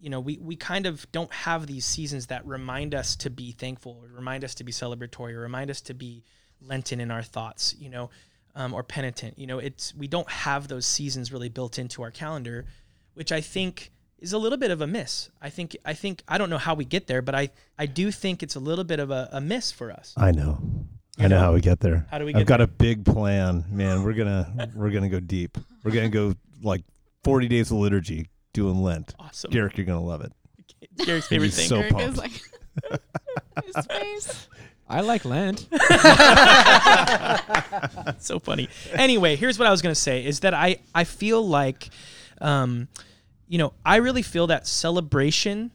You 0.00 0.10
know, 0.10 0.20
we, 0.20 0.38
we 0.38 0.56
kind 0.56 0.86
of 0.86 1.10
don't 1.12 1.32
have 1.32 1.66
these 1.66 1.84
seasons 1.84 2.26
that 2.26 2.46
remind 2.46 2.94
us 2.94 3.16
to 3.16 3.30
be 3.30 3.52
thankful, 3.52 4.02
or 4.02 4.14
remind 4.14 4.44
us 4.44 4.54
to 4.56 4.64
be 4.64 4.72
celebratory, 4.72 5.34
or 5.34 5.40
remind 5.40 5.70
us 5.70 5.80
to 5.82 5.94
be 5.94 6.24
Lenten 6.60 7.00
in 7.00 7.10
our 7.10 7.22
thoughts. 7.22 7.74
You 7.78 7.90
know, 7.90 8.10
um, 8.54 8.74
or 8.74 8.82
penitent. 8.82 9.38
You 9.38 9.46
know, 9.46 9.58
it's 9.58 9.94
we 9.94 10.08
don't 10.08 10.28
have 10.30 10.68
those 10.68 10.86
seasons 10.86 11.32
really 11.32 11.48
built 11.48 11.78
into 11.78 12.02
our 12.02 12.10
calendar, 12.10 12.66
which 13.14 13.32
I 13.32 13.40
think 13.40 13.90
is 14.18 14.32
a 14.32 14.38
little 14.38 14.58
bit 14.58 14.70
of 14.70 14.80
a 14.80 14.86
miss. 14.86 15.30
I 15.40 15.50
think 15.50 15.76
I 15.84 15.94
think 15.94 16.22
I 16.28 16.38
don't 16.38 16.50
know 16.50 16.58
how 16.58 16.74
we 16.74 16.84
get 16.84 17.06
there, 17.06 17.22
but 17.22 17.34
I 17.34 17.50
I 17.78 17.86
do 17.86 18.10
think 18.10 18.42
it's 18.42 18.54
a 18.56 18.60
little 18.60 18.84
bit 18.84 19.00
of 19.00 19.10
a, 19.10 19.28
a 19.32 19.40
miss 19.40 19.72
for 19.72 19.90
us. 19.90 20.14
I 20.16 20.30
know. 20.32 20.58
I 21.18 21.28
know 21.28 21.38
how 21.38 21.52
we 21.52 21.60
get 21.60 21.80
there. 21.80 22.06
How 22.10 22.18
do 22.18 22.24
we 22.24 22.34
I've 22.34 22.46
got 22.46 22.58
there? 22.58 22.64
a 22.64 22.68
big 22.68 23.04
plan, 23.04 23.64
man. 23.70 24.02
We're 24.04 24.14
gonna 24.14 24.70
we're 24.74 24.90
gonna 24.90 25.08
go 25.08 25.20
deep. 25.20 25.58
We're 25.84 25.90
gonna 25.92 26.08
go 26.08 26.34
like 26.62 26.82
forty 27.24 27.46
days 27.48 27.70
of 27.70 27.76
liturgy 27.78 28.28
doing 28.52 28.82
Lent. 28.82 29.14
Awesome. 29.18 29.50
Garrick, 29.50 29.76
you're 29.76 29.86
gonna 29.86 30.02
love 30.02 30.22
it. 30.22 30.32
Gary's 31.04 31.26
favorite 31.26 31.48
He's 31.48 31.56
thing. 31.56 31.68
so 31.68 31.76
Eric 31.76 31.92
pumped. 31.92 32.08
is 32.12 32.16
like 32.18 32.32
his 33.64 33.86
face. 33.86 34.48
I 34.90 35.02
like 35.02 35.24
Lent. 35.24 35.68
so 38.20 38.40
funny. 38.40 38.68
Anyway, 38.92 39.36
here's 39.36 39.58
what 39.58 39.68
I 39.68 39.70
was 39.70 39.82
gonna 39.82 39.94
say: 39.94 40.24
is 40.24 40.40
that 40.40 40.52
I 40.52 40.78
I 40.94 41.04
feel 41.04 41.46
like, 41.46 41.90
um, 42.40 42.88
you 43.48 43.58
know, 43.58 43.72
I 43.86 43.96
really 43.96 44.22
feel 44.22 44.48
that 44.48 44.66
celebration 44.66 45.70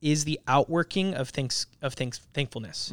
is 0.00 0.24
the 0.24 0.40
outworking 0.48 1.14
of 1.14 1.28
thanks 1.28 1.66
of 1.82 1.94
thanks 1.94 2.20
thankfulness, 2.32 2.90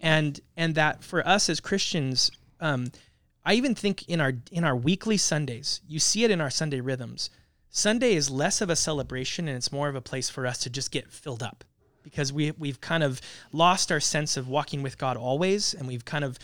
and 0.00 0.40
and 0.56 0.74
that 0.76 1.02
for 1.02 1.26
us 1.26 1.50
as 1.50 1.58
Christians, 1.60 2.30
um, 2.60 2.92
I 3.44 3.54
even 3.54 3.74
think 3.74 4.08
in 4.08 4.20
our 4.20 4.34
in 4.52 4.62
our 4.62 4.76
weekly 4.76 5.16
Sundays, 5.16 5.80
you 5.88 5.98
see 5.98 6.22
it 6.24 6.30
in 6.30 6.40
our 6.40 6.50
Sunday 6.50 6.80
rhythms. 6.80 7.30
Sunday 7.68 8.14
is 8.14 8.30
less 8.30 8.60
of 8.60 8.70
a 8.70 8.76
celebration 8.76 9.48
and 9.48 9.56
it's 9.56 9.72
more 9.72 9.88
of 9.88 9.96
a 9.96 10.00
place 10.00 10.30
for 10.30 10.46
us 10.46 10.58
to 10.58 10.70
just 10.70 10.92
get 10.92 11.10
filled 11.10 11.42
up 11.42 11.64
because 12.04 12.32
we 12.32 12.52
we've 12.52 12.80
kind 12.80 13.02
of 13.02 13.20
lost 13.50 13.90
our 13.90 14.00
sense 14.00 14.36
of 14.36 14.46
walking 14.46 14.82
with 14.82 14.98
God 14.98 15.16
always 15.16 15.74
and 15.74 15.88
we've 15.88 16.04
kind 16.04 16.24
of 16.24 16.38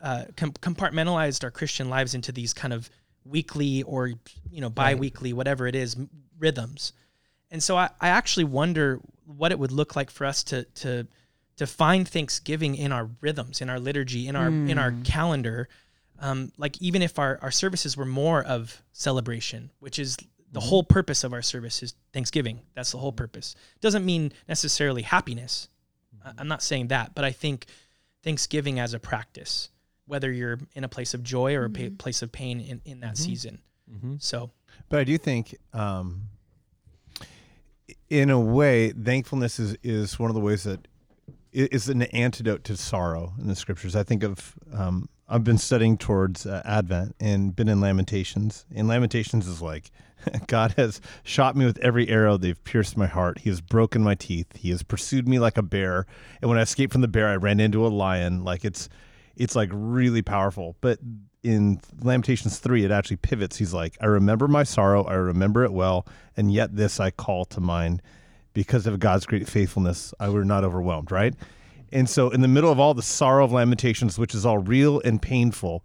uh, 0.00 0.24
com- 0.36 0.52
compartmentalized 0.52 1.44
our 1.44 1.50
Christian 1.50 1.90
lives 1.90 2.14
into 2.14 2.32
these 2.32 2.54
kind 2.54 2.72
of 2.72 2.88
weekly 3.24 3.82
or 3.82 4.08
you 4.08 4.60
know 4.60 4.70
bi-weekly 4.70 5.32
whatever 5.32 5.66
it 5.66 5.74
is 5.74 5.96
rhythms. 6.38 6.92
And 7.50 7.62
so 7.62 7.76
I, 7.76 7.90
I 8.00 8.08
actually 8.08 8.44
wonder 8.44 9.00
what 9.26 9.52
it 9.52 9.58
would 9.58 9.72
look 9.72 9.96
like 9.96 10.10
for 10.10 10.24
us 10.24 10.42
to 10.44 10.64
to 10.64 11.06
to 11.56 11.66
find 11.66 12.08
Thanksgiving 12.08 12.74
in 12.74 12.92
our 12.92 13.10
rhythms, 13.20 13.60
in 13.60 13.68
our 13.68 13.78
liturgy, 13.78 14.26
in 14.28 14.36
our 14.36 14.48
in 14.48 14.78
our 14.78 14.94
calendar. 15.04 15.68
Um, 16.18 16.52
like 16.58 16.80
even 16.82 17.00
if 17.00 17.18
our, 17.18 17.38
our 17.40 17.50
services 17.50 17.96
were 17.96 18.04
more 18.04 18.42
of 18.42 18.82
celebration, 18.92 19.70
which 19.78 19.98
is 19.98 20.18
the 20.52 20.60
mm-hmm. 20.60 20.68
whole 20.68 20.82
purpose 20.82 21.24
of 21.24 21.32
our 21.32 21.42
service 21.42 21.82
is 21.82 21.94
Thanksgiving. 22.12 22.60
That's 22.74 22.92
the 22.92 22.98
whole 22.98 23.12
purpose. 23.12 23.54
Doesn't 23.80 24.04
mean 24.04 24.32
necessarily 24.48 25.02
happiness. 25.02 25.68
I- 26.24 26.30
mm-hmm. 26.30 26.40
I'm 26.40 26.48
not 26.48 26.62
saying 26.62 26.88
that, 26.88 27.14
but 27.14 27.24
I 27.24 27.32
think 27.32 27.66
Thanksgiving 28.22 28.78
as 28.78 28.92
a 28.94 28.98
practice, 28.98 29.70
whether 30.06 30.30
you're 30.30 30.58
in 30.74 30.84
a 30.84 30.88
place 30.88 31.14
of 31.14 31.22
joy 31.22 31.54
or 31.54 31.64
a 31.64 31.70
pa- 31.70 31.80
mm-hmm. 31.80 31.96
place 31.96 32.22
of 32.22 32.32
pain 32.32 32.60
in, 32.60 32.80
in 32.84 33.00
that 33.00 33.16
season. 33.16 33.60
So 34.18 34.50
But 34.88 35.00
I 35.00 35.04
do 35.04 35.18
think, 35.18 35.56
um, 35.72 36.28
in 38.08 38.30
a 38.30 38.38
way, 38.38 38.90
thankfulness 38.92 39.58
is, 39.58 39.76
is 39.82 40.18
one 40.18 40.30
of 40.30 40.34
the 40.34 40.40
ways 40.40 40.64
that 40.64 40.80
i- 40.80 40.89
is 41.52 41.88
an 41.88 42.02
antidote 42.02 42.64
to 42.64 42.76
sorrow 42.76 43.34
in 43.40 43.48
the 43.48 43.56
scriptures. 43.56 43.96
I 43.96 44.02
think 44.02 44.22
of, 44.22 44.54
um, 44.72 45.08
I've 45.28 45.44
been 45.44 45.58
studying 45.58 45.98
towards 45.98 46.46
uh, 46.46 46.62
Advent 46.64 47.16
and 47.20 47.54
been 47.54 47.68
in 47.68 47.80
Lamentations. 47.80 48.66
And 48.74 48.88
Lamentations 48.88 49.46
is 49.46 49.60
like, 49.60 49.90
God 50.46 50.74
has 50.76 51.00
shot 51.22 51.56
me 51.56 51.64
with 51.64 51.78
every 51.78 52.08
arrow. 52.08 52.36
They've 52.36 52.62
pierced 52.64 52.96
my 52.96 53.06
heart. 53.06 53.38
He 53.38 53.50
has 53.50 53.60
broken 53.60 54.02
my 54.02 54.14
teeth. 54.14 54.56
He 54.56 54.70
has 54.70 54.82
pursued 54.82 55.28
me 55.28 55.38
like 55.38 55.56
a 55.56 55.62
bear. 55.62 56.06
And 56.40 56.48
when 56.48 56.58
I 56.58 56.62
escaped 56.62 56.92
from 56.92 57.02
the 57.02 57.08
bear, 57.08 57.28
I 57.28 57.36
ran 57.36 57.60
into 57.60 57.86
a 57.86 57.88
lion. 57.88 58.44
Like 58.44 58.64
it's, 58.64 58.88
it's 59.36 59.56
like 59.56 59.70
really 59.72 60.22
powerful. 60.22 60.76
But 60.80 60.98
in 61.42 61.80
Lamentations 62.02 62.58
3, 62.58 62.84
it 62.84 62.90
actually 62.90 63.16
pivots. 63.16 63.56
He's 63.56 63.72
like, 63.72 63.96
I 64.00 64.06
remember 64.06 64.48
my 64.48 64.62
sorrow, 64.62 65.04
I 65.04 65.14
remember 65.14 65.64
it 65.64 65.72
well, 65.72 66.06
and 66.36 66.52
yet 66.52 66.76
this 66.76 67.00
I 67.00 67.10
call 67.10 67.44
to 67.46 67.60
mind. 67.60 68.02
Because 68.52 68.86
of 68.86 68.98
God's 68.98 69.26
great 69.26 69.48
faithfulness, 69.48 70.12
I 70.18 70.28
were 70.28 70.44
not 70.44 70.64
overwhelmed, 70.64 71.10
right? 71.10 71.34
And 71.92 72.08
so, 72.08 72.30
in 72.30 72.40
the 72.40 72.48
middle 72.48 72.70
of 72.70 72.78
all 72.78 72.94
the 72.94 73.02
sorrow 73.02 73.44
of 73.44 73.52
Lamentations, 73.52 74.18
which 74.18 74.34
is 74.34 74.46
all 74.46 74.58
real 74.58 75.00
and 75.04 75.20
painful, 75.20 75.84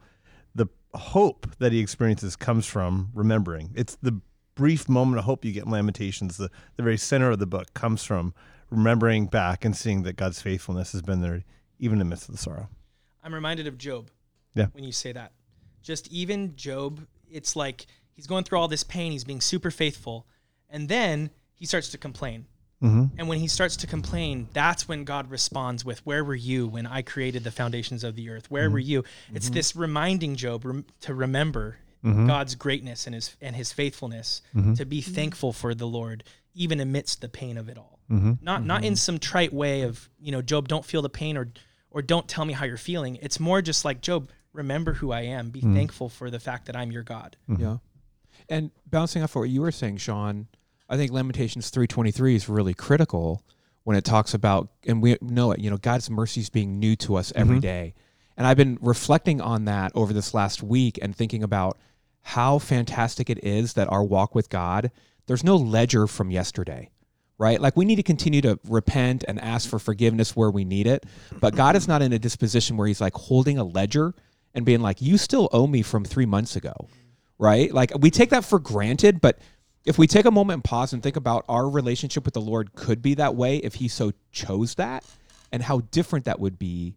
the 0.53 0.67
hope 0.93 1.47
that 1.59 1.71
he 1.71 1.79
experiences 1.79 2.35
comes 2.35 2.65
from 2.65 3.09
remembering. 3.13 3.71
It's 3.75 3.97
the 4.01 4.19
brief 4.55 4.87
moment 4.87 5.19
of 5.19 5.25
hope 5.25 5.43
you 5.43 5.51
get 5.51 5.65
in 5.65 5.71
Lamentations, 5.71 6.37
the, 6.37 6.49
the 6.77 6.83
very 6.83 6.97
center 6.97 7.31
of 7.31 7.39
the 7.39 7.45
book 7.45 7.73
comes 7.73 8.03
from 8.03 8.33
remembering 8.69 9.27
back 9.27 9.65
and 9.65 9.75
seeing 9.75 10.03
that 10.03 10.15
God's 10.15 10.41
faithfulness 10.41 10.91
has 10.93 11.01
been 11.01 11.21
there 11.21 11.43
even 11.79 11.95
in 11.95 11.99
the 11.99 12.05
midst 12.05 12.29
of 12.29 12.35
the 12.35 12.41
sorrow. 12.41 12.69
I'm 13.23 13.33
reminded 13.33 13.67
of 13.67 13.77
Job. 13.77 14.09
Yeah. 14.53 14.67
When 14.71 14.83
you 14.83 14.91
say 14.91 15.11
that, 15.11 15.33
just 15.81 16.07
even 16.11 16.55
Job, 16.55 17.05
it's 17.29 17.55
like 17.55 17.85
he's 18.13 18.27
going 18.27 18.43
through 18.43 18.59
all 18.59 18.67
this 18.67 18.83
pain. 18.83 19.11
He's 19.11 19.23
being 19.23 19.41
super 19.41 19.71
faithful, 19.71 20.25
and 20.69 20.87
then 20.87 21.29
he 21.53 21.65
starts 21.65 21.89
to 21.89 21.97
complain. 21.97 22.45
Mm-hmm. 22.83 23.17
And 23.17 23.29
when 23.29 23.39
he 23.39 23.47
starts 23.47 23.77
to 23.77 23.87
complain, 23.87 24.49
that's 24.53 24.87
when 24.87 25.05
God 25.05 25.31
responds 25.31 25.85
with, 25.85 26.05
Where 26.05 26.23
were 26.23 26.35
you 26.35 26.67
when 26.67 26.85
I 26.85 27.01
created 27.01 27.43
the 27.43 27.51
foundations 27.51 28.03
of 28.03 28.15
the 28.15 28.29
earth? 28.29 28.51
Where 28.51 28.69
were 28.69 28.79
mm-hmm. 28.79 28.89
you? 28.89 29.03
It's 29.33 29.47
mm-hmm. 29.47 29.55
this 29.55 29.75
reminding 29.75 30.35
Job 30.35 30.65
rem- 30.65 30.85
to 31.01 31.13
remember 31.13 31.77
mm-hmm. 32.03 32.27
God's 32.27 32.55
greatness 32.55 33.05
and 33.05 33.15
his 33.15 33.35
and 33.41 33.55
his 33.55 33.71
faithfulness, 33.71 34.41
to 34.75 34.85
be 34.85 35.01
thankful 35.01 35.53
for 35.53 35.73
the 35.73 35.87
Lord, 35.87 36.23
even 36.53 36.79
amidst 36.79 37.21
the 37.21 37.29
pain 37.29 37.57
of 37.57 37.69
it 37.69 37.77
all. 37.77 37.99
Not 38.41 38.63
not 38.63 38.83
in 38.83 38.95
some 38.95 39.19
trite 39.19 39.53
way 39.53 39.81
of, 39.81 40.09
you 40.19 40.31
know, 40.31 40.41
Job, 40.41 40.67
don't 40.67 40.85
feel 40.85 41.01
the 41.01 41.09
pain 41.09 41.37
or 41.37 41.49
or 41.91 42.01
don't 42.01 42.27
tell 42.27 42.43
me 42.43 42.53
how 42.53 42.65
you're 42.65 42.77
feeling. 42.77 43.17
It's 43.21 43.39
more 43.39 43.61
just 43.61 43.85
like, 43.85 44.01
Job, 44.01 44.29
remember 44.51 44.93
who 44.93 45.11
I 45.11 45.21
am. 45.21 45.49
Be 45.49 45.61
thankful 45.61 46.09
for 46.09 46.29
the 46.29 46.39
fact 46.39 46.65
that 46.65 46.75
I'm 46.75 46.91
your 46.91 47.03
God. 47.03 47.37
Yeah. 47.47 47.77
And 48.49 48.71
bouncing 48.85 49.23
off 49.23 49.31
of 49.31 49.41
what 49.41 49.49
you 49.49 49.61
were 49.61 49.71
saying, 49.71 49.97
Sean, 49.97 50.47
I 50.87 50.97
think 50.97 51.11
Lamentations 51.11 51.71
3:23 51.71 52.35
is 52.35 52.49
really 52.49 52.73
critical 52.73 53.43
when 53.83 53.95
it 53.95 54.03
talks 54.03 54.33
about 54.33 54.69
and 54.85 55.01
we 55.01 55.17
know 55.21 55.51
it, 55.51 55.59
you 55.59 55.69
know, 55.69 55.77
God's 55.77 56.09
mercies 56.09 56.49
being 56.49 56.79
new 56.79 56.95
to 56.97 57.15
us 57.15 57.31
every 57.35 57.55
mm-hmm. 57.55 57.61
day. 57.61 57.93
And 58.37 58.45
I've 58.45 58.57
been 58.57 58.77
reflecting 58.81 59.39
on 59.41 59.65
that 59.65 59.91
over 59.95 60.11
this 60.11 60.33
last 60.33 60.61
week 60.61 60.99
and 61.01 61.15
thinking 61.15 61.43
about 61.43 61.77
how 62.21 62.59
fantastic 62.59 63.29
it 63.29 63.43
is 63.43 63.73
that 63.73 63.91
our 63.91 64.03
walk 64.03 64.35
with 64.35 64.49
God, 64.49 64.91
there's 65.27 65.43
no 65.43 65.55
ledger 65.55 66.07
from 66.07 66.31
yesterday. 66.31 66.89
Right? 67.37 67.59
Like 67.59 67.75
we 67.75 67.83
need 67.83 67.97
to 67.97 68.03
continue 68.03 68.41
to 68.41 68.59
repent 68.67 69.25
and 69.27 69.41
ask 69.41 69.69
for 69.69 69.77
forgiveness 69.77 70.35
where 70.35 70.51
we 70.51 70.63
need 70.63 70.87
it. 70.87 71.05
But 71.41 71.55
God 71.55 71.75
is 71.75 71.87
not 71.87 72.01
in 72.01 72.13
a 72.13 72.19
disposition 72.19 72.77
where 72.77 72.87
he's 72.87 73.01
like 73.01 73.13
holding 73.13 73.57
a 73.57 73.63
ledger 73.63 74.13
and 74.53 74.65
being 74.65 74.79
like, 74.79 75.01
you 75.01 75.17
still 75.17 75.49
owe 75.51 75.67
me 75.67 75.81
from 75.81 76.05
three 76.05 76.25
months 76.25 76.55
ago 76.55 76.87
right? 77.37 77.73
Like 77.73 77.91
we 77.99 78.11
take 78.11 78.29
that 78.29 78.45
for 78.45 78.59
granted, 78.59 79.21
but 79.21 79.39
if 79.85 79.97
we 79.97 80.07
take 80.07 80.25
a 80.25 80.31
moment 80.31 80.55
and 80.55 80.63
pause 80.63 80.93
and 80.93 81.01
think 81.01 81.15
about 81.15 81.45
our 81.47 81.69
relationship 81.69 82.25
with 82.25 82.33
the 82.33 82.41
Lord 82.41 82.73
could 82.73 83.01
be 83.01 83.13
that 83.15 83.35
way 83.35 83.57
if 83.57 83.75
he 83.75 83.87
so 83.87 84.11
chose 84.31 84.75
that 84.75 85.05
and 85.51 85.61
how 85.61 85.81
different 85.91 86.25
that 86.25 86.39
would 86.39 86.57
be 86.57 86.95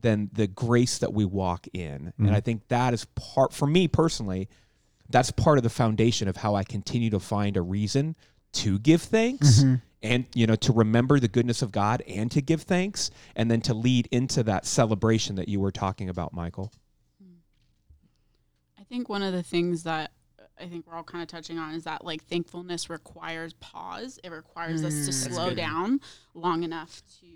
than 0.00 0.30
the 0.32 0.46
grace 0.46 0.98
that 0.98 1.12
we 1.12 1.24
walk 1.24 1.66
in. 1.72 2.12
And 2.18 2.28
I 2.28 2.34
mm-hmm. 2.34 2.38
think 2.40 2.68
that 2.68 2.94
is 2.94 3.04
part 3.16 3.52
for 3.52 3.66
me 3.66 3.88
personally, 3.88 4.48
that's 5.10 5.30
part 5.32 5.58
of 5.58 5.64
the 5.64 5.70
foundation 5.70 6.28
of 6.28 6.36
how 6.36 6.54
I 6.54 6.62
continue 6.62 7.10
to 7.10 7.18
find 7.18 7.56
a 7.56 7.62
reason 7.62 8.14
to 8.52 8.78
give 8.78 9.02
thanks 9.02 9.60
mm-hmm. 9.60 9.74
and 10.02 10.24
you 10.34 10.46
know 10.46 10.56
to 10.56 10.72
remember 10.72 11.18
the 11.18 11.28
goodness 11.28 11.60
of 11.60 11.72
God 11.72 12.02
and 12.06 12.30
to 12.30 12.40
give 12.40 12.62
thanks 12.62 13.10
and 13.34 13.50
then 13.50 13.60
to 13.62 13.74
lead 13.74 14.08
into 14.10 14.42
that 14.44 14.64
celebration 14.64 15.36
that 15.36 15.48
you 15.48 15.60
were 15.60 15.72
talking 15.72 16.08
about, 16.08 16.32
Michael. 16.32 16.72
I 18.78 18.84
think 18.84 19.08
one 19.08 19.22
of 19.22 19.32
the 19.32 19.42
things 19.42 19.82
that 19.82 20.12
I 20.60 20.66
think 20.66 20.86
we're 20.86 20.94
all 20.94 21.04
kind 21.04 21.22
of 21.22 21.28
touching 21.28 21.58
on 21.58 21.74
is 21.74 21.84
that 21.84 22.04
like 22.04 22.24
thankfulness 22.24 22.88
requires 22.90 23.52
pause. 23.54 24.18
It 24.24 24.30
requires 24.30 24.82
us 24.84 25.06
to 25.06 25.12
slow 25.12 25.54
down 25.54 26.00
long 26.34 26.62
enough 26.62 27.02
to 27.20 27.26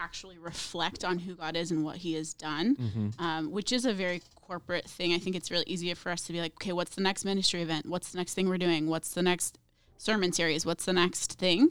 actually 0.00 0.38
reflect 0.38 1.04
on 1.04 1.18
who 1.18 1.34
God 1.34 1.56
is 1.56 1.70
and 1.70 1.84
what 1.84 1.96
He 1.96 2.14
has 2.14 2.32
done, 2.34 2.76
um, 3.18 3.50
which 3.50 3.72
is 3.72 3.84
a 3.84 3.92
very 3.92 4.22
corporate 4.36 4.86
thing. 4.88 5.12
I 5.12 5.18
think 5.18 5.34
it's 5.36 5.50
really 5.50 5.64
easier 5.66 5.94
for 5.94 6.10
us 6.10 6.22
to 6.22 6.32
be 6.32 6.40
like, 6.40 6.52
okay, 6.54 6.72
what's 6.72 6.94
the 6.94 7.02
next 7.02 7.24
ministry 7.24 7.62
event? 7.62 7.86
What's 7.86 8.12
the 8.12 8.18
next 8.18 8.34
thing 8.34 8.48
we're 8.48 8.58
doing? 8.58 8.88
What's 8.88 9.12
the 9.12 9.22
next 9.22 9.58
sermon 9.96 10.32
series? 10.32 10.64
What's 10.64 10.84
the 10.84 10.92
next 10.92 11.32
thing? 11.34 11.70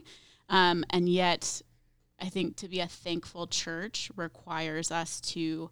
Um, 0.49 0.83
and 0.89 1.07
yet, 1.09 1.61
I 2.19 2.29
think 2.29 2.55
to 2.57 2.67
be 2.67 2.79
a 2.79 2.87
thankful 2.87 3.47
church 3.47 4.11
requires 4.15 4.91
us 4.91 5.21
to 5.21 5.69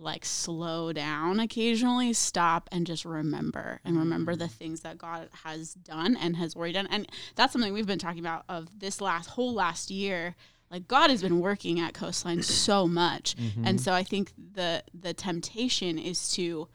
like 0.00 0.24
slow 0.24 0.92
down 0.92 1.40
occasionally, 1.40 2.12
stop 2.12 2.68
and 2.72 2.86
just 2.86 3.04
remember 3.04 3.80
and 3.84 3.96
remember 3.96 4.34
the 4.34 4.46
mm. 4.46 4.52
things 4.52 4.80
that 4.80 4.98
God 4.98 5.28
has 5.44 5.74
done 5.74 6.16
and 6.16 6.36
has 6.36 6.56
already 6.56 6.72
done. 6.72 6.88
And 6.90 7.08
that's 7.36 7.52
something 7.52 7.72
we've 7.72 7.86
been 7.86 7.98
talking 7.98 8.20
about 8.20 8.44
of 8.48 8.68
this 8.78 9.00
last 9.00 9.28
whole 9.30 9.54
last 9.54 9.90
year. 9.90 10.34
Like 10.70 10.88
God 10.88 11.10
has 11.10 11.22
been 11.22 11.40
working 11.40 11.80
at 11.80 11.94
Coastline 11.94 12.42
so 12.42 12.86
much. 12.86 13.36
Mm-hmm. 13.36 13.66
And 13.66 13.80
so 13.80 13.92
I 13.92 14.02
think 14.02 14.32
the 14.36 14.82
the 14.94 15.12
temptation 15.12 15.98
is 15.98 16.32
to 16.32 16.68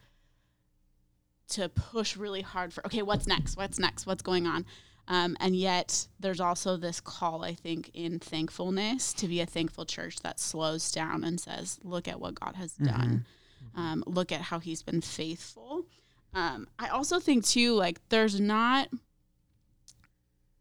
to 1.48 1.68
push 1.68 2.16
really 2.16 2.42
hard 2.42 2.72
for 2.72 2.84
okay, 2.86 3.02
what's 3.02 3.26
next? 3.26 3.56
What's 3.56 3.78
next? 3.78 4.06
What's 4.06 4.22
going 4.22 4.46
on? 4.46 4.66
Um, 5.08 5.36
and 5.38 5.54
yet, 5.54 6.08
there's 6.18 6.40
also 6.40 6.76
this 6.76 7.00
call, 7.00 7.44
I 7.44 7.54
think, 7.54 7.90
in 7.94 8.18
thankfulness 8.18 9.12
to 9.14 9.28
be 9.28 9.40
a 9.40 9.46
thankful 9.46 9.84
church 9.84 10.20
that 10.20 10.40
slows 10.40 10.90
down 10.90 11.22
and 11.22 11.40
says, 11.40 11.78
Look 11.84 12.08
at 12.08 12.20
what 12.20 12.34
God 12.40 12.56
has 12.56 12.72
done. 12.74 13.24
Um, 13.76 14.02
look 14.06 14.32
at 14.32 14.40
how 14.40 14.58
he's 14.58 14.82
been 14.82 15.00
faithful. 15.00 15.84
Um, 16.34 16.66
I 16.78 16.88
also 16.88 17.20
think, 17.20 17.44
too, 17.46 17.74
like, 17.74 18.00
there's 18.08 18.40
not, 18.40 18.88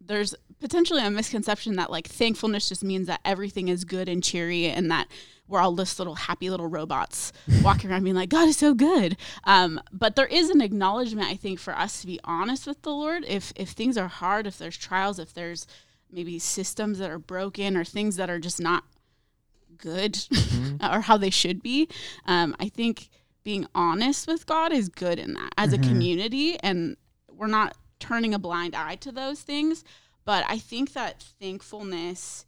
there's 0.05 0.35
potentially 0.59 1.03
a 1.03 1.09
misconception 1.09 1.75
that, 1.75 1.91
like, 1.91 2.07
thankfulness 2.07 2.69
just 2.69 2.83
means 2.83 3.07
that 3.07 3.21
everything 3.25 3.67
is 3.67 3.85
good 3.85 4.07
and 4.07 4.23
cheery 4.23 4.67
and 4.67 4.89
that 4.91 5.07
we're 5.47 5.59
all 5.59 5.73
this 5.73 5.99
little 5.99 6.15
happy 6.15 6.49
little 6.49 6.67
robots 6.67 7.31
walking 7.61 7.91
around 7.91 8.03
being 8.03 8.15
like, 8.15 8.29
God 8.29 8.47
is 8.47 8.57
so 8.57 8.73
good. 8.73 9.17
Um, 9.43 9.79
but 9.91 10.15
there 10.15 10.25
is 10.25 10.49
an 10.49 10.61
acknowledgement, 10.61 11.27
I 11.27 11.35
think, 11.35 11.59
for 11.59 11.75
us 11.75 12.01
to 12.01 12.07
be 12.07 12.19
honest 12.23 12.65
with 12.65 12.81
the 12.81 12.91
Lord. 12.91 13.25
If 13.27 13.53
if 13.55 13.69
things 13.69 13.97
are 13.97 14.07
hard, 14.07 14.47
if 14.47 14.57
there's 14.57 14.77
trials, 14.77 15.19
if 15.19 15.33
there's 15.33 15.67
maybe 16.11 16.39
systems 16.39 16.99
that 16.99 17.11
are 17.11 17.19
broken 17.19 17.75
or 17.77 17.83
things 17.83 18.15
that 18.15 18.29
are 18.29 18.39
just 18.39 18.59
not 18.59 18.83
good 19.77 20.17
or 20.83 21.01
how 21.01 21.17
they 21.17 21.29
should 21.29 21.61
be, 21.61 21.89
um, 22.25 22.55
I 22.59 22.69
think 22.69 23.09
being 23.43 23.67
honest 23.75 24.27
with 24.27 24.47
God 24.47 24.71
is 24.71 24.89
good 24.89 25.19
in 25.19 25.33
that 25.33 25.53
as 25.57 25.73
a 25.73 25.77
community, 25.77 26.57
and 26.61 26.97
we're 27.31 27.47
not 27.47 27.75
turning 27.99 28.33
a 28.33 28.39
blind 28.39 28.75
eye 28.75 28.95
to 28.97 29.11
those 29.11 29.41
things. 29.41 29.83
But 30.23 30.45
I 30.47 30.57
think 30.57 30.93
that 30.93 31.23
thankfulness. 31.39 32.45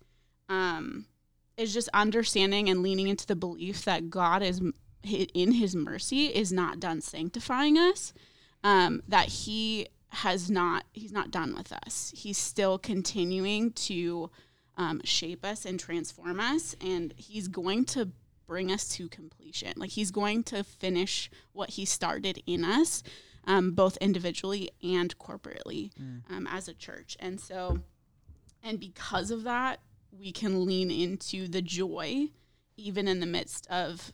Um, 0.49 1.05
is 1.57 1.73
just 1.73 1.89
understanding 1.93 2.69
and 2.69 2.83
leaning 2.83 3.07
into 3.07 3.25
the 3.25 3.35
belief 3.35 3.83
that 3.85 4.09
God 4.09 4.43
is 4.43 4.61
in 5.03 5.53
his 5.53 5.75
mercy 5.75 6.25
is 6.25 6.51
not 6.51 6.79
done 6.79 7.01
sanctifying 7.01 7.77
us 7.77 8.13
um, 8.63 9.01
that 9.07 9.27
he 9.27 9.87
has 10.09 10.49
not 10.49 10.85
he's 10.93 11.11
not 11.11 11.31
done 11.31 11.55
with 11.55 11.71
us 11.71 12.13
he's 12.15 12.37
still 12.37 12.77
continuing 12.77 13.71
to 13.71 14.29
um, 14.77 15.01
shape 15.03 15.45
us 15.45 15.65
and 15.65 15.79
transform 15.79 16.39
us 16.39 16.75
and 16.81 17.13
he's 17.17 17.47
going 17.47 17.83
to 17.85 18.09
bring 18.47 18.71
us 18.71 18.87
to 18.89 19.09
completion. 19.09 19.73
Like 19.75 19.91
he's 19.91 20.11
going 20.11 20.43
to 20.45 20.63
finish 20.63 21.29
what 21.51 21.71
he 21.71 21.85
started 21.85 22.41
in 22.47 22.63
us 22.63 23.03
um, 23.45 23.71
both 23.71 23.97
individually 23.97 24.69
and 24.83 25.17
corporately 25.17 25.91
um, 26.29 26.47
as 26.49 26.67
a 26.67 26.73
church. 26.73 27.15
And 27.19 27.39
so 27.39 27.79
and 28.63 28.79
because 28.79 29.31
of 29.31 29.43
that 29.43 29.79
we 30.11 30.31
can 30.31 30.65
lean 30.65 30.91
into 30.91 31.47
the 31.47 31.61
joy 31.61 32.27
even 32.75 33.07
in 33.07 33.19
the 33.19 33.25
midst 33.25 33.67
of 33.67 34.11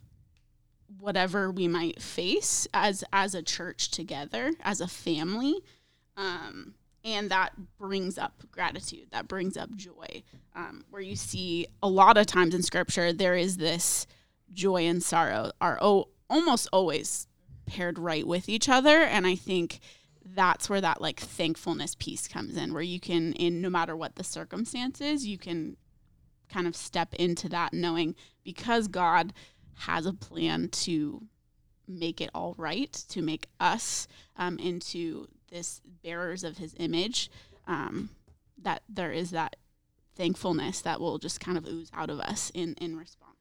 whatever 0.99 1.49
we 1.51 1.67
might 1.67 2.01
face 2.01 2.67
as 2.73 3.03
as 3.11 3.33
a 3.33 3.41
church 3.41 3.89
together 3.89 4.51
as 4.61 4.81
a 4.81 4.87
family 4.87 5.55
um, 6.17 6.75
and 7.03 7.31
that 7.31 7.53
brings 7.77 8.17
up 8.17 8.43
gratitude 8.51 9.07
that 9.11 9.27
brings 9.27 9.57
up 9.57 9.73
joy 9.75 10.23
um, 10.55 10.83
where 10.89 11.01
you 11.01 11.15
see 11.15 11.65
a 11.81 11.87
lot 11.87 12.17
of 12.17 12.25
times 12.25 12.53
in 12.53 12.61
scripture 12.61 13.11
there 13.11 13.35
is 13.35 13.57
this 13.57 14.05
joy 14.53 14.83
and 14.83 15.03
sorrow 15.03 15.51
are 15.59 15.77
o- 15.81 16.09
almost 16.29 16.67
always 16.71 17.27
paired 17.65 17.97
right 17.97 18.27
with 18.27 18.49
each 18.49 18.69
other 18.69 19.01
and 19.03 19.25
i 19.25 19.35
think 19.35 19.79
that's 20.25 20.69
where 20.69 20.81
that 20.81 21.01
like 21.01 21.19
thankfulness 21.19 21.95
piece 21.95 22.27
comes 22.27 22.55
in 22.55 22.73
where 22.73 22.81
you 22.81 22.99
can 22.99 23.33
in 23.33 23.61
no 23.61 23.69
matter 23.69 23.95
what 23.95 24.15
the 24.15 24.23
circumstances 24.23 25.25
you 25.25 25.37
can 25.37 25.75
kind 26.53 26.67
of 26.67 26.75
step 26.75 27.13
into 27.15 27.49
that 27.49 27.73
knowing 27.73 28.15
because 28.43 28.87
God 28.87 29.33
has 29.79 30.05
a 30.05 30.13
plan 30.13 30.69
to 30.69 31.23
make 31.87 32.21
it 32.21 32.29
all 32.33 32.55
right, 32.57 32.93
to 33.09 33.21
make 33.21 33.47
us 33.59 34.07
um, 34.37 34.59
into 34.59 35.27
this 35.51 35.81
bearers 36.03 36.43
of 36.43 36.57
his 36.57 36.75
image, 36.77 37.29
um, 37.67 38.09
that 38.61 38.83
there 38.87 39.11
is 39.11 39.31
that 39.31 39.55
thankfulness 40.15 40.81
that 40.81 40.99
will 40.99 41.17
just 41.17 41.39
kind 41.39 41.57
of 41.57 41.67
ooze 41.67 41.89
out 41.93 42.09
of 42.09 42.19
us 42.19 42.51
in, 42.53 42.75
in 42.75 42.95
response. 42.95 43.32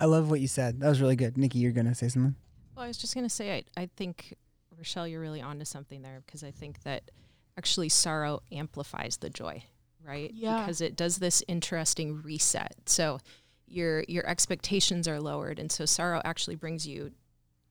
I 0.00 0.04
love 0.06 0.30
what 0.30 0.40
you 0.40 0.48
said. 0.48 0.80
That 0.80 0.88
was 0.88 1.00
really 1.00 1.16
good. 1.16 1.36
Nikki, 1.36 1.58
you're 1.58 1.72
going 1.72 1.86
to 1.86 1.94
say 1.94 2.08
something? 2.08 2.34
Well, 2.76 2.84
I 2.84 2.88
was 2.88 2.98
just 2.98 3.14
going 3.14 3.26
to 3.26 3.34
say, 3.34 3.56
I, 3.76 3.82
I 3.82 3.88
think, 3.96 4.34
Rochelle, 4.76 5.08
you're 5.08 5.20
really 5.20 5.42
onto 5.42 5.64
something 5.64 6.02
there 6.02 6.22
because 6.24 6.44
I 6.44 6.50
think 6.52 6.82
that 6.84 7.10
actually 7.56 7.88
sorrow 7.88 8.40
amplifies 8.52 9.16
the 9.16 9.28
joy, 9.30 9.64
right? 10.06 10.30
Yeah. 10.32 10.60
Because 10.60 10.80
it 10.80 10.94
does 10.96 11.18
this 11.18 11.42
interesting 11.48 12.22
reset. 12.22 12.74
So 12.86 13.18
your 13.66 14.04
your 14.08 14.26
expectations 14.26 15.06
are 15.06 15.20
lowered 15.20 15.58
and 15.58 15.70
so 15.70 15.84
sorrow 15.84 16.22
actually 16.24 16.54
brings 16.54 16.86
you 16.86 17.10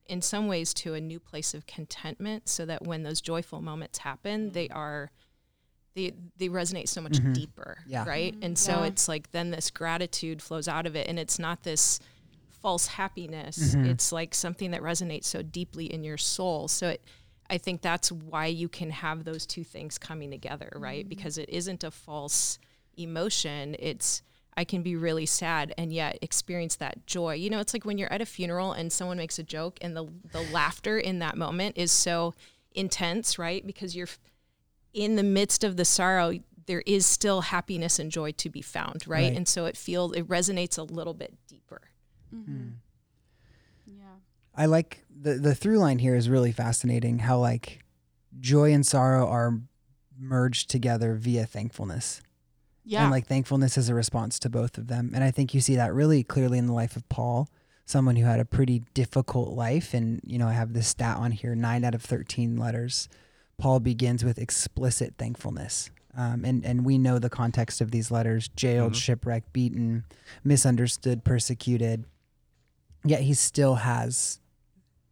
in 0.06 0.22
some 0.22 0.48
ways 0.48 0.72
to 0.72 0.94
a 0.94 1.02
new 1.02 1.20
place 1.20 1.56
of 1.56 1.66
contentment 1.66 2.48
so 2.48 2.66
that 2.68 2.86
when 2.86 3.02
those 3.02 3.20
joyful 3.20 3.62
moments 3.62 3.98
happen, 4.00 4.52
they 4.52 4.68
are 4.70 5.10
they 5.96 6.12
they 6.38 6.50
resonate 6.50 6.88
so 6.88 7.02
much 7.02 7.14
Mhm. 7.14 7.34
deeper, 7.34 7.80
Yeah. 7.88 8.06
right? 8.06 8.36
And 8.44 8.58
so 8.60 8.82
Yeah. 8.82 8.86
it's 8.88 9.08
like 9.08 9.32
then 9.32 9.50
this 9.52 9.72
gratitude 9.72 10.42
flows 10.42 10.68
out 10.68 10.86
of 10.86 10.96
it 10.96 11.08
and 11.08 11.18
it's 11.18 11.40
not 11.40 11.64
this 11.64 12.00
false 12.68 12.88
happiness. 12.88 13.76
Mhm. 13.76 13.88
It's 13.88 14.12
like 14.12 14.36
something 14.36 14.72
that 14.72 14.82
resonates 14.82 15.24
so 15.24 15.42
deeply 15.42 15.86
in 15.86 16.04
your 16.04 16.18
soul. 16.18 16.68
So 16.68 16.90
it 16.90 17.02
I 17.50 17.58
think 17.58 17.82
that's 17.82 18.12
why 18.12 18.48
you 18.48 18.68
can 18.68 18.90
have 18.90 19.24
those 19.24 19.46
two 19.46 19.64
things 19.64 19.98
coming 19.98 20.32
together, 20.32 20.70
right? 20.76 21.08
Because 21.08 21.38
it 21.38 21.48
isn't 21.48 21.86
a 21.86 21.92
false 21.92 22.60
emotion. 22.98 23.78
It's 23.80 24.22
I 24.58 24.66
can 24.66 24.82
be 24.82 24.98
really 24.98 25.26
sad 25.26 25.74
and 25.78 25.94
yet 25.94 26.18
experience 26.22 26.76
that 26.76 27.08
joy. 27.08 27.36
You 27.36 27.50
know, 27.50 27.60
it's 27.62 27.74
like 27.74 27.86
when 27.86 27.98
you're 27.98 28.12
at 28.12 28.22
a 28.22 28.26
funeral 28.26 28.74
and 28.74 28.92
someone 28.92 29.16
makes 29.16 29.40
a 29.40 29.44
joke 29.44 29.78
and 29.80 29.96
the 29.96 30.06
the 30.34 30.42
laughter 30.52 30.98
in 31.00 31.20
that 31.20 31.38
moment 31.38 31.78
is 31.78 31.92
so 31.94 32.34
intense, 32.74 33.40
right? 33.40 33.66
Because 33.66 33.96
you're 33.96 34.10
in 34.94 35.16
the 35.16 35.24
midst 35.24 35.64
of 35.64 35.78
the 35.78 35.86
sorrow, 35.86 36.34
there 36.66 36.84
is 36.86 37.06
still 37.06 37.42
happiness 37.42 37.98
and 37.98 38.12
joy 38.12 38.34
to 38.34 38.50
be 38.50 38.62
found, 38.62 39.08
right? 39.08 39.30
Right. 39.30 39.38
And 39.38 39.48
so 39.48 39.66
it 39.68 39.78
feels 39.78 40.12
it 40.18 40.28
resonates 40.28 40.78
a 40.78 40.84
little 40.84 41.14
bit 41.14 41.34
deeper. 42.32 42.52
Mm-hmm. 42.52 42.68
Yeah. 43.86 44.04
I 44.56 44.66
like 44.66 45.06
the 45.22 45.36
the 45.36 45.56
through 45.56 45.80
line 45.80 46.00
here 46.00 46.16
is 46.16 46.30
really 46.30 46.52
fascinating. 46.52 47.20
How 47.20 47.38
like 47.40 47.84
joy 48.40 48.74
and 48.74 48.86
sorrow 48.86 49.28
are 49.28 49.60
merged 50.20 50.70
together 50.70 51.14
via 51.16 51.46
thankfulness. 51.46 52.22
Yeah. 52.84 53.04
And 53.04 53.12
like 53.12 53.28
thankfulness 53.28 53.78
is 53.78 53.90
a 53.90 53.94
response 53.96 54.40
to 54.40 54.50
both 54.50 54.78
of 54.78 54.88
them. 54.88 55.12
And 55.14 55.24
I 55.24 55.32
think 55.32 55.54
you 55.54 55.62
see 55.62 55.76
that 55.76 55.94
really 55.94 56.24
clearly 56.24 56.58
in 56.58 56.68
the 56.68 56.74
life 56.74 56.96
of 56.96 57.08
Paul, 57.10 57.50
someone 57.86 58.16
who 58.16 58.26
had 58.26 58.40
a 58.40 58.46
pretty 58.46 58.84
difficult 58.94 59.50
life. 59.50 59.94
And, 59.94 60.22
you 60.26 60.38
know, 60.40 60.48
I 60.48 60.54
have 60.54 60.72
this 60.74 60.88
stat 60.88 61.18
on 61.18 61.32
here 61.32 61.54
nine 61.54 61.84
out 61.84 61.94
of 61.94 62.02
13 62.02 62.56
letters. 62.56 63.10
Paul 63.58 63.80
begins 63.82 64.24
with 64.24 64.38
explicit 64.40 65.16
thankfulness. 65.18 65.90
Um, 66.16 66.46
and, 66.46 66.66
and 66.66 66.86
we 66.86 66.98
know 66.98 67.20
the 67.20 67.30
context 67.30 67.82
of 67.82 67.92
these 67.92 68.10
letters 68.10 68.48
jailed, 68.48 68.94
Mhm. 68.94 69.02
shipwrecked, 69.02 69.52
beaten, 69.54 70.06
misunderstood, 70.44 71.24
persecuted. 71.26 72.06
Yet 73.04 73.22
he 73.22 73.34
still 73.34 73.76
has 73.76 74.40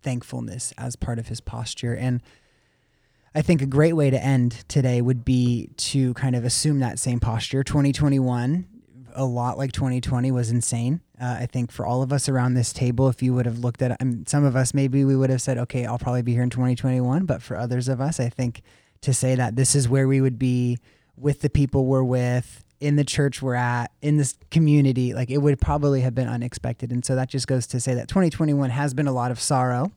thankfulness 0.02 0.74
as 0.78 0.96
part 0.96 1.20
of 1.20 1.28
his 1.28 1.42
posture. 1.42 1.96
And 1.96 2.22
I 3.34 3.42
think 3.42 3.62
a 3.62 3.66
great 3.66 3.94
way 3.94 4.10
to 4.10 4.24
end 4.24 4.64
today 4.68 5.02
would 5.02 5.26
be 5.26 5.70
to 5.78 6.14
kind 6.14 6.36
of 6.36 6.46
assume 6.46 6.80
that 6.80 7.00
same 7.00 7.20
posture. 7.20 7.64
2021, 7.64 8.68
a 9.14 9.26
lot 9.26 9.58
like 9.58 9.72
2020, 9.72 10.32
was 10.32 10.52
insane. 10.52 11.02
Uh, 11.20 11.38
I 11.40 11.46
think 11.46 11.72
for 11.72 11.86
all 11.86 12.02
of 12.02 12.12
us 12.12 12.30
around 12.30 12.54
this 12.54 12.74
table, 12.74 13.08
if 13.10 13.24
you 13.24 13.34
would 13.34 13.46
have 13.46 13.60
looked 13.60 13.82
at 13.82 13.98
I 14.00 14.04
mean, 14.04 14.26
some 14.26 14.44
of 14.44 14.56
us, 14.56 14.74
maybe 14.74 15.06
we 15.06 15.16
would 15.16 15.30
have 15.30 15.42
said, 15.42 15.58
okay, 15.58 15.86
I'll 15.86 15.98
probably 15.98 16.22
be 16.22 16.34
here 16.34 16.44
in 16.44 16.50
2021. 16.50 17.26
But 17.26 17.42
for 17.42 17.58
others 17.58 17.88
of 17.88 18.02
us, 18.02 18.20
I 18.20 18.30
think 18.30 18.62
to 19.02 19.14
say 19.14 19.36
that 19.36 19.56
this 19.56 19.76
is 19.76 19.88
where 19.88 20.08
we 20.08 20.22
would 20.22 20.40
be 20.40 20.78
with 21.18 21.42
the 21.42 21.50
people 21.50 21.86
we're 21.86 22.04
with, 22.04 22.64
in 22.80 22.95
the 22.95 23.03
church 23.03 23.41
we're 23.41 23.55
at, 23.55 23.91
in 24.01 24.17
this 24.17 24.38
community, 24.51 25.13
like 25.13 25.30
it 25.30 25.38
would 25.39 25.59
probably 25.59 26.01
have 26.01 26.13
been 26.13 26.28
unexpected. 26.28 26.91
And 26.91 27.03
so 27.05 27.15
that 27.15 27.30
just 27.30 27.47
goes 27.47 27.67
to 27.67 27.80
say 27.80 27.93
that 27.93 28.07
2021 28.07 28.69
has 28.69 28.93
been 28.93 29.07
a 29.07 29.11
lot 29.11 29.32
of 29.32 29.39
sorrow 29.39 29.91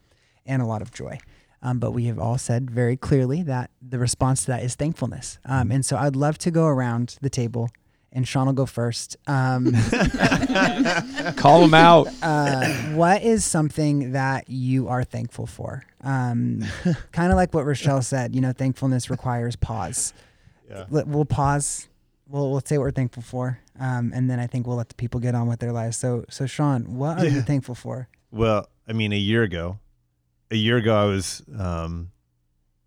and 0.46 0.62
a 0.62 0.66
lot 0.66 0.82
of 0.82 0.92
joy. 0.92 1.18
Um, 1.62 1.78
but 1.78 1.90
we 1.90 2.04
have 2.04 2.18
all 2.18 2.38
said 2.38 2.70
very 2.70 2.96
clearly 2.96 3.42
that 3.42 3.70
the 3.82 3.98
response 3.98 4.42
to 4.42 4.52
that 4.52 4.62
is 4.62 4.74
thankfulness. 4.74 5.38
Um, 5.44 5.72
and 5.72 5.84
so 5.84 5.96
I'd 5.96 6.14
love 6.14 6.38
to 6.38 6.50
go 6.50 6.66
around 6.66 7.18
the 7.20 7.30
table, 7.30 7.68
and 8.12 8.26
Sean 8.26 8.46
will 8.46 8.52
go 8.52 8.64
first. 8.64 9.16
Um, 9.26 9.72
Call 11.36 11.62
them 11.62 11.74
out. 11.74 12.08
uh, 12.22 12.64
what 12.94 13.22
is 13.22 13.44
something 13.44 14.12
that 14.12 14.48
you 14.48 14.88
are 14.88 15.02
thankful 15.02 15.46
for? 15.46 15.82
Um, 16.02 16.64
kind 17.12 17.32
of 17.32 17.36
like 17.36 17.52
what 17.52 17.66
Rochelle 17.66 18.02
said, 18.02 18.36
you 18.36 18.40
know, 18.40 18.52
thankfulness 18.52 19.10
requires 19.10 19.56
pause. 19.56 20.14
Yeah. 20.70 20.84
We'll 20.88 21.24
pause. 21.24 21.88
We'll, 22.28 22.50
we'll 22.50 22.60
say 22.64 22.76
what 22.78 22.84
we're 22.84 22.90
thankful 22.90 23.22
for, 23.22 23.58
um, 23.80 24.12
and 24.14 24.28
then 24.30 24.38
I 24.38 24.46
think 24.46 24.66
we'll 24.66 24.76
let 24.76 24.90
the 24.90 24.94
people 24.94 25.18
get 25.18 25.34
on 25.34 25.48
with 25.48 25.60
their 25.60 25.72
lives. 25.72 25.96
So, 25.96 26.24
so 26.28 26.44
Sean, 26.46 26.96
what 26.96 27.18
are 27.18 27.26
you 27.26 27.40
thankful 27.42 27.74
for? 27.74 28.08
Well, 28.30 28.68
I 28.86 28.92
mean, 28.92 29.12
a 29.14 29.18
year 29.18 29.42
ago, 29.42 29.78
a 30.50 30.56
year 30.56 30.76
ago, 30.76 30.94
I 30.94 31.04
was, 31.06 31.42
um, 31.58 32.10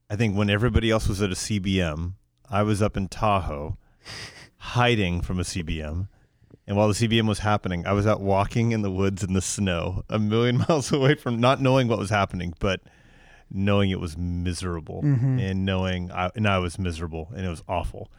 I 0.09 0.15
think 0.15 0.35
when 0.37 0.49
everybody 0.49 0.91
else 0.91 1.07
was 1.07 1.21
at 1.21 1.31
a 1.31 1.35
CBM, 1.35 2.13
I 2.49 2.61
was 2.63 2.81
up 2.83 2.95
in 2.97 3.07
Tahoe 3.07 3.77
hiding 4.57 5.21
from 5.21 5.39
a 5.39 5.43
CBM. 5.43 6.07
And 6.67 6.77
while 6.77 6.87
the 6.87 6.93
CBM 6.93 7.27
was 7.27 7.39
happening, 7.39 7.85
I 7.87 7.93
was 7.93 8.05
out 8.05 8.21
walking 8.21 8.71
in 8.71 8.81
the 8.83 8.91
woods 8.91 9.23
in 9.23 9.33
the 9.33 9.41
snow, 9.41 10.03
a 10.09 10.19
million 10.19 10.57
miles 10.69 10.91
away 10.91 11.15
from 11.15 11.39
not 11.39 11.59
knowing 11.59 11.87
what 11.87 11.97
was 11.97 12.09
happening, 12.11 12.53
but 12.59 12.81
knowing 13.49 13.89
it 13.89 13.99
was 13.99 14.15
miserable 14.17 15.01
Mhm. 15.03 15.41
and 15.41 15.65
knowing 15.65 16.11
I, 16.11 16.29
and 16.35 16.47
I 16.47 16.59
was 16.59 16.77
miserable 16.79 17.29
and 17.35 17.45
it 17.45 17.49
was 17.49 17.63
awful. 17.67 18.09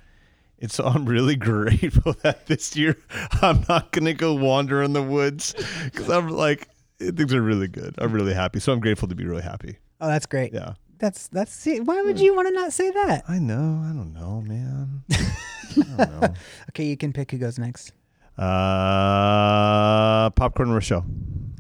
And 0.62 0.70
so 0.70 0.84
I'm 0.84 1.04
really 1.06 1.34
grateful 1.36 2.12
that 2.22 2.46
this 2.46 2.76
year 2.76 2.96
I'm 3.42 3.64
not 3.68 3.90
going 3.92 4.04
to 4.04 4.14
go 4.14 4.32
wander 4.32 4.82
in 4.82 4.92
the 4.92 5.02
woods 5.02 5.54
because 5.84 6.08
I'm 6.08 6.28
like, 6.28 6.68
things 6.98 7.34
are 7.34 7.42
really 7.42 7.66
good. 7.68 7.96
I'm 7.98 8.12
really 8.12 8.32
happy. 8.32 8.60
So 8.60 8.72
I'm 8.72 8.80
grateful 8.80 9.08
to 9.08 9.14
be 9.16 9.26
really 9.26 9.42
happy. 9.42 9.76
Oh, 10.00 10.06
that's 10.06 10.26
great. 10.26 10.52
Yeah. 10.54 10.74
That's 10.98 11.26
that's. 11.28 11.52
See, 11.52 11.80
why 11.80 12.00
would 12.02 12.20
you 12.20 12.32
want 12.34 12.46
to 12.46 12.54
not 12.54 12.72
say 12.72 12.92
that? 12.92 13.24
I 13.28 13.40
know. 13.40 13.82
I 13.84 13.88
don't 13.92 14.12
know, 14.14 14.40
man. 14.40 15.02
I 15.10 15.82
don't 15.96 15.98
know. 15.98 16.34
Okay, 16.70 16.84
you 16.84 16.96
can 16.96 17.12
pick 17.12 17.32
who 17.32 17.38
goes 17.38 17.58
next. 17.58 17.92
Uh, 18.38 20.30
popcorn 20.30 20.70
Rochelle. 20.70 21.04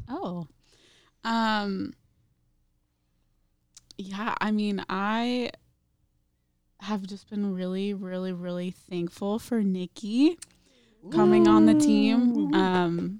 Oh. 0.08 0.46
Um 1.24 1.92
Yeah, 3.98 4.34
I 4.40 4.52
mean, 4.52 4.84
I 4.88 5.50
have 6.82 7.06
just 7.06 7.30
been 7.30 7.54
really 7.54 7.94
really 7.94 8.32
really 8.32 8.70
thankful 8.70 9.38
for 9.38 9.62
Nikki 9.62 10.38
coming 11.10 11.48
on 11.48 11.66
the 11.66 11.74
team. 11.74 12.52
Um 12.54 13.18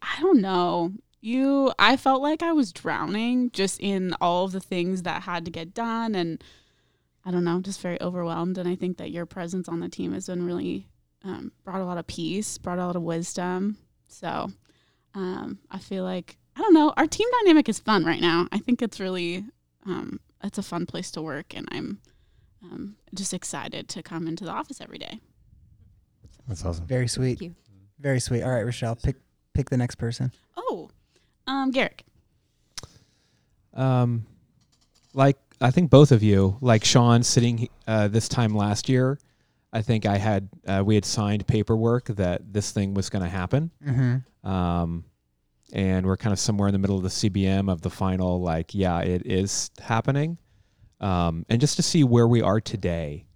I 0.00 0.20
don't 0.20 0.40
know. 0.40 0.92
You 1.20 1.72
I 1.78 1.96
felt 1.96 2.22
like 2.22 2.42
I 2.42 2.52
was 2.52 2.72
drowning 2.72 3.50
just 3.50 3.80
in 3.80 4.14
all 4.20 4.44
of 4.44 4.52
the 4.52 4.60
things 4.60 5.02
that 5.02 5.22
had 5.22 5.44
to 5.44 5.50
get 5.50 5.74
done 5.74 6.14
and 6.14 6.42
I 7.24 7.32
don't 7.32 7.44
know, 7.44 7.60
just 7.60 7.80
very 7.80 8.00
overwhelmed 8.00 8.58
and 8.58 8.68
I 8.68 8.76
think 8.76 8.98
that 8.98 9.10
your 9.10 9.26
presence 9.26 9.68
on 9.68 9.80
the 9.80 9.88
team 9.88 10.12
has 10.12 10.26
been 10.26 10.46
really 10.46 10.86
um, 11.24 11.50
brought 11.64 11.80
a 11.80 11.84
lot 11.84 11.98
of 11.98 12.06
peace, 12.06 12.56
brought 12.58 12.78
a 12.78 12.86
lot 12.86 12.94
of 12.94 13.02
wisdom. 13.02 13.78
So, 14.08 14.52
um, 15.14 15.58
I 15.70 15.78
feel 15.78 16.04
like 16.04 16.36
I 16.56 16.60
don't 16.60 16.74
know. 16.74 16.92
Our 16.96 17.06
team 17.06 17.26
dynamic 17.40 17.68
is 17.68 17.78
fun 17.78 18.04
right 18.04 18.20
now. 18.20 18.46
I 18.52 18.58
think 18.58 18.80
it's 18.80 19.00
really 19.00 19.44
um, 19.84 20.20
it's 20.44 20.58
a 20.58 20.62
fun 20.62 20.86
place 20.86 21.10
to 21.12 21.22
work, 21.22 21.54
and 21.54 21.68
I'm 21.72 21.98
um, 22.62 22.96
just 23.14 23.34
excited 23.34 23.88
to 23.88 24.02
come 24.02 24.26
into 24.26 24.44
the 24.44 24.50
office 24.50 24.80
every 24.80 24.98
day. 24.98 25.20
That's 26.48 26.64
awesome. 26.64 26.86
Very 26.86 27.08
sweet. 27.08 27.40
you. 27.40 27.54
Very 27.98 28.20
sweet. 28.20 28.42
All 28.42 28.50
right, 28.50 28.64
Rochelle, 28.64 28.96
pick 28.96 29.16
pick 29.54 29.70
the 29.70 29.76
next 29.76 29.96
person. 29.96 30.32
Oh, 30.56 30.90
um, 31.46 31.70
Garrick. 31.70 32.04
Um, 33.74 34.26
like 35.14 35.38
I 35.60 35.70
think 35.70 35.90
both 35.90 36.12
of 36.12 36.22
you, 36.22 36.56
like 36.60 36.84
Sean, 36.84 37.22
sitting 37.22 37.68
uh, 37.86 38.08
this 38.08 38.28
time 38.28 38.54
last 38.54 38.88
year, 38.88 39.18
I 39.72 39.82
think 39.82 40.06
I 40.06 40.18
had 40.18 40.48
uh, 40.66 40.82
we 40.84 40.94
had 40.94 41.04
signed 41.04 41.46
paperwork 41.46 42.06
that 42.06 42.52
this 42.52 42.70
thing 42.72 42.94
was 42.94 43.10
going 43.10 43.22
to 43.22 43.30
happen. 43.30 43.70
Mm-hmm. 43.84 44.48
Um, 44.48 45.04
and 45.72 46.06
we're 46.06 46.16
kind 46.16 46.32
of 46.32 46.38
somewhere 46.38 46.68
in 46.68 46.72
the 46.72 46.78
middle 46.78 46.96
of 46.96 47.02
the 47.02 47.08
CBM 47.08 47.70
of 47.70 47.82
the 47.82 47.90
final, 47.90 48.40
like, 48.40 48.74
yeah, 48.74 49.00
it 49.00 49.26
is 49.26 49.70
happening. 49.80 50.38
Um, 51.00 51.44
and 51.48 51.60
just 51.60 51.76
to 51.76 51.82
see 51.82 52.04
where 52.04 52.26
we 52.26 52.42
are 52.42 52.60
today, 52.60 53.26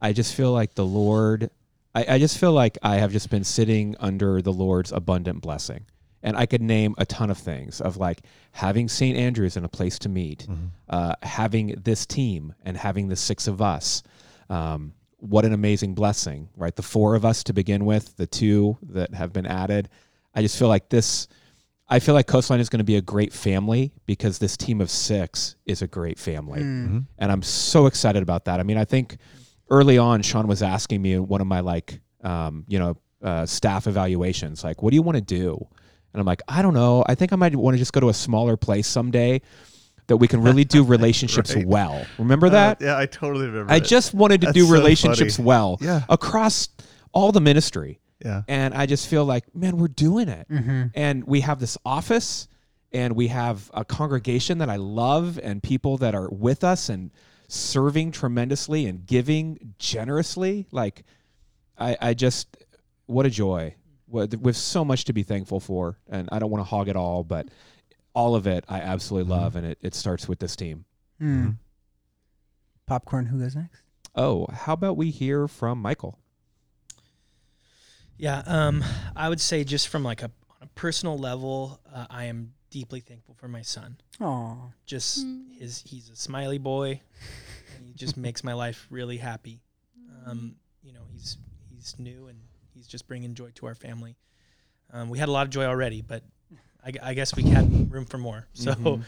I 0.00 0.12
just 0.12 0.34
feel 0.34 0.52
like 0.52 0.74
the 0.74 0.84
Lord, 0.84 1.50
I, 1.94 2.14
I 2.14 2.18
just 2.18 2.38
feel 2.38 2.52
like 2.52 2.78
I 2.82 2.96
have 2.96 3.12
just 3.12 3.30
been 3.30 3.44
sitting 3.44 3.96
under 4.00 4.42
the 4.42 4.52
Lord's 4.52 4.92
abundant 4.92 5.40
blessing. 5.40 5.86
And 6.22 6.36
I 6.36 6.46
could 6.46 6.62
name 6.62 6.94
a 6.98 7.06
ton 7.06 7.30
of 7.30 7.38
things 7.38 7.80
of 7.80 7.96
like 7.98 8.22
having 8.52 8.88
St. 8.88 9.16
Andrews 9.16 9.56
in 9.56 9.64
a 9.64 9.68
place 9.68 9.98
to 10.00 10.08
meet, 10.08 10.46
uh, 10.88 11.14
having 11.22 11.80
this 11.84 12.04
team 12.04 12.54
and 12.64 12.76
having 12.76 13.08
the 13.08 13.16
six 13.16 13.46
of 13.46 13.62
us. 13.62 14.02
Um, 14.50 14.92
what 15.18 15.44
an 15.44 15.52
amazing 15.52 15.94
blessing, 15.94 16.48
right? 16.56 16.74
The 16.74 16.82
four 16.82 17.14
of 17.14 17.24
us 17.24 17.44
to 17.44 17.52
begin 17.52 17.84
with, 17.84 18.16
the 18.16 18.26
two 18.26 18.76
that 18.90 19.14
have 19.14 19.32
been 19.32 19.46
added. 19.46 19.88
I 20.34 20.42
just 20.42 20.58
feel 20.58 20.68
like 20.68 20.88
this. 20.88 21.28
I 21.88 22.00
feel 22.00 22.14
like 22.14 22.26
Coastline 22.26 22.58
is 22.60 22.68
going 22.68 22.78
to 22.78 22.84
be 22.84 22.96
a 22.96 23.00
great 23.00 23.32
family 23.32 23.92
because 24.06 24.38
this 24.38 24.56
team 24.56 24.80
of 24.80 24.90
six 24.90 25.54
is 25.66 25.82
a 25.82 25.86
great 25.86 26.18
family, 26.18 26.60
Mm-hmm. 26.60 26.98
and 27.18 27.32
I'm 27.32 27.42
so 27.42 27.86
excited 27.86 28.22
about 28.22 28.46
that. 28.46 28.58
I 28.58 28.64
mean, 28.64 28.76
I 28.76 28.84
think 28.84 29.18
early 29.70 29.96
on, 29.98 30.22
Sean 30.22 30.48
was 30.48 30.62
asking 30.62 31.00
me 31.02 31.18
one 31.18 31.40
of 31.40 31.46
my 31.46 31.60
like, 31.60 32.00
um, 32.24 32.64
you 32.66 32.78
know, 32.80 32.96
uh, 33.22 33.46
staff 33.46 33.86
evaluations, 33.86 34.64
like, 34.64 34.82
what 34.82 34.90
do 34.90 34.96
you 34.96 35.02
want 35.02 35.16
to 35.16 35.22
do? 35.22 35.64
And 36.12 36.20
I'm 36.20 36.26
like, 36.26 36.42
I 36.48 36.60
don't 36.62 36.74
know. 36.74 37.04
I 37.06 37.14
think 37.14 37.32
I 37.32 37.36
might 37.36 37.54
want 37.54 37.74
to 37.74 37.78
just 37.78 37.92
go 37.92 38.00
to 38.00 38.08
a 38.08 38.14
smaller 38.14 38.56
place 38.56 38.86
someday. 38.88 39.40
that 40.08 40.16
we 40.18 40.28
can 40.28 40.40
really 40.40 40.64
do 40.64 40.84
relationships 40.96 41.54
Right. 41.56 41.66
well. 41.66 42.06
Remember 42.16 42.48
that? 42.50 42.80
Uh, 42.80 42.84
yeah, 42.86 42.96
I 42.98 43.06
totally 43.06 43.46
remember. 43.46 43.72
I 43.72 43.76
it. 43.78 43.84
just 43.84 44.14
wanted 44.14 44.40
to 44.42 44.46
That's 44.46 44.54
do 44.54 44.64
so 44.66 44.72
relationships 44.72 45.36
funny. 45.36 45.46
well 45.48 45.78
Yeah. 45.80 46.02
across 46.08 46.68
all 47.12 47.32
the 47.32 47.40
ministry. 47.40 47.98
Yeah. 48.24 48.42
And 48.48 48.74
I 48.74 48.86
just 48.86 49.08
feel 49.08 49.24
like, 49.24 49.54
man, 49.54 49.76
we're 49.76 49.88
doing 49.88 50.28
it. 50.28 50.48
Mm-hmm. 50.48 50.84
And 50.94 51.24
we 51.24 51.40
have 51.42 51.60
this 51.60 51.76
office 51.84 52.48
and 52.92 53.14
we 53.14 53.28
have 53.28 53.70
a 53.74 53.84
congregation 53.84 54.58
that 54.58 54.70
I 54.70 54.76
love 54.76 55.38
and 55.42 55.62
people 55.62 55.98
that 55.98 56.14
are 56.14 56.28
with 56.30 56.64
us 56.64 56.88
and 56.88 57.10
serving 57.48 58.12
tremendously 58.12 58.86
and 58.86 59.04
giving 59.06 59.74
generously. 59.78 60.66
Like, 60.72 61.04
I, 61.78 61.96
I 62.00 62.14
just, 62.14 62.56
what 63.06 63.26
a 63.26 63.30
joy. 63.30 63.74
With 64.08 64.56
so 64.56 64.84
much 64.84 65.04
to 65.06 65.12
be 65.12 65.22
thankful 65.24 65.60
for. 65.60 65.98
And 66.08 66.28
I 66.32 66.38
don't 66.38 66.50
want 66.50 66.60
to 66.60 66.68
hog 66.70 66.88
it 66.88 66.96
all, 66.96 67.22
but 67.24 67.48
all 68.14 68.34
of 68.34 68.46
it 68.46 68.64
I 68.68 68.80
absolutely 68.80 69.30
Mm-hmm. 69.32 69.42
love. 69.42 69.56
And 69.56 69.66
it, 69.66 69.78
it 69.82 69.94
starts 69.94 70.26
with 70.28 70.38
this 70.38 70.56
team. 70.56 70.84
Hmm. 71.18 71.50
Popcorn. 72.86 73.26
Who 73.26 73.40
goes 73.40 73.56
next? 73.56 73.82
Oh, 74.14 74.46
how 74.52 74.72
about 74.72 74.96
we 74.96 75.10
hear 75.10 75.48
from 75.48 75.82
Michael? 75.82 76.18
Yeah, 78.18 78.42
um, 78.46 78.82
I 79.14 79.28
would 79.28 79.40
say 79.40 79.64
just 79.64 79.88
from 79.88 80.02
like 80.02 80.22
a 80.22 80.26
on 80.26 80.62
a 80.62 80.66
personal 80.68 81.18
level, 81.18 81.80
uh, 81.94 82.06
I 82.08 82.24
am 82.24 82.52
deeply 82.70 83.00
thankful 83.00 83.34
for 83.34 83.48
my 83.48 83.62
son. 83.62 83.96
Oh, 84.20 84.72
Just 84.86 85.26
his 85.58 85.82
he's 85.86 86.08
a 86.10 86.16
smiley 86.16 86.58
boy, 86.58 87.00
and 87.76 87.86
he 87.86 87.92
just 87.92 88.16
makes 88.16 88.42
my 88.42 88.54
life 88.54 88.86
really 88.90 89.18
happy. 89.18 89.60
Um, 90.26 90.56
you 90.82 90.92
know, 90.92 91.02
he's 91.12 91.36
he's 91.70 91.94
new 91.98 92.26
and 92.28 92.38
he's 92.74 92.86
just 92.86 93.06
bringing 93.06 93.34
joy 93.34 93.50
to 93.56 93.66
our 93.66 93.74
family. 93.74 94.16
Um, 94.92 95.08
we 95.10 95.18
had 95.18 95.28
a 95.28 95.32
lot 95.32 95.46
of 95.46 95.50
joy 95.50 95.64
already, 95.64 96.00
but 96.00 96.22
I, 96.84 96.92
I 97.02 97.14
guess 97.14 97.34
we 97.36 97.42
had 97.44 97.92
room 97.92 98.04
for 98.06 98.18
more. 98.18 98.46
So, 98.54 98.72
Mhm. 98.72 99.04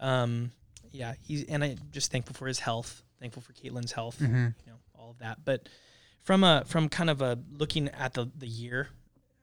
um, 0.00 0.52
yeah, 0.90 1.14
he's 1.22 1.44
and 1.44 1.62
I'm 1.62 1.78
just 1.92 2.10
thankful 2.10 2.34
for 2.34 2.46
his 2.48 2.58
health. 2.58 3.02
Thankful 3.20 3.42
for 3.42 3.52
Caitlin's 3.52 3.92
health. 3.92 4.18
Mm-hmm. 4.20 4.46
You 4.66 4.72
know, 4.72 4.78
all 4.94 5.10
of 5.10 5.18
that. 5.18 5.44
But 5.44 5.68
from 6.28 6.44
a 6.44 6.62
from 6.66 6.90
kind 6.90 7.08
of 7.08 7.22
a 7.22 7.38
looking 7.56 7.88
at 7.88 8.12
the 8.12 8.30
the 8.36 8.46
year, 8.46 8.90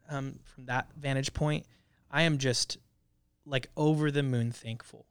um, 0.08 0.38
from 0.44 0.68
that 0.68 0.88
vantage 0.96 1.34
point, 1.34 1.66
I 2.12 2.22
am 2.22 2.38
just 2.38 2.78
like 3.44 3.72
over 3.76 4.12
the 4.12 4.22
moon 4.22 4.52
thankful 4.52 5.08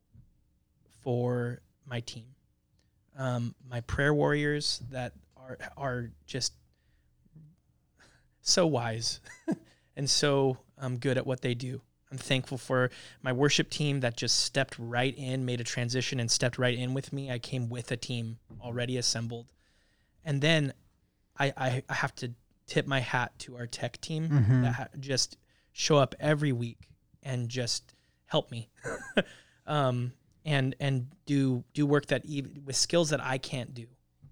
for 1.01 1.63
my 1.85 1.99
team, 1.99 2.27
um, 3.19 3.57
my 3.69 3.81
prayer 3.81 4.15
warriors 4.15 4.83
that 4.93 5.15
are 5.37 5.59
are 5.77 6.11
just 6.29 6.53
so 8.41 8.69
wise 8.69 9.21
and 9.97 10.09
so 10.09 10.57
um, 10.79 10.97
good 10.97 11.19
at 11.19 11.27
what 11.27 11.41
they 11.41 11.55
do. 11.55 11.81
I'm 12.13 12.19
thankful 12.19 12.57
for 12.57 12.93
my 13.21 13.33
worship 13.33 13.69
team 13.69 13.99
that 13.99 14.17
just 14.17 14.39
stepped 14.45 14.77
right 14.79 15.19
in, 15.19 15.45
made 15.45 15.61
a 15.61 15.65
transition, 15.65 16.21
and 16.21 16.31
stepped 16.31 16.57
right 16.57 16.79
in 16.79 16.95
with 16.95 17.13
me. 17.13 17.33
I 17.33 17.41
came 17.41 17.69
with 17.69 17.91
a 17.91 17.97
team 17.97 18.39
already 18.61 18.97
assembled, 18.97 19.47
and 20.25 20.41
then 20.41 20.73
I 21.39 21.53
I, 21.57 21.83
I 21.89 21.95
have 21.95 22.15
to 22.17 22.33
tip 22.67 22.87
my 22.87 23.01
hat 23.01 23.39
to 23.41 23.57
our 23.57 23.67
tech 23.67 24.01
team 24.01 24.29
Mhm. 24.29 24.63
that 24.63 24.73
ha- 24.75 24.89
just 25.01 25.37
show 25.73 25.97
up 25.99 26.15
every 26.21 26.53
week 26.53 26.89
and 27.23 27.49
just 27.49 27.95
help 28.27 28.51
me, 28.51 28.69
um, 29.67 30.13
and 30.45 30.75
and 30.81 31.09
do 31.27 31.65
do 31.73 31.87
work 31.87 32.07
that 32.07 32.25
even 32.27 32.63
with 32.65 32.77
skills 32.77 33.11
that 33.11 33.21
I 33.23 33.39
can't 33.39 33.75
do. 33.75 33.87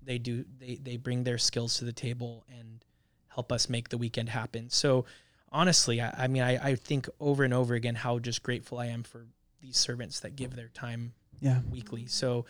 They 0.04 0.18
do 0.18 0.44
they 0.58 0.76
they 0.76 0.96
bring 0.96 1.24
their 1.24 1.38
skills 1.38 1.76
to 1.78 1.84
the 1.84 1.92
table 1.92 2.44
and 2.58 2.84
help 3.28 3.52
us 3.52 3.68
make 3.68 3.88
the 3.88 3.98
weekend 3.98 4.28
happen. 4.30 4.68
So 4.68 5.04
honestly, 5.50 6.00
I, 6.00 6.24
I 6.24 6.26
mean, 6.26 6.42
I, 6.42 6.70
I 6.70 6.74
think 6.74 7.08
over 7.20 7.44
and 7.44 7.54
over 7.54 7.74
again 7.74 7.94
how 7.94 8.18
just 8.18 8.42
grateful 8.42 8.78
I 8.78 8.86
am 8.86 9.04
for 9.04 9.26
these 9.60 9.76
servants 9.78 10.20
that 10.20 10.34
give 10.36 10.56
their 10.56 10.68
time 10.68 11.12
yeah. 11.40 11.60
weekly. 11.70 12.06
So 12.06 12.46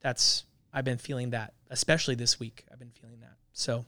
that's 0.00 0.44
I've 0.72 0.84
been 0.84 0.98
feeling 0.98 1.30
that, 1.30 1.52
especially 1.70 2.14
this 2.14 2.40
week. 2.40 2.64
I've 2.72 2.78
been 2.78 2.90
feeling 2.90 3.20
that. 3.20 3.36
So 3.52 3.84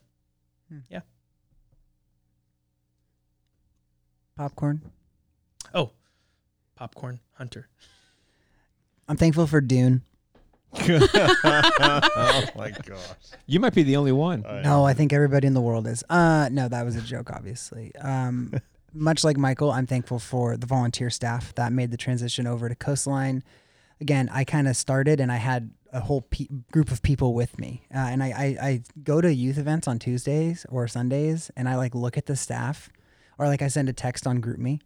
Popcorn. 4.36 4.82
oh, 5.72 5.92
popcorn 6.74 7.20
hunter. 7.34 7.68
I'm 9.08 9.16
thankful 9.16 9.46
for 9.46 9.60
Dune. 9.60 10.02
oh 10.78 12.44
my 12.54 12.70
gosh. 12.70 12.98
You 13.46 13.60
might 13.60 13.74
be 13.74 13.82
the 13.82 13.96
only 13.96 14.12
one. 14.12 14.44
No, 14.62 14.84
I 14.84 14.92
think 14.92 15.12
everybody 15.12 15.46
in 15.46 15.54
the 15.54 15.60
world 15.60 15.86
is. 15.86 16.04
Uh, 16.10 16.50
no, 16.52 16.68
that 16.68 16.84
was 16.84 16.96
a 16.96 17.00
joke, 17.00 17.30
obviously. 17.30 17.94
Um, 17.96 18.52
much 18.92 19.24
like 19.24 19.38
Michael, 19.38 19.70
I'm 19.70 19.86
thankful 19.86 20.18
for 20.18 20.56
the 20.56 20.66
volunteer 20.66 21.08
staff 21.08 21.54
that 21.54 21.72
made 21.72 21.90
the 21.90 21.96
transition 21.96 22.46
over 22.46 22.68
to 22.68 22.74
Coastline. 22.74 23.42
Again, 24.01 24.28
I 24.32 24.44
kind 24.44 24.68
of 24.68 24.76
started 24.76 25.20
and 25.20 25.32
I 25.32 25.36
had 25.36 25.70
a 25.92 26.01
whole 26.01 26.22
pe- 26.22 26.49
group 26.70 26.90
of 26.90 27.03
people 27.03 27.32
with 27.34 27.59
me. 27.59 27.86
Uh, 27.94 27.99
and 27.99 28.22
I, 28.22 28.26
I, 28.26 28.66
I 28.68 28.82
go 29.03 29.20
to 29.20 29.32
youth 29.32 29.57
events 29.59 29.88
on 29.88 29.99
Tuesdays 29.99 30.66
or 30.68 30.86
Sundays 30.88 31.51
and 31.57 31.68
I 31.68 31.76
like 31.76 31.94
look 31.94 32.18
at 32.18 32.26
the 32.26 32.36
staff 32.36 32.90
or 33.38 33.47
like 33.47 33.62
I 33.62 33.68
send 33.68 33.88
a 33.88 33.92
text 33.94 34.26
on 34.26 34.42
GroupMe 34.42 34.80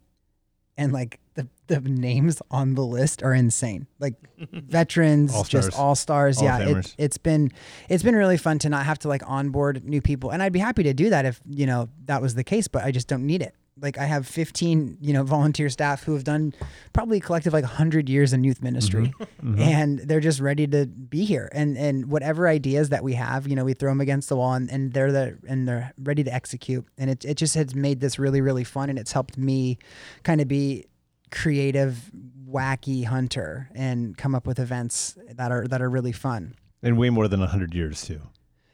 and 0.77 0.93
like 0.93 1.19
the, 1.33 1.47
the 1.67 1.79
names 1.81 2.41
on 2.49 2.75
the 2.75 2.83
list 2.85 3.23
are 3.23 3.33
insane. 3.33 3.87
Like 3.99 4.15
veterans, 4.51 5.33
All-stars. 5.35 5.65
just 5.67 5.77
all 5.79 5.95
stars. 5.95 6.41
Yeah, 6.41 6.59
It, 6.59 6.95
it's 6.97 7.17
been 7.17 7.51
it's 7.89 8.03
been 8.03 8.15
really 8.15 8.37
fun 8.37 8.59
to 8.59 8.69
not 8.69 8.85
have 8.85 8.99
to 8.99 9.07
like 9.07 9.21
onboard 9.27 9.83
new 9.83 10.01
people, 10.01 10.31
and 10.31 10.41
I'd 10.41 10.53
be 10.53 10.59
happy 10.59 10.83
to 10.83 10.93
do 10.93 11.09
that 11.09 11.25
if 11.25 11.41
you 11.49 11.65
know 11.65 11.89
that 12.05 12.21
was 12.21 12.35
the 12.35 12.43
case. 12.43 12.67
But 12.67 12.83
I 12.83 12.91
just 12.91 13.07
don't 13.07 13.25
need 13.25 13.41
it. 13.41 13.55
Like 13.81 13.97
I 13.97 14.05
have 14.05 14.27
15 14.27 14.97
you 15.01 15.13
know 15.13 15.23
volunteer 15.23 15.69
staff 15.69 16.03
who 16.03 16.13
have 16.13 16.23
done 16.23 16.53
probably 16.93 17.17
a 17.17 17.21
collective 17.21 17.53
like 17.53 17.63
100 17.63 18.09
years 18.09 18.33
in 18.33 18.43
youth 18.43 18.61
ministry, 18.61 19.13
mm-hmm. 19.19 19.51
Mm-hmm. 19.53 19.61
and 19.61 19.99
they're 19.99 20.19
just 20.19 20.39
ready 20.39 20.67
to 20.67 20.85
be 20.85 21.25
here. 21.25 21.49
And 21.51 21.77
and 21.77 22.11
whatever 22.11 22.47
ideas 22.47 22.89
that 22.89 23.03
we 23.03 23.13
have, 23.13 23.47
you 23.47 23.55
know, 23.55 23.65
we 23.65 23.73
throw 23.73 23.91
them 23.91 24.01
against 24.01 24.29
the 24.29 24.35
wall, 24.35 24.53
and, 24.53 24.69
and 24.69 24.93
they're 24.93 25.11
the 25.11 25.37
and 25.47 25.67
they're 25.67 25.93
ready 25.97 26.23
to 26.23 26.33
execute. 26.33 26.85
And 26.97 27.09
it 27.09 27.25
it 27.25 27.35
just 27.35 27.55
has 27.55 27.75
made 27.75 27.99
this 27.99 28.19
really 28.19 28.41
really 28.41 28.63
fun, 28.63 28.89
and 28.89 28.99
it's 28.99 29.11
helped 29.11 29.37
me 29.37 29.77
kind 30.23 30.41
of 30.41 30.47
be 30.47 30.85
creative 31.31 32.11
wacky 32.49 33.05
hunter 33.05 33.69
and 33.73 34.17
come 34.17 34.35
up 34.35 34.45
with 34.45 34.59
events 34.59 35.17
that 35.31 35.51
are 35.51 35.65
that 35.67 35.81
are 35.81 35.89
really 35.89 36.11
fun 36.11 36.53
And 36.83 36.97
way 36.97 37.09
more 37.09 37.27
than 37.27 37.39
100 37.39 37.73
years, 37.73 38.01
too. 38.01 38.21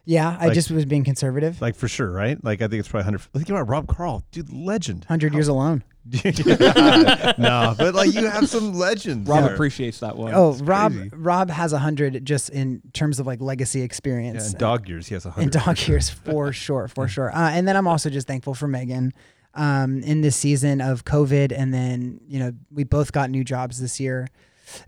Yeah 0.09 0.35
i 0.39 0.45
Like- 0.45 0.53
just 0.53 0.71
was 0.71 0.85
being 0.85 1.03
conservative 1.03 1.61
Like, 1.61 1.75
for 1.75 1.87
sure, 1.87 2.09
right? 2.09 2.41
Like, 2.43 2.61
I 2.61 2.67
think 2.67 2.79
it's 2.79 2.87
probably 2.87 3.03
100. 3.11 3.21
Think 3.33 3.49
about 3.49 3.67
Rob 3.67 3.87
Carl. 3.87 4.23
Dude, 4.31 4.51
legend. 4.53 5.01
100 5.09 5.33
years 5.33 5.47
alone 5.49 5.83
no, 7.37 7.75
but 7.77 7.93
like, 7.93 8.13
you 8.13 8.25
have 8.27 8.47
some 8.47 8.73
legends. 8.73 9.27
Rob 9.29 9.43
there. 9.43 9.53
appreciates 9.53 9.99
that 9.99 10.15
one. 10.15 10.33
oh 10.33 10.53
rob 10.63 10.93
crazy. 10.93 11.09
rob 11.13 11.49
has 11.49 11.73
a 11.73 11.75
100 11.75 12.23
just 12.25 12.49
in 12.49 12.81
terms 12.93 13.19
of 13.19 13.27
like 13.27 13.41
legacy 13.41 13.79
Yeah, 13.79 13.85
experience 13.85 14.53
in 14.53 14.57
dog 14.59 14.87
years, 14.87 15.07
he 15.07 15.13
has 15.15 15.25
a 15.25 15.29
100. 15.29 15.43
in 15.55 15.63
dog 15.63 15.87
years 15.87 16.09
for 16.09 16.53
sure 16.65 16.87
for 16.87 17.07
sure 17.07 17.29
uh, 17.35 17.49
and 17.51 17.67
then 17.67 17.75
i'm 17.75 17.87
also 17.87 18.09
just 18.09 18.25
thankful 18.27 18.53
for 18.53 18.67
megan 18.67 19.11
um, 19.53 20.01
in 20.03 20.21
this 20.21 20.35
season 20.35 20.79
of 20.81 21.03
covid 21.03 21.51
and 21.55 21.73
then 21.73 22.21
you 22.27 22.39
know 22.39 22.51
we 22.71 22.83
both 22.83 23.11
got 23.11 23.29
new 23.29 23.43
jobs 23.43 23.81
this 23.81 23.99
year 23.99 24.27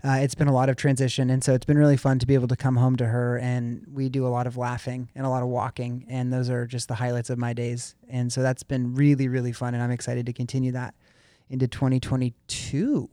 uh, 0.04 0.18
it's 0.20 0.34
been 0.34 0.48
a 0.48 0.52
lot 0.52 0.68
of 0.68 0.76
transition 0.76 1.30
and 1.30 1.42
so 1.42 1.54
it's 1.54 1.64
been 1.64 1.78
really 1.78 1.96
fun 1.96 2.18
to 2.18 2.26
be 2.26 2.34
able 2.34 2.48
to 2.48 2.56
come 2.56 2.76
home 2.76 2.96
to 2.96 3.06
her 3.06 3.38
and 3.38 3.84
we 3.92 4.08
do 4.08 4.26
a 4.26 4.28
lot 4.28 4.46
of 4.46 4.56
laughing 4.56 5.08
and 5.14 5.24
a 5.24 5.28
lot 5.28 5.42
of 5.42 5.48
walking 5.48 6.04
and 6.08 6.32
those 6.32 6.50
are 6.50 6.66
just 6.66 6.88
the 6.88 6.94
highlights 6.94 7.30
of 7.30 7.38
my 7.38 7.52
days 7.52 7.94
and 8.08 8.32
so 8.32 8.42
that's 8.42 8.62
been 8.62 8.94
really 8.94 9.28
really 9.28 9.52
fun 9.52 9.74
and 9.74 9.82
i'm 9.82 9.90
excited 9.90 10.26
to 10.26 10.32
continue 10.32 10.72
that 10.72 10.94
into 11.48 11.66
2022 11.66 13.08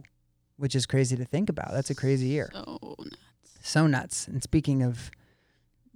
which 0.57 0.75
is 0.75 0.85
crazy 0.85 1.15
to 1.15 1.25
think 1.25 1.49
about 1.49 1.71
that's 1.71 1.89
a 1.89 1.95
crazy 1.95 2.27
year 2.27 2.49
So 2.51 2.95
nuts. 2.99 3.59
so 3.61 3.87
nuts. 3.87 4.27
And 4.27 4.41
speaking 4.43 4.83
of 4.83 5.11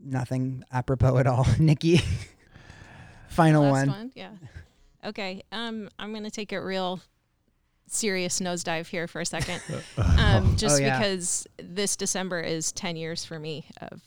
nothing 0.03 0.63
apropos 0.71 1.17
at 1.17 1.27
all, 1.27 1.45
Nikki, 1.59 2.01
final 3.27 3.63
Last 3.63 3.87
one. 3.87 4.11
Yeah. 4.15 4.31
Okay. 5.03 5.43
Um, 5.51 5.89
I'm 5.99 6.13
gonna 6.13 6.29
take 6.31 6.51
it 6.53 6.59
real 6.59 6.99
serious 7.93 8.39
nosedive 8.39 8.87
here 8.87 9.07
for 9.07 9.21
a 9.21 9.25
second, 9.25 9.61
um, 9.97 10.55
just 10.55 10.79
Oh, 10.79 10.83
yeah. 10.83 10.97
because 10.97 11.45
this 11.57 11.95
December 11.95 12.39
is 12.39 12.71
10 12.71 12.95
years 12.95 13.25
for 13.25 13.37
me. 13.39 13.65
Of 13.81 14.01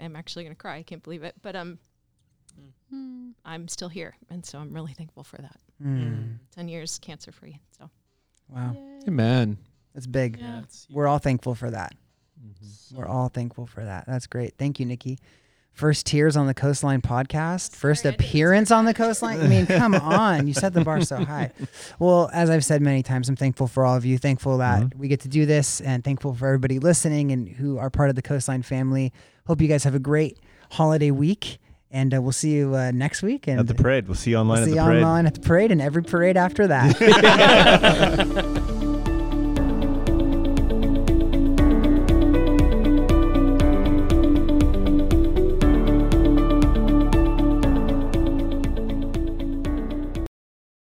I'm 0.00 0.16
actually 0.16 0.44
gonna 0.44 0.54
cry. 0.54 0.76
I 0.76 0.82
can't 0.82 1.02
believe 1.02 1.22
it, 1.24 1.34
but 1.42 1.56
um, 1.56 1.78
Hmm. 2.90 3.30
I'm 3.44 3.68
still 3.68 3.88
here, 3.90 4.16
and 4.30 4.44
so 4.44 4.58
I'm 4.58 4.72
really 4.72 4.92
thankful 4.94 5.22
for 5.22 5.36
that. 5.36 5.56
Mm, 5.82 6.38
10 6.54 6.68
years 6.68 6.98
cancer 6.98 7.30
free. 7.32 7.60
So 7.78 7.90
wow, 8.48 8.74
Amen. 9.06 9.58
that's 9.94 10.06
big. 10.06 10.38
Yeah, 10.40 10.60
it's, 10.60 10.86
We're 10.90 11.06
all 11.06 11.18
thankful 11.18 11.54
for 11.54 11.70
that. 11.70 11.94
We're 12.94 13.06
all 13.06 13.28
thankful 13.28 13.66
for 13.66 13.84
that. 13.84 14.06
That's 14.06 14.26
great. 14.26 14.54
Thank 14.58 14.80
you, 14.80 14.86
Nikki. 14.86 15.18
First 15.78 16.06
tears 16.06 16.36
on 16.36 16.48
the 16.48 16.54
Coastline 16.54 17.00
podcast. 17.02 17.70
First 17.76 18.02
Sorry, 18.02 18.12
I 18.12 18.16
didn't 18.16 18.26
appearance 18.26 18.70
on 18.72 18.84
the 18.84 18.92
Coastline. 18.92 19.40
I 19.40 19.46
mean, 19.46 19.64
come 19.64 19.94
on. 20.02 20.48
You 20.48 20.52
set 20.52 20.74
the 20.74 20.80
bar 20.82 21.00
so 21.02 21.24
high. 21.24 21.52
Well, 22.00 22.28
as 22.32 22.50
I've 22.50 22.64
said 22.64 22.82
many 22.82 23.04
times, 23.04 23.28
I'm 23.28 23.36
thankful 23.36 23.68
for 23.68 23.84
all 23.84 23.94
of 23.94 24.04
you. 24.04 24.18
Thankful 24.18 24.58
that 24.58 24.96
we 24.96 25.06
get 25.06 25.20
to 25.20 25.28
do 25.28 25.46
this 25.46 25.80
and 25.80 26.02
thankful 26.02 26.34
for 26.34 26.48
everybody 26.48 26.80
listening 26.80 27.30
and 27.30 27.48
who 27.48 27.78
are 27.78 27.90
part 27.90 28.10
of 28.10 28.16
the 28.16 28.22
Coastline 28.22 28.62
family. 28.62 29.12
Hope 29.46 29.60
you 29.60 29.68
guys 29.68 29.84
have 29.84 29.94
a 29.94 30.00
great 30.00 30.40
holiday 30.72 31.12
week. 31.12 31.58
And 31.92 32.12
uh, 32.12 32.20
we'll 32.22 32.32
see 32.32 32.54
you 32.54 32.74
uh, 32.74 32.90
next 32.90 33.22
week. 33.22 33.46
And 33.46 33.60
At 33.60 33.68
the 33.68 33.74
parade. 33.76 34.08
We'll 34.08 34.16
see 34.16 34.32
you 34.32 34.38
online 34.38 34.54
we'll 34.54 34.62
at 34.62 34.64
see 34.64 34.70
the 34.72 34.76
you 34.78 34.82
parade. 34.82 34.96
online 35.04 35.26
at 35.26 35.34
the 35.34 35.40
parade 35.42 35.70
and 35.70 35.80
every 35.80 36.02
parade 36.02 36.36
after 36.36 36.66
that. 36.66 36.96